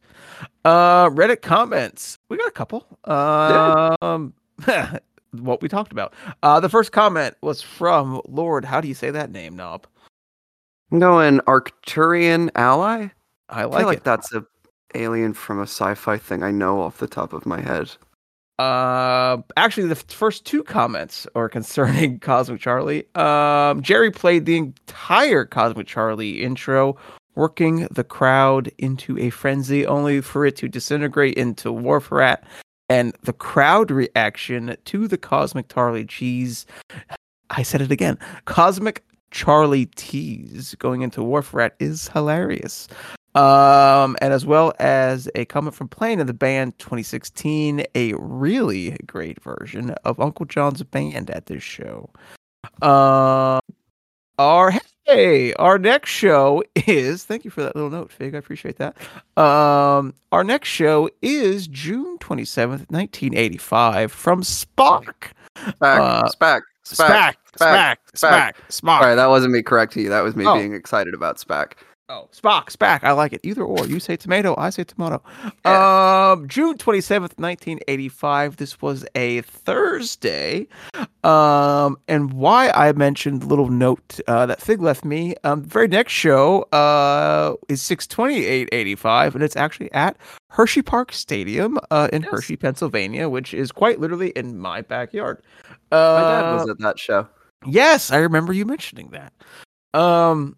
Uh, 0.65 1.09
Reddit 1.09 1.41
comments. 1.41 2.17
We 2.29 2.37
got 2.37 2.47
a 2.47 2.51
couple. 2.51 2.87
Um, 3.05 4.33
what 5.39 5.61
we 5.61 5.69
talked 5.69 5.91
about. 5.91 6.13
Uh, 6.41 6.59
the 6.59 6.69
first 6.69 6.91
comment 6.91 7.35
was 7.41 7.61
from 7.61 8.21
Lord. 8.27 8.65
How 8.65 8.81
do 8.81 8.87
you 8.87 8.93
say 8.93 9.11
that 9.11 9.31
name, 9.31 9.55
Knob? 9.55 9.87
I'm 10.91 10.99
going 10.99 11.39
Arcturian 11.41 12.49
ally. 12.55 13.09
I 13.49 13.61
I 13.61 13.65
like, 13.65 13.79
feel 13.79 13.87
like 13.87 13.97
it. 13.99 14.03
that's 14.03 14.33
a 14.33 14.45
alien 14.95 15.33
from 15.33 15.59
a 15.59 15.63
sci-fi 15.63 16.17
thing 16.17 16.43
I 16.43 16.51
know 16.51 16.81
off 16.81 16.97
the 16.99 17.07
top 17.07 17.33
of 17.33 17.45
my 17.45 17.59
head. 17.59 17.91
Uh, 18.59 19.37
actually, 19.57 19.87
the 19.87 19.95
first 19.95 20.45
two 20.45 20.63
comments 20.63 21.27
are 21.35 21.49
concerning 21.57 22.19
Cosmic 22.21 22.61
Charlie. 22.61 23.05
Um, 23.15 23.81
Jerry 23.81 24.11
played 24.11 24.45
the 24.45 24.57
entire 24.57 25.45
Cosmic 25.45 25.87
Charlie 25.87 26.43
intro, 26.43 26.95
working 27.35 27.87
the 27.89 28.03
crowd 28.03 28.71
into 28.77 29.17
a 29.17 29.31
frenzy, 29.31 29.85
only 29.87 30.21
for 30.21 30.45
it 30.45 30.55
to 30.57 30.69
disintegrate 30.69 31.35
into 31.35 31.71
Wharf 31.71 32.11
Rat. 32.11 32.43
And 32.89 33.15
the 33.23 33.33
crowd 33.33 33.91
reaction 33.91 34.75
to 34.85 35.07
the 35.07 35.17
Cosmic 35.17 35.69
Charlie 35.69 36.05
cheese. 36.05 36.65
I 37.49 37.63
said 37.63 37.81
it 37.81 37.91
again. 37.91 38.17
Cosmic 38.45 39.03
Charlie 39.31 39.87
tease 39.87 40.75
going 40.75 41.01
into 41.01 41.23
Wharf 41.23 41.53
Rat 41.53 41.75
is 41.79 42.07
hilarious. 42.09 42.87
Um, 43.35 44.15
and 44.21 44.31
as 44.31 44.45
well 44.45 44.73
as 44.79 45.27
a 45.33 45.45
comment 45.45 45.75
from 45.75 45.87
playing 45.87 46.19
in 46.19 46.27
the 46.27 46.33
band 46.33 46.77
2016, 46.77 47.83
a 47.95 48.13
really 48.13 48.95
great 49.07 49.41
version 49.41 49.91
of 50.05 50.19
Uncle 50.19 50.45
John's 50.45 50.83
band 50.83 51.31
at 51.31 51.47
this 51.47 51.63
show. 51.63 52.11
Um, 52.83 53.59
our 54.37 54.71
hey, 55.05 55.53
our 55.55 55.77
next 55.77 56.09
show 56.09 56.63
is 56.75 57.23
thank 57.25 57.43
you 57.45 57.51
for 57.51 57.61
that 57.63 57.75
little 57.75 57.89
note, 57.89 58.11
Fig. 58.11 58.35
I 58.35 58.37
appreciate 58.37 58.77
that. 58.77 58.95
Um, 59.41 60.13
our 60.31 60.43
next 60.43 60.69
show 60.69 61.09
is 61.21 61.67
June 61.67 62.17
27th, 62.19 62.89
1985, 62.91 64.11
from 64.11 64.41
Spock. 64.41 65.13
Spack, 65.55 65.73
Uh, 65.81 66.23
Spack, 66.29 66.61
Spack. 66.85 67.35
Spack, 67.57 67.95
Spack, 68.15 68.53
Spack. 68.69 68.87
All 68.87 69.01
right, 69.01 69.15
that 69.15 69.27
wasn't 69.27 69.53
me 69.53 69.61
correcting 69.61 70.03
you. 70.03 70.09
That 70.09 70.21
was 70.21 70.35
me 70.35 70.45
Oh. 70.47 70.55
being 70.55 70.73
excited 70.73 71.13
about 71.13 71.37
Spack. 71.37 71.73
Oh, 72.09 72.27
Spock, 72.33 72.65
Spack. 72.69 73.03
I 73.03 73.13
like 73.13 73.31
it. 73.31 73.39
Either 73.43 73.63
or. 73.63 73.87
You 73.87 73.99
say 74.01 74.17
tomato, 74.17 74.55
I 74.57 74.71
say 74.71 74.83
tomato. 74.83 75.23
Um, 75.63 76.49
June 76.49 76.77
27th, 76.77 77.39
1985. 77.39 78.57
This 78.57 78.81
was 78.81 79.05
a 79.15 79.39
Thursday. 79.43 80.67
Um, 81.23 81.97
and 82.09 82.33
why 82.33 82.71
I 82.71 82.91
mentioned 82.91 83.41
the 83.43 83.45
little 83.47 83.69
note 83.69 84.19
uh, 84.27 84.45
that 84.47 84.61
Fig 84.61 84.81
left 84.81 85.05
me. 85.05 85.35
Um, 85.45 85.61
the 85.61 85.69
very 85.69 85.87
next 85.87 86.11
show 86.11 86.63
uh, 86.73 87.53
is 87.69 87.81
62885, 87.81 89.35
and 89.35 89.43
it's 89.43 89.55
actually 89.55 89.91
at 89.93 90.17
Hershey 90.49 90.81
Park 90.81 91.13
Stadium 91.13 91.79
uh, 91.89 92.09
in 92.11 92.23
Yes. 92.23 92.31
Hershey, 92.31 92.57
Pennsylvania, 92.57 93.29
which 93.29 93.53
is 93.53 93.71
quite 93.71 94.01
literally 94.01 94.31
in 94.31 94.57
my 94.59 94.81
backyard. 94.81 95.41
Uh, 95.91 95.95
My 95.95 96.21
Uh, 96.23 96.41
dad 96.41 96.53
was 96.53 96.69
at 96.69 96.79
that 96.79 96.99
show. 96.99 97.27
Yes, 97.65 98.11
I 98.11 98.17
remember 98.17 98.51
you 98.51 98.65
mentioning 98.65 99.11
that. 99.11 99.31
Um, 99.97 100.57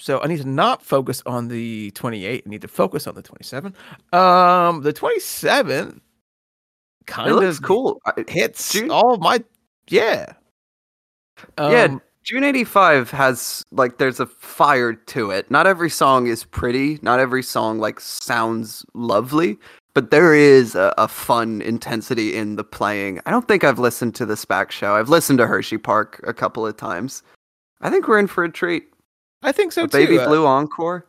so 0.00 0.20
I 0.22 0.26
need 0.26 0.38
to 0.40 0.48
not 0.48 0.82
focus 0.82 1.22
on 1.26 1.48
the 1.48 1.90
28. 1.92 2.42
I 2.46 2.48
need 2.48 2.62
to 2.62 2.68
focus 2.68 3.06
on 3.06 3.14
the 3.14 3.22
27. 3.22 3.74
Um, 4.12 4.82
the 4.82 4.92
27 4.92 6.00
kind 7.06 7.30
It 7.30 7.34
looks 7.34 7.58
of 7.58 7.62
cool. 7.62 8.00
It 8.16 8.28
hits 8.28 8.72
June- 8.72 8.90
all 8.90 9.18
my 9.18 9.42
yeah. 9.88 10.32
yeah, 11.58 11.84
Um, 11.84 12.02
June 12.22 12.42
85 12.44 13.10
has 13.10 13.62
like 13.70 13.98
there's 13.98 14.20
a 14.20 14.26
fire 14.26 14.94
to 14.94 15.30
it. 15.30 15.50
Not 15.50 15.66
every 15.66 15.90
song 15.90 16.26
is 16.26 16.44
pretty, 16.44 16.98
not 17.02 17.20
every 17.20 17.42
song 17.42 17.78
like 17.78 18.00
sounds 18.00 18.84
lovely, 18.94 19.58
but 19.92 20.10
there 20.10 20.34
is 20.34 20.74
a, 20.74 20.94
a 20.96 21.06
fun 21.06 21.60
intensity 21.62 22.34
in 22.34 22.56
the 22.56 22.64
playing. 22.64 23.20
I 23.26 23.30
don't 23.30 23.46
think 23.46 23.62
I've 23.62 23.78
listened 23.78 24.14
to 24.16 24.24
the 24.26 24.34
SPAC 24.36 24.70
show. 24.70 24.94
I've 24.94 25.10
listened 25.10 25.38
to 25.40 25.46
Hershey 25.46 25.76
Park 25.76 26.20
a 26.26 26.32
couple 26.32 26.66
of 26.66 26.76
times. 26.78 27.22
I 27.82 27.90
think 27.90 28.08
we're 28.08 28.18
in 28.18 28.26
for 28.26 28.42
a 28.44 28.50
treat. 28.50 28.88
I 29.44 29.52
think 29.52 29.72
so 29.72 29.86
too. 29.86 29.96
Baby 29.96 30.18
Uh, 30.18 30.26
Blue 30.26 30.46
Encore, 30.46 31.06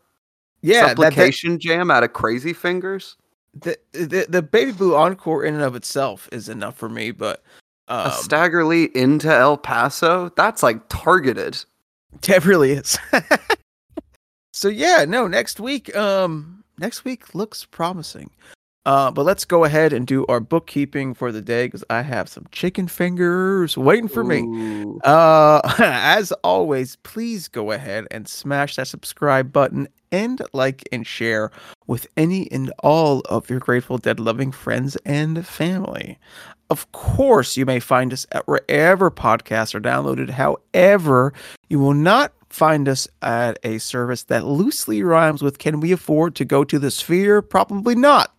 yeah, 0.62 0.94
that, 0.94 1.16
that, 1.16 1.60
Jam 1.60 1.90
out 1.90 2.04
of 2.04 2.14
Crazy 2.14 2.54
Fingers. 2.54 3.16
the, 3.54 3.78
the 3.94 4.26
the 4.28 4.42
Baby 4.42 4.74
Blue 4.74 4.96
encore 4.96 5.44
in 5.44 5.56
and 5.56 5.64
of 5.64 5.76
itself 5.76 6.28
is 6.32 6.50
enough 6.50 6.76
for 6.78 6.90
me, 6.90 7.12
but 7.12 7.44
um, 7.88 8.08
a 8.08 8.12
Stagger 8.12 8.66
Lee 8.66 8.90
into 8.94 9.34
El 9.34 9.58
Paso. 9.58 10.30
That's 10.36 10.62
like 10.62 10.88
targeted. 10.90 11.64
It 12.30 12.46
really 12.46 12.72
is. 12.72 12.98
so 14.54 14.70
yeah, 14.70 15.04
no, 15.06 15.28
next 15.28 15.60
week, 15.60 15.94
um, 15.98 16.64
next 16.80 17.04
week 17.04 17.36
looks 17.36 17.66
promising. 17.66 18.30
Uh, 18.86 19.10
but 19.10 19.24
let's 19.26 19.46
go 19.46 19.64
ahead 19.64 19.94
and 19.94 20.06
do 20.06 20.26
our 20.28 20.40
bookkeeping 20.40 21.14
for 21.16 21.32
the 21.32 21.42
day 21.42 21.66
because 21.66 21.84
I 21.90 22.04
have 22.04 22.30
some 22.30 22.46
chicken 22.52 22.88
fingers 22.88 23.76
waiting 23.78 24.08
for 24.08 24.24
me. 24.24 24.44
Uh, 25.04 25.62
as 25.80 26.32
always, 26.44 26.96
please 26.98 27.48
go 27.48 27.72
ahead 27.72 28.06
and 28.12 28.28
smash 28.28 28.76
that 28.76 28.88
subscribe 28.88 29.52
button 29.52 29.88
and 30.12 30.42
like 30.54 30.88
and 30.92 31.06
share 31.06 31.52
with 31.88 32.08
any 32.16 32.50
and 32.52 32.72
all 32.84 33.22
of 33.22 33.50
your 33.50 33.60
Grateful 33.60 33.98
Dead 33.98 34.20
loving 34.20 34.52
friends 34.52 34.96
and 35.06 35.46
family. 35.46 36.20
Of 36.70 36.92
course, 36.92 37.58
you 37.58 37.66
may 37.66 37.80
find 37.80 38.14
us 38.14 38.26
at 38.32 38.48
wherever 38.48 39.12
podcasts 39.12 39.76
are 39.76 39.82
downloaded. 39.82 40.30
However, 40.30 41.34
you 41.70 41.80
will 41.80 41.94
not 41.94 42.34
find 42.50 42.88
us 42.88 43.08
at 43.22 43.60
a 43.64 43.78
service 43.80 44.24
that 44.24 44.46
loosely 44.46 45.04
rhymes 45.04 45.42
with 45.42 45.58
Can 45.58 45.80
we 45.80 45.92
afford 45.92 46.36
to 46.36 46.46
go 46.46 46.64
to 46.64 46.80
the 46.80 46.92
sphere? 46.92 47.42
Probably 47.42 47.96
not. 47.96 48.35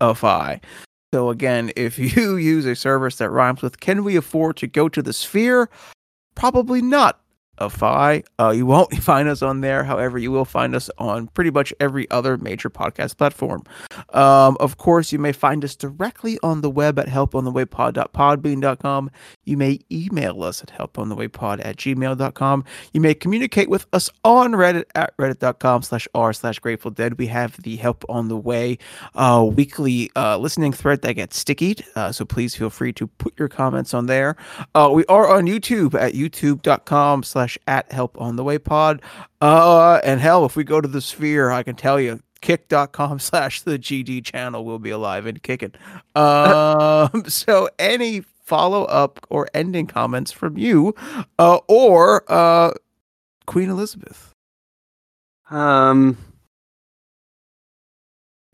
Of 0.00 0.24
I. 0.24 0.60
So 1.12 1.30
again, 1.30 1.72
if 1.76 1.98
you 2.16 2.36
use 2.36 2.66
a 2.66 2.76
service 2.76 3.16
that 3.16 3.30
rhymes 3.30 3.62
with 3.62 3.80
can 3.80 4.04
we 4.04 4.16
afford 4.16 4.56
to 4.58 4.66
go 4.66 4.88
to 4.88 5.02
the 5.02 5.12
sphere? 5.12 5.68
Probably 6.34 6.80
not 6.80 7.20
Fi. 7.68 8.22
Uh, 8.38 8.50
you 8.50 8.66
won't 8.66 8.92
find 9.02 9.28
us 9.28 9.42
on 9.42 9.60
there. 9.60 9.84
However, 9.84 10.18
you 10.18 10.30
will 10.30 10.44
find 10.44 10.74
us 10.74 10.90
on 10.98 11.28
pretty 11.28 11.50
much 11.50 11.72
every 11.80 12.10
other 12.10 12.36
major 12.38 12.70
podcast 12.70 13.16
platform. 13.16 13.62
Um, 14.10 14.56
of 14.60 14.78
course, 14.78 15.12
you 15.12 15.18
may 15.18 15.32
find 15.32 15.64
us 15.64 15.76
directly 15.76 16.38
on 16.42 16.60
the 16.60 16.70
web 16.70 16.98
at 16.98 17.08
helponthewaypod.podbean.com. 17.08 19.10
You 19.44 19.56
may 19.56 19.80
email 19.90 20.42
us 20.42 20.62
at 20.62 20.70
helponthewaypod 20.70 21.64
at 21.64 21.76
gmail.com. 21.76 22.64
You 22.92 23.00
may 23.00 23.14
communicate 23.14 23.68
with 23.68 23.86
us 23.92 24.10
on 24.24 24.52
Reddit 24.52 24.84
at 24.94 25.16
reddit.com 25.16 25.82
slash 25.82 26.08
r 26.14 26.32
slash 26.32 26.58
grateful 26.58 26.90
dead. 26.90 27.18
We 27.18 27.26
have 27.28 27.60
the 27.62 27.76
Help 27.76 28.04
on 28.08 28.28
the 28.28 28.36
Way 28.36 28.78
uh, 29.14 29.48
weekly 29.52 30.10
uh, 30.16 30.38
listening 30.38 30.72
thread 30.72 31.02
that 31.02 31.14
gets 31.14 31.36
stickied. 31.36 31.84
Uh, 31.94 32.12
so 32.12 32.24
please 32.24 32.54
feel 32.54 32.70
free 32.70 32.92
to 32.94 33.06
put 33.06 33.38
your 33.38 33.48
comments 33.48 33.94
on 33.94 34.06
there. 34.06 34.36
Uh, 34.74 34.90
we 34.92 35.04
are 35.06 35.28
on 35.28 35.46
YouTube 35.46 35.94
at 35.94 36.14
youtube.com 36.14 37.22
slash 37.22 37.49
at 37.66 37.90
help 37.92 38.20
on 38.20 38.36
the 38.36 38.44
way 38.44 38.58
pod. 38.58 39.02
Uh, 39.40 40.00
and 40.04 40.20
hell, 40.20 40.44
if 40.44 40.56
we 40.56 40.64
go 40.64 40.80
to 40.80 40.88
the 40.88 41.00
sphere, 41.00 41.50
I 41.50 41.62
can 41.62 41.76
tell 41.76 42.00
you 42.00 42.20
kick.com 42.40 43.18
slash 43.18 43.62
the 43.62 43.78
GD 43.78 44.24
channel 44.24 44.64
will 44.64 44.78
be 44.78 44.90
alive 44.90 45.26
and 45.26 45.42
kicking. 45.42 45.72
Um, 46.14 47.24
so 47.28 47.68
any 47.78 48.20
follow 48.20 48.84
up 48.86 49.24
or 49.30 49.48
ending 49.54 49.86
comments 49.86 50.32
from 50.32 50.58
you 50.58 50.94
uh, 51.38 51.60
or 51.68 52.24
uh, 52.30 52.72
Queen 53.46 53.70
Elizabeth? 53.70 54.34
Um. 55.50 56.16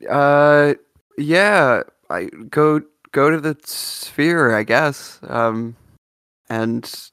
Uh. 0.08 0.74
Yeah. 1.18 1.82
I 2.08 2.26
go 2.48 2.80
go 3.12 3.30
to 3.30 3.40
the 3.40 3.56
sphere, 3.64 4.54
I 4.54 4.62
guess. 4.62 5.18
Um. 5.26 5.76
And 6.48 7.10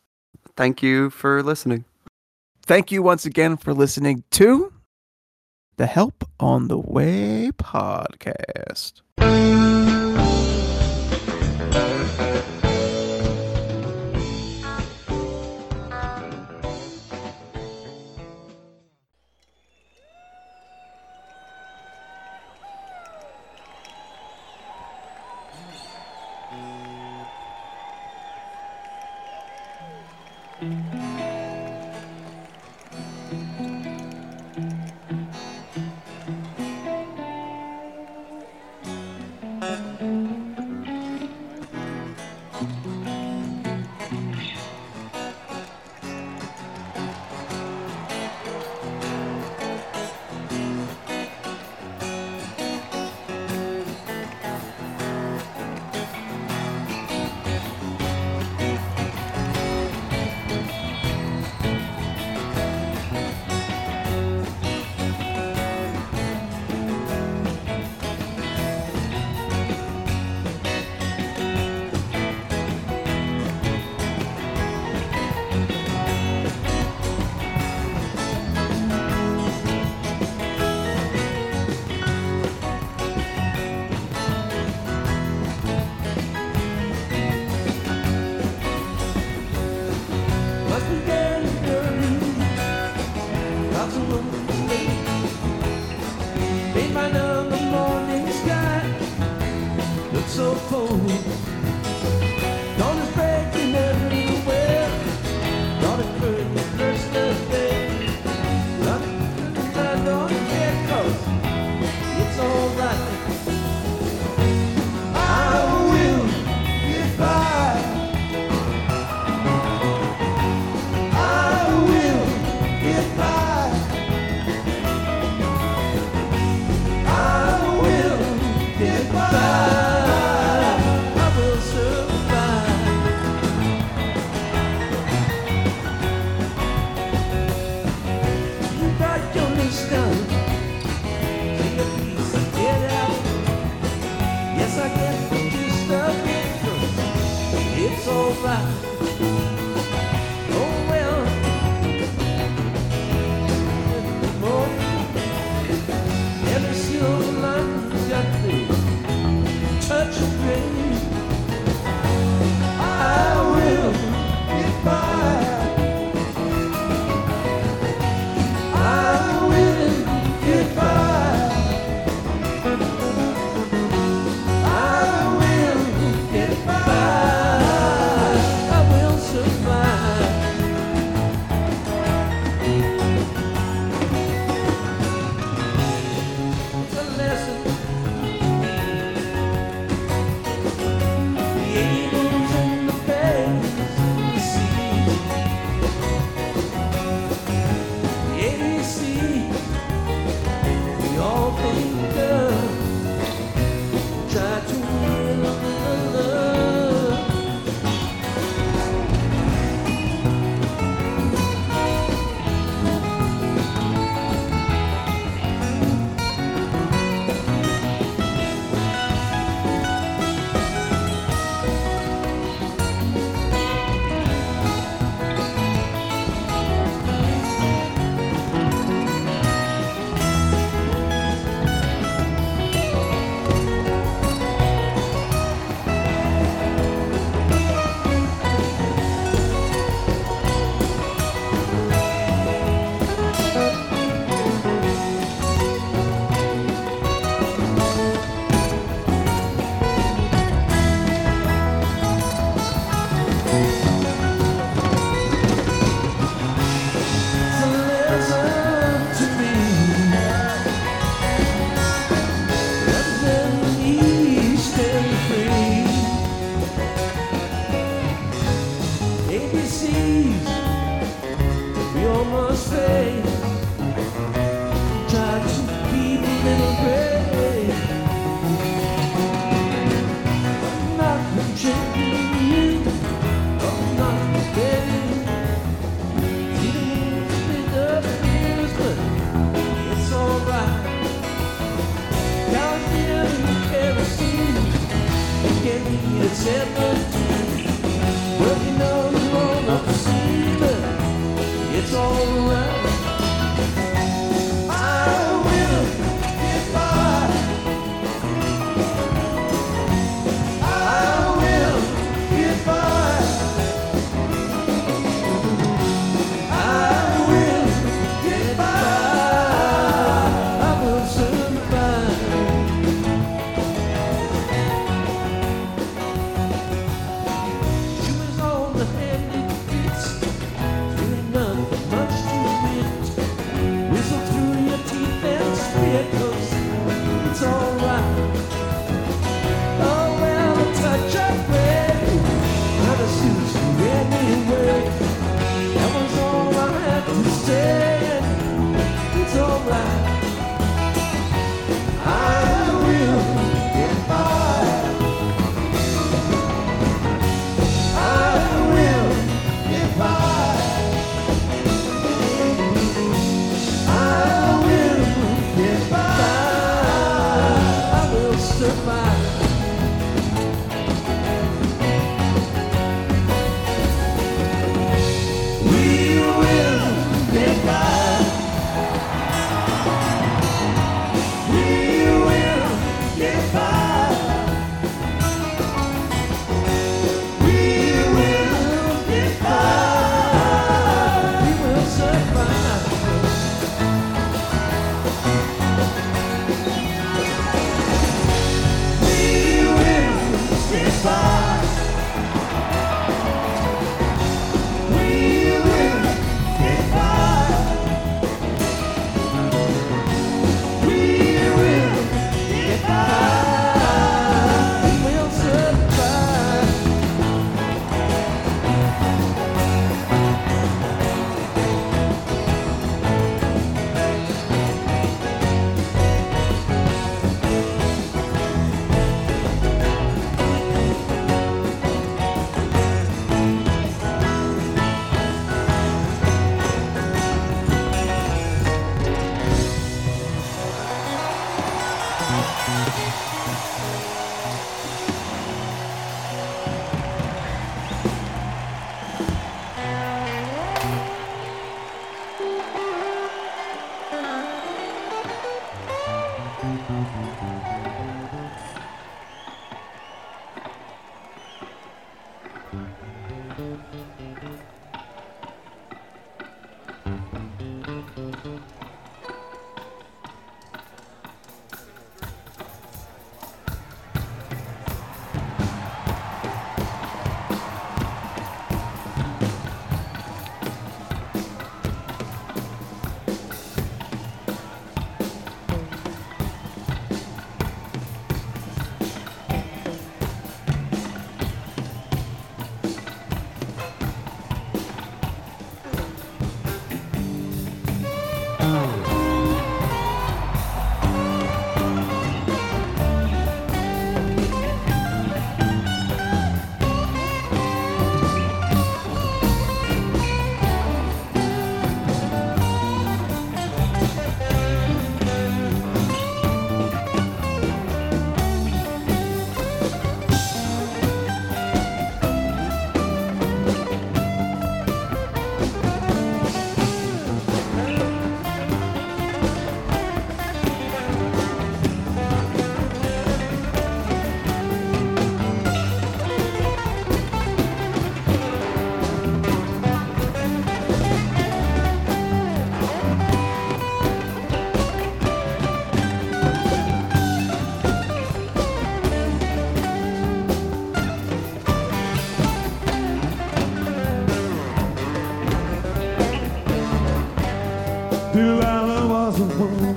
thank 0.56 0.84
you 0.84 1.10
for 1.10 1.44
listening. 1.44 1.86
Thank 2.66 2.92
you 2.92 3.04
once 3.04 3.26
again 3.26 3.58
for 3.58 3.74
listening 3.74 4.24
to 4.32 4.72
the 5.78 5.86
Help 5.86 6.24
on 6.40 6.68
the 6.68 6.78
Way 6.78 7.52
podcast. 7.56 9.02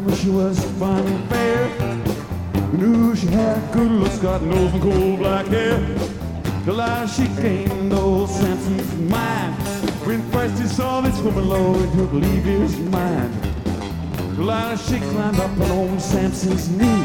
Woman, 0.07 0.19
she 0.19 0.31
was 0.31 0.65
fine 0.79 1.07
and 1.07 1.29
fair. 1.29 1.69
Knew 2.73 3.17
she 3.17 3.27
had 3.27 3.73
good 3.73 3.91
looks, 3.91 4.19
got 4.19 4.43
nose 4.43 4.73
and 4.73 4.83
cold 4.83 5.19
black 5.19 5.47
hair. 5.47 5.79
Delilah, 6.65 7.09
she 7.09 7.27
gained 7.41 7.93
old 7.93 8.29
Samson's 8.29 8.95
mind. 9.11 9.55
When 10.07 10.23
first 10.31 10.61
he 10.61 10.69
saw 10.69 11.01
this 11.01 11.19
woman, 11.21 11.49
Lord, 11.49 11.89
he 11.89 11.97
took 11.97 12.13
leave 12.13 12.45
his 12.45 12.77
mind. 12.79 13.33
Delilah, 14.37 14.77
she 14.79 14.99
climbed 14.99 15.41
up 15.41 15.51
on 15.61 15.71
old 15.71 16.01
Samson's 16.01 16.69
knee. 16.71 17.05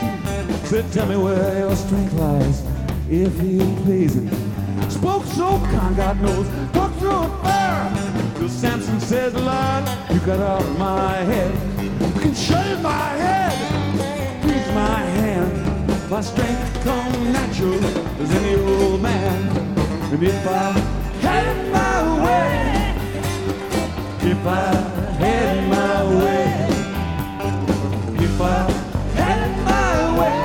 Said, 0.65 0.91
tell 0.91 1.07
me 1.07 1.17
where 1.17 1.59
your 1.59 1.75
strength 1.75 2.13
lies, 2.13 2.63
if 3.09 3.37
he'll 3.39 3.75
please. 3.83 4.15
And 4.15 4.91
spoke 4.91 5.25
so 5.25 5.59
kind, 5.71 5.95
God 5.95 6.21
knows, 6.21 6.47
talked 6.73 6.99
so 6.99 7.27
fair. 7.43 8.33
Till 8.37 8.49
Samson 8.49 8.99
said, 8.99 9.33
Lord, 9.33 9.83
you 10.11 10.19
got 10.25 10.39
out 10.39 10.77
my 10.77 11.15
head. 11.17 11.70
Can 12.21 12.33
shave 12.33 12.81
my 12.81 13.09
head, 13.23 14.41
freeze 14.41 14.67
my 14.73 14.99
hand. 15.17 16.09
my 16.09 16.21
strength 16.21 16.83
come 16.83 17.31
natural 17.31 17.85
as 18.21 18.31
any 18.31 18.55
old 18.55 19.01
man. 19.01 19.39
And 20.11 20.23
if 20.23 20.47
I 20.47 20.71
had 21.21 21.71
my 21.71 21.97
way, 22.25 22.51
if 24.31 24.45
I 24.45 24.73
had 25.23 25.69
my 25.69 26.03
way, 26.23 26.45
if 28.25 28.41
I 28.41 28.71
had 29.21 29.49
my 29.71 30.19
way, 30.19 30.41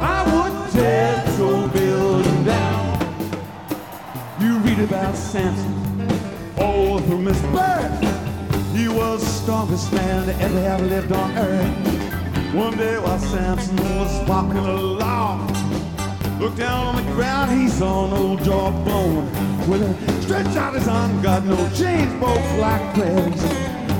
I 0.00 0.18
would 0.30 0.72
tear 0.72 1.22
this 1.26 1.72
building 1.72 2.44
down. 2.44 2.84
You 4.40 4.58
read 4.58 4.78
about 4.78 5.16
Samson 5.16 5.74
all 6.58 6.98
through 7.00 7.26
his 7.26 7.42
birth. 7.42 8.01
Strongest 9.42 9.92
man 9.92 10.24
to 10.26 10.34
ever 10.40 10.60
have 10.60 10.82
lived 10.82 11.10
on 11.10 11.36
earth. 11.36 12.54
One 12.54 12.76
day 12.76 12.96
while 13.00 13.18
Samson 13.18 13.76
was 13.98 14.28
walking 14.28 14.58
along, 14.58 15.48
looked 16.38 16.58
down 16.58 16.94
on 16.94 17.04
the 17.04 17.12
ground, 17.12 17.50
he 17.60 17.68
saw 17.68 18.06
an 18.06 18.12
old 18.12 18.44
jawbone 18.44 19.26
with 19.68 19.82
a 19.82 20.22
stretch 20.22 20.54
out 20.56 20.74
his 20.74 20.86
arm, 20.86 21.20
got 21.22 21.44
no 21.44 21.56
chains, 21.70 22.12
broke 22.20 22.38
like 22.58 22.94
threads. 22.94 23.42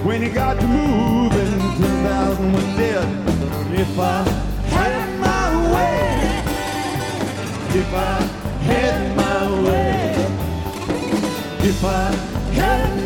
When 0.04 0.22
he 0.22 0.28
got 0.28 0.60
to 0.60 0.66
moving, 0.68 1.58
10,000 1.58 2.52
were 2.52 2.60
dead. 2.76 3.80
If 3.80 3.98
I 3.98 4.22
had 4.68 5.18
my 5.18 5.74
way, 5.74 6.38
if 7.80 7.92
I 7.92 8.22
had 8.62 9.16
my 9.16 9.62
way, 9.64 10.14
if 11.68 11.84
I 11.84 12.14
had 12.54 13.01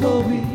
crow 0.00 0.49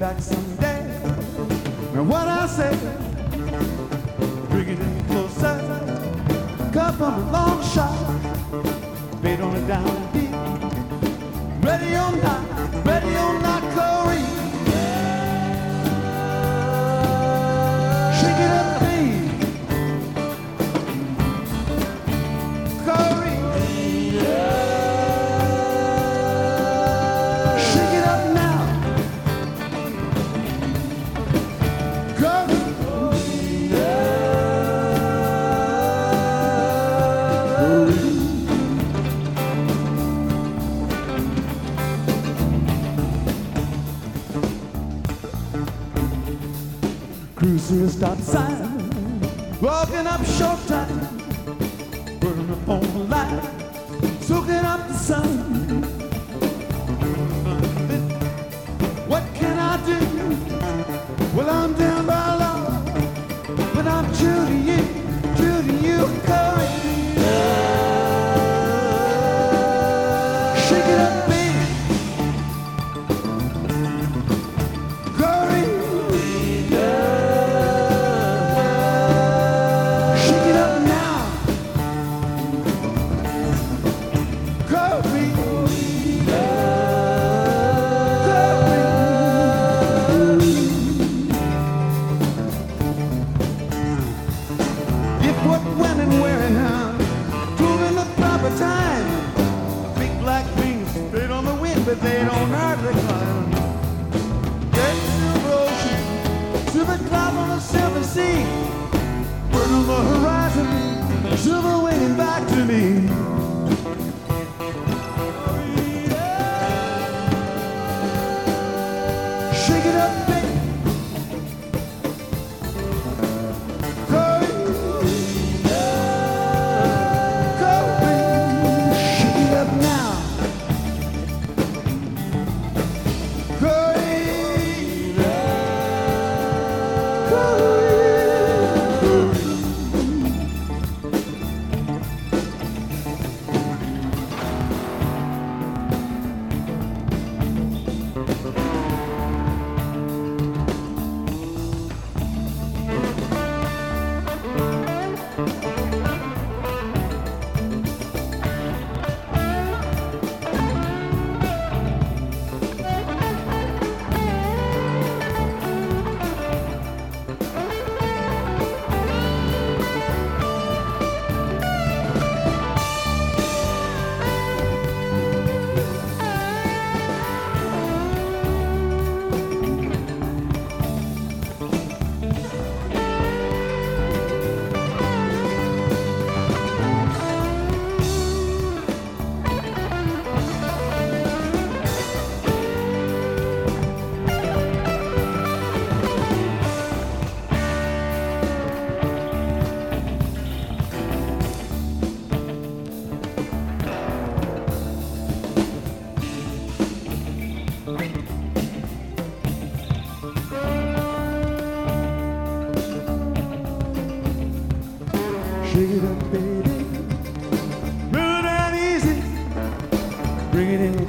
back 0.00 0.18
someday. 0.18 0.80
Now 1.92 2.04
what 2.04 2.26
I 2.26 2.46
say, 2.46 2.72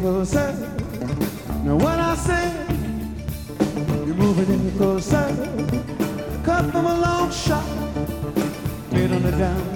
closer. 0.02 0.52
Now 1.64 1.76
what 1.76 2.00
I 2.00 2.16
said, 2.16 2.68
you're 4.08 4.16
moving 4.16 4.50
in 4.50 4.76
closer. 4.76 5.28
Cut 6.44 6.72
from 6.72 6.86
a 6.88 7.00
long 7.00 7.32
shot, 7.32 7.64
get 8.90 9.12
on 9.12 9.22
the 9.22 9.32
down. 9.32 9.71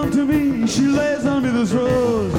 Come 0.00 0.10
to 0.12 0.24
me, 0.24 0.66
she 0.66 0.82
lays 0.82 1.26
under 1.26 1.50
this 1.50 1.72
rose. 1.72 2.32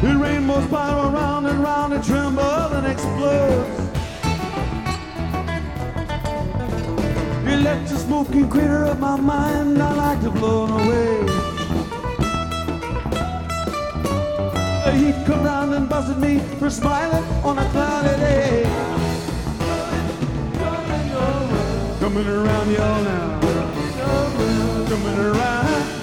The 0.00 0.16
rainbows 0.16 0.64
spiral 0.64 1.14
around 1.14 1.44
and 1.46 1.58
round 1.62 1.92
and 1.92 2.02
tremble 2.02 2.70
and 2.78 2.86
explode. 2.86 3.66
Electric 7.46 8.00
smoking 8.00 8.48
crater 8.48 8.84
of 8.84 8.98
my 9.00 9.16
mind, 9.16 9.82
I 9.82 9.92
like 9.94 10.20
to 10.22 10.30
blow 10.30 10.64
it 10.64 10.70
away. 10.80 11.12
The 14.84 14.92
heat 15.00 15.26
come 15.26 15.42
round 15.44 15.74
and 15.74 15.86
buzzed 15.88 16.18
me 16.18 16.38
for 16.58 16.70
smiling 16.70 17.24
on 17.44 17.58
a 17.58 17.68
cloudy 17.72 18.16
day. 18.24 18.62
Coming 22.00 22.26
around 22.26 22.70
y'all 22.70 23.02
now. 23.04 23.37
Coming 24.88 25.18
around. 25.18 25.97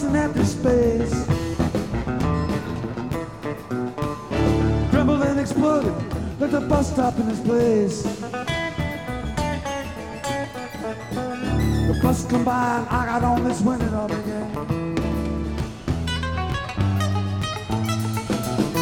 In 0.00 0.16
empty 0.16 0.42
space. 0.44 1.26
Trembled 4.90 5.22
and 5.22 5.38
exploded 5.38 5.92
like 6.40 6.50
the 6.50 6.64
bus 6.66 6.90
stop 6.90 7.18
in 7.18 7.28
this 7.28 7.40
place. 7.40 8.02
The 11.88 12.00
bus 12.02 12.24
come 12.24 12.42
by 12.42 12.78
and 12.78 12.88
I 12.88 13.04
got 13.04 13.22
on 13.22 13.44
this 13.44 13.60
when 13.60 13.82
it 13.82 13.92
again. 13.92 14.94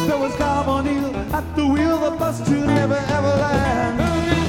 There 0.07 0.17
was 0.17 0.33
carbon 0.37 1.13
at 1.33 1.55
the 1.57 1.67
wheel, 1.67 1.97
the 1.97 2.11
bus 2.11 2.39
to 2.47 2.53
never 2.53 2.95
ever 2.95 3.27
land. 3.27 4.40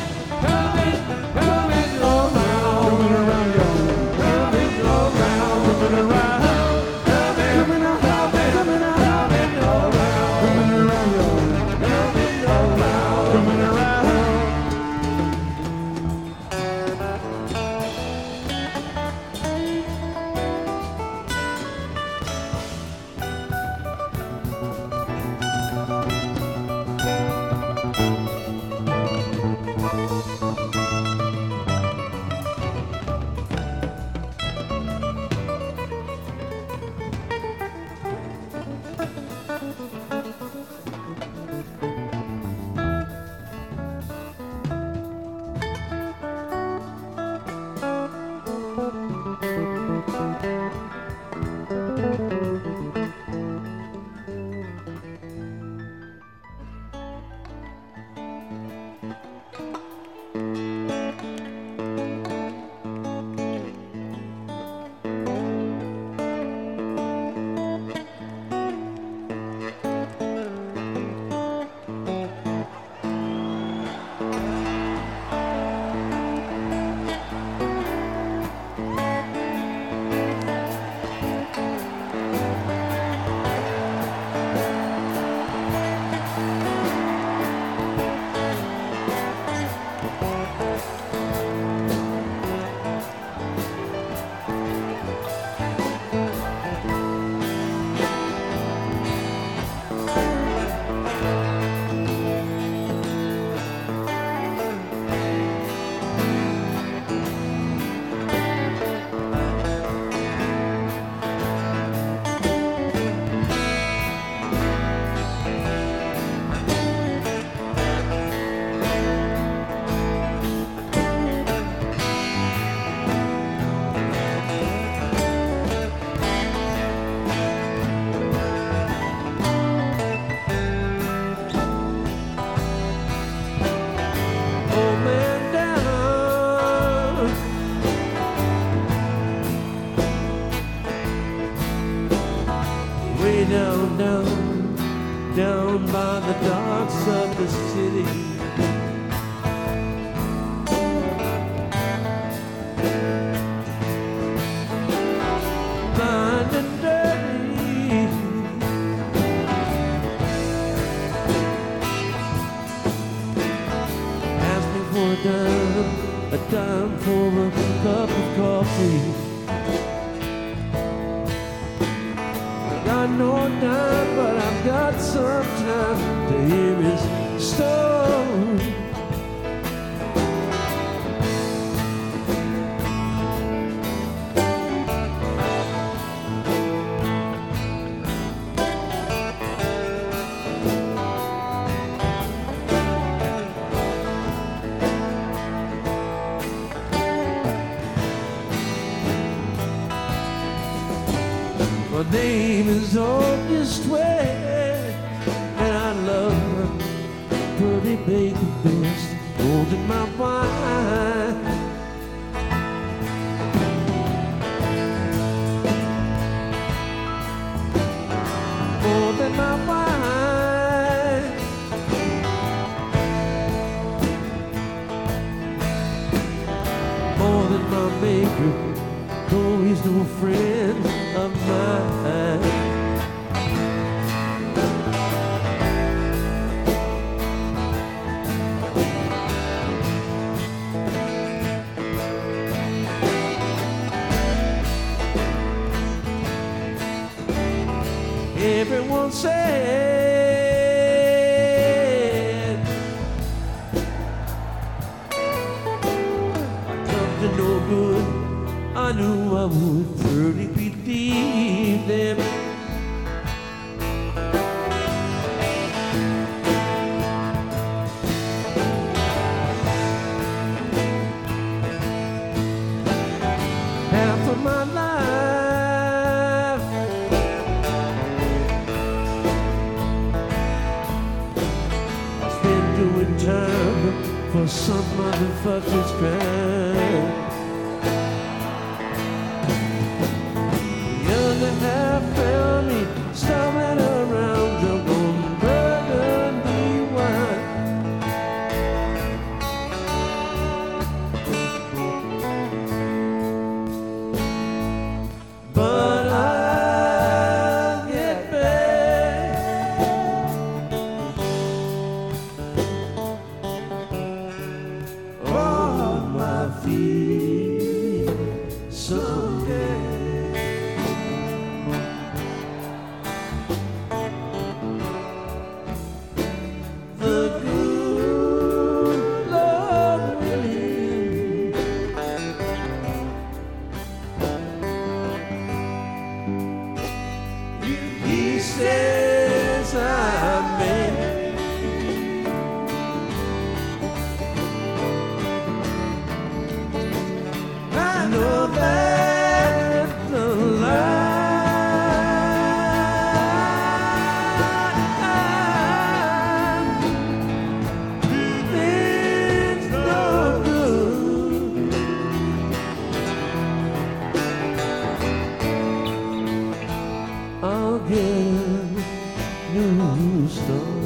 New 370.34 370.81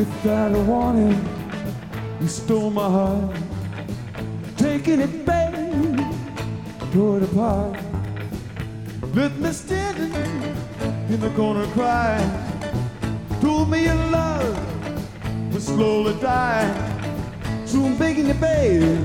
without 0.00 0.54
a 0.54 0.62
warning. 0.62 1.18
You 2.22 2.28
stole 2.28 2.70
my 2.70 2.88
heart, 2.88 3.36
taking 4.56 5.00
it 5.00 5.26
back, 5.26 5.52
tore 6.92 7.18
it 7.18 7.24
apart. 7.24 7.78
Left 9.14 9.36
me 9.36 9.52
standing 9.52 10.14
in 11.12 11.20
the 11.20 11.30
corner 11.30 11.66
crying. 11.78 12.30
Told 13.42 13.70
me 13.70 13.84
your 13.84 14.02
love 14.18 15.52
was 15.52 15.66
slowly 15.66 16.14
dying. 16.20 16.74
So 17.66 17.84
I'm 17.84 17.96
begging 17.98 18.28
you, 18.28 18.34
baby, 18.34 18.98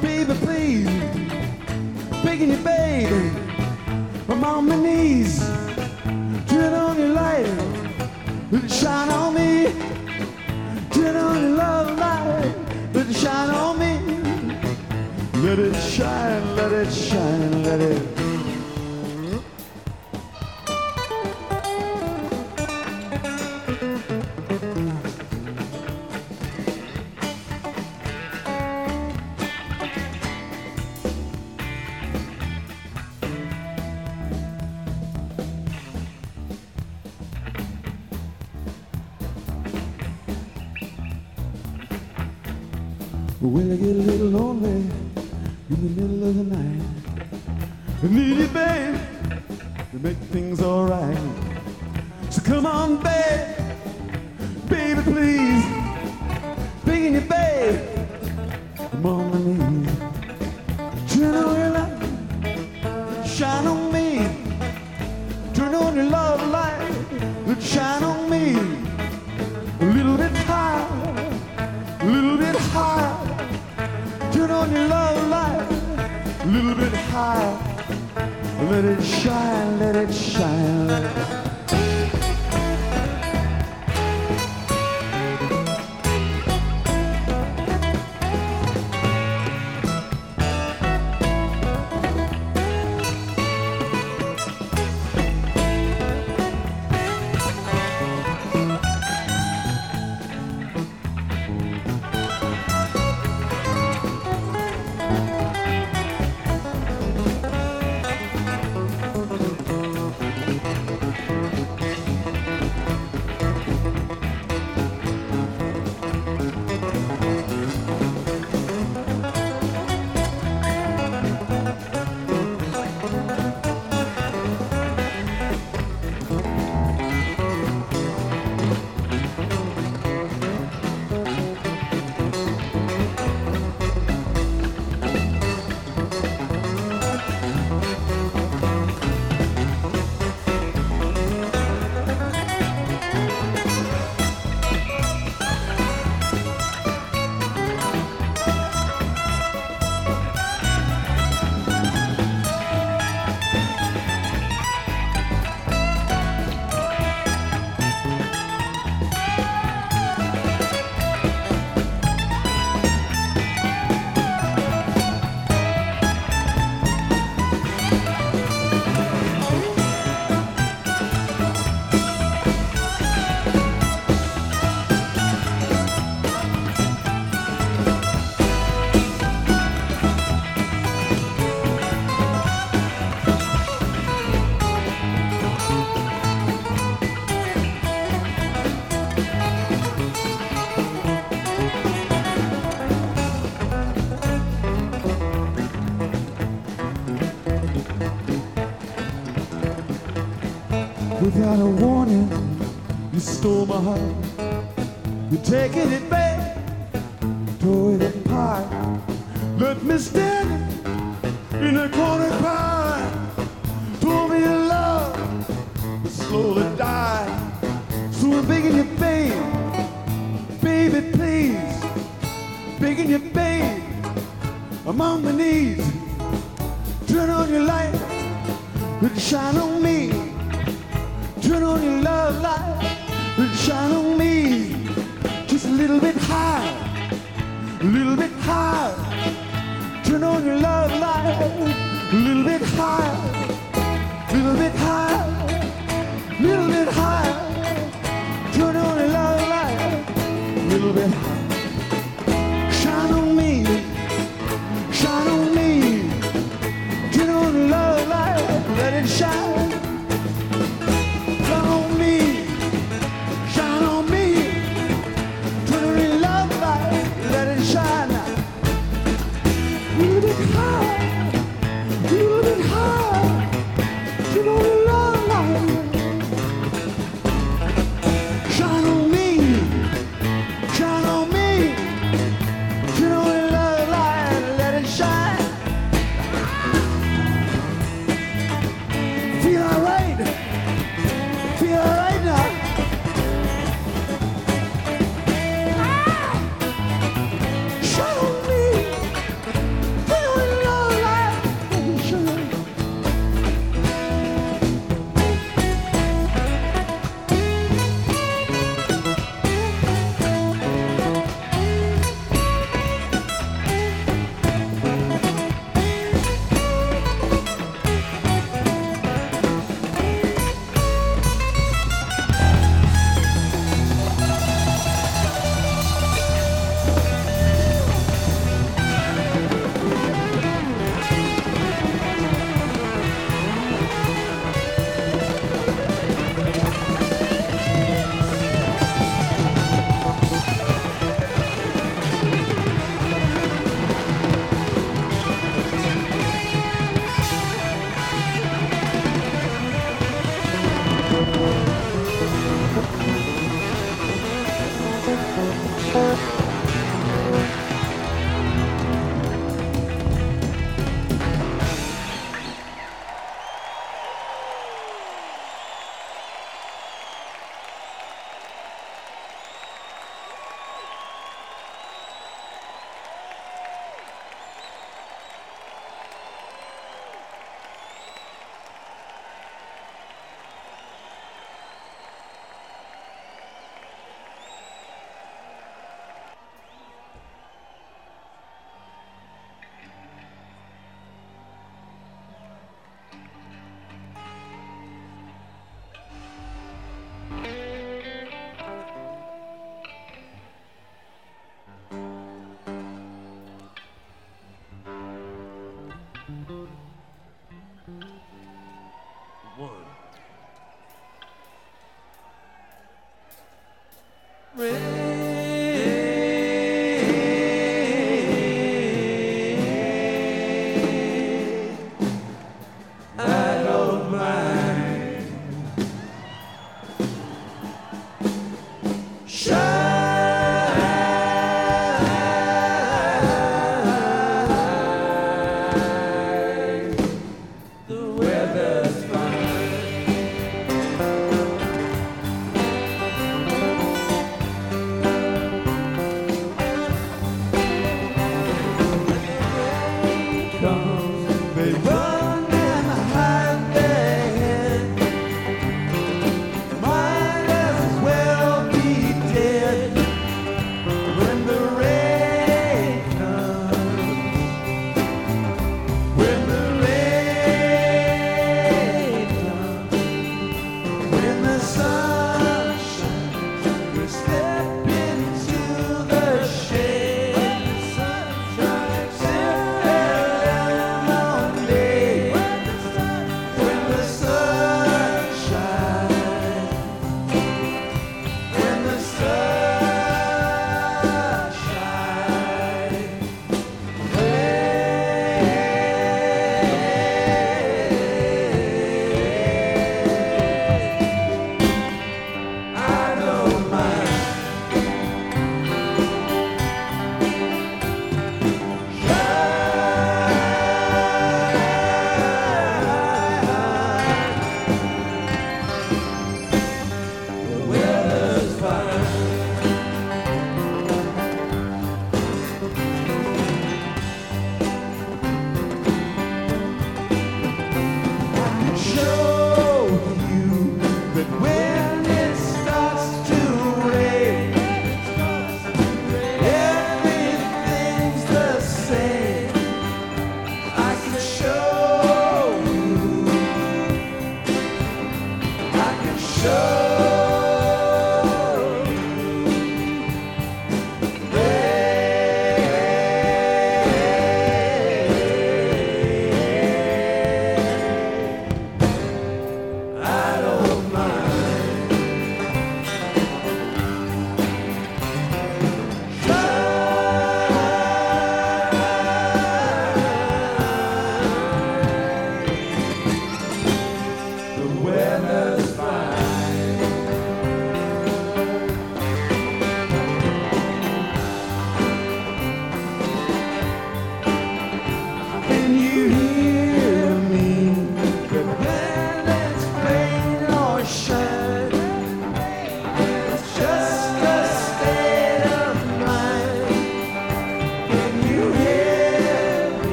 baby, 0.00 0.34
please, 0.44 0.86
begging 2.22 2.50
you, 2.50 2.58
baby, 2.58 3.30
I'm 4.28 4.44
on 4.44 4.68
my 4.68 4.76
knees. 4.76 5.51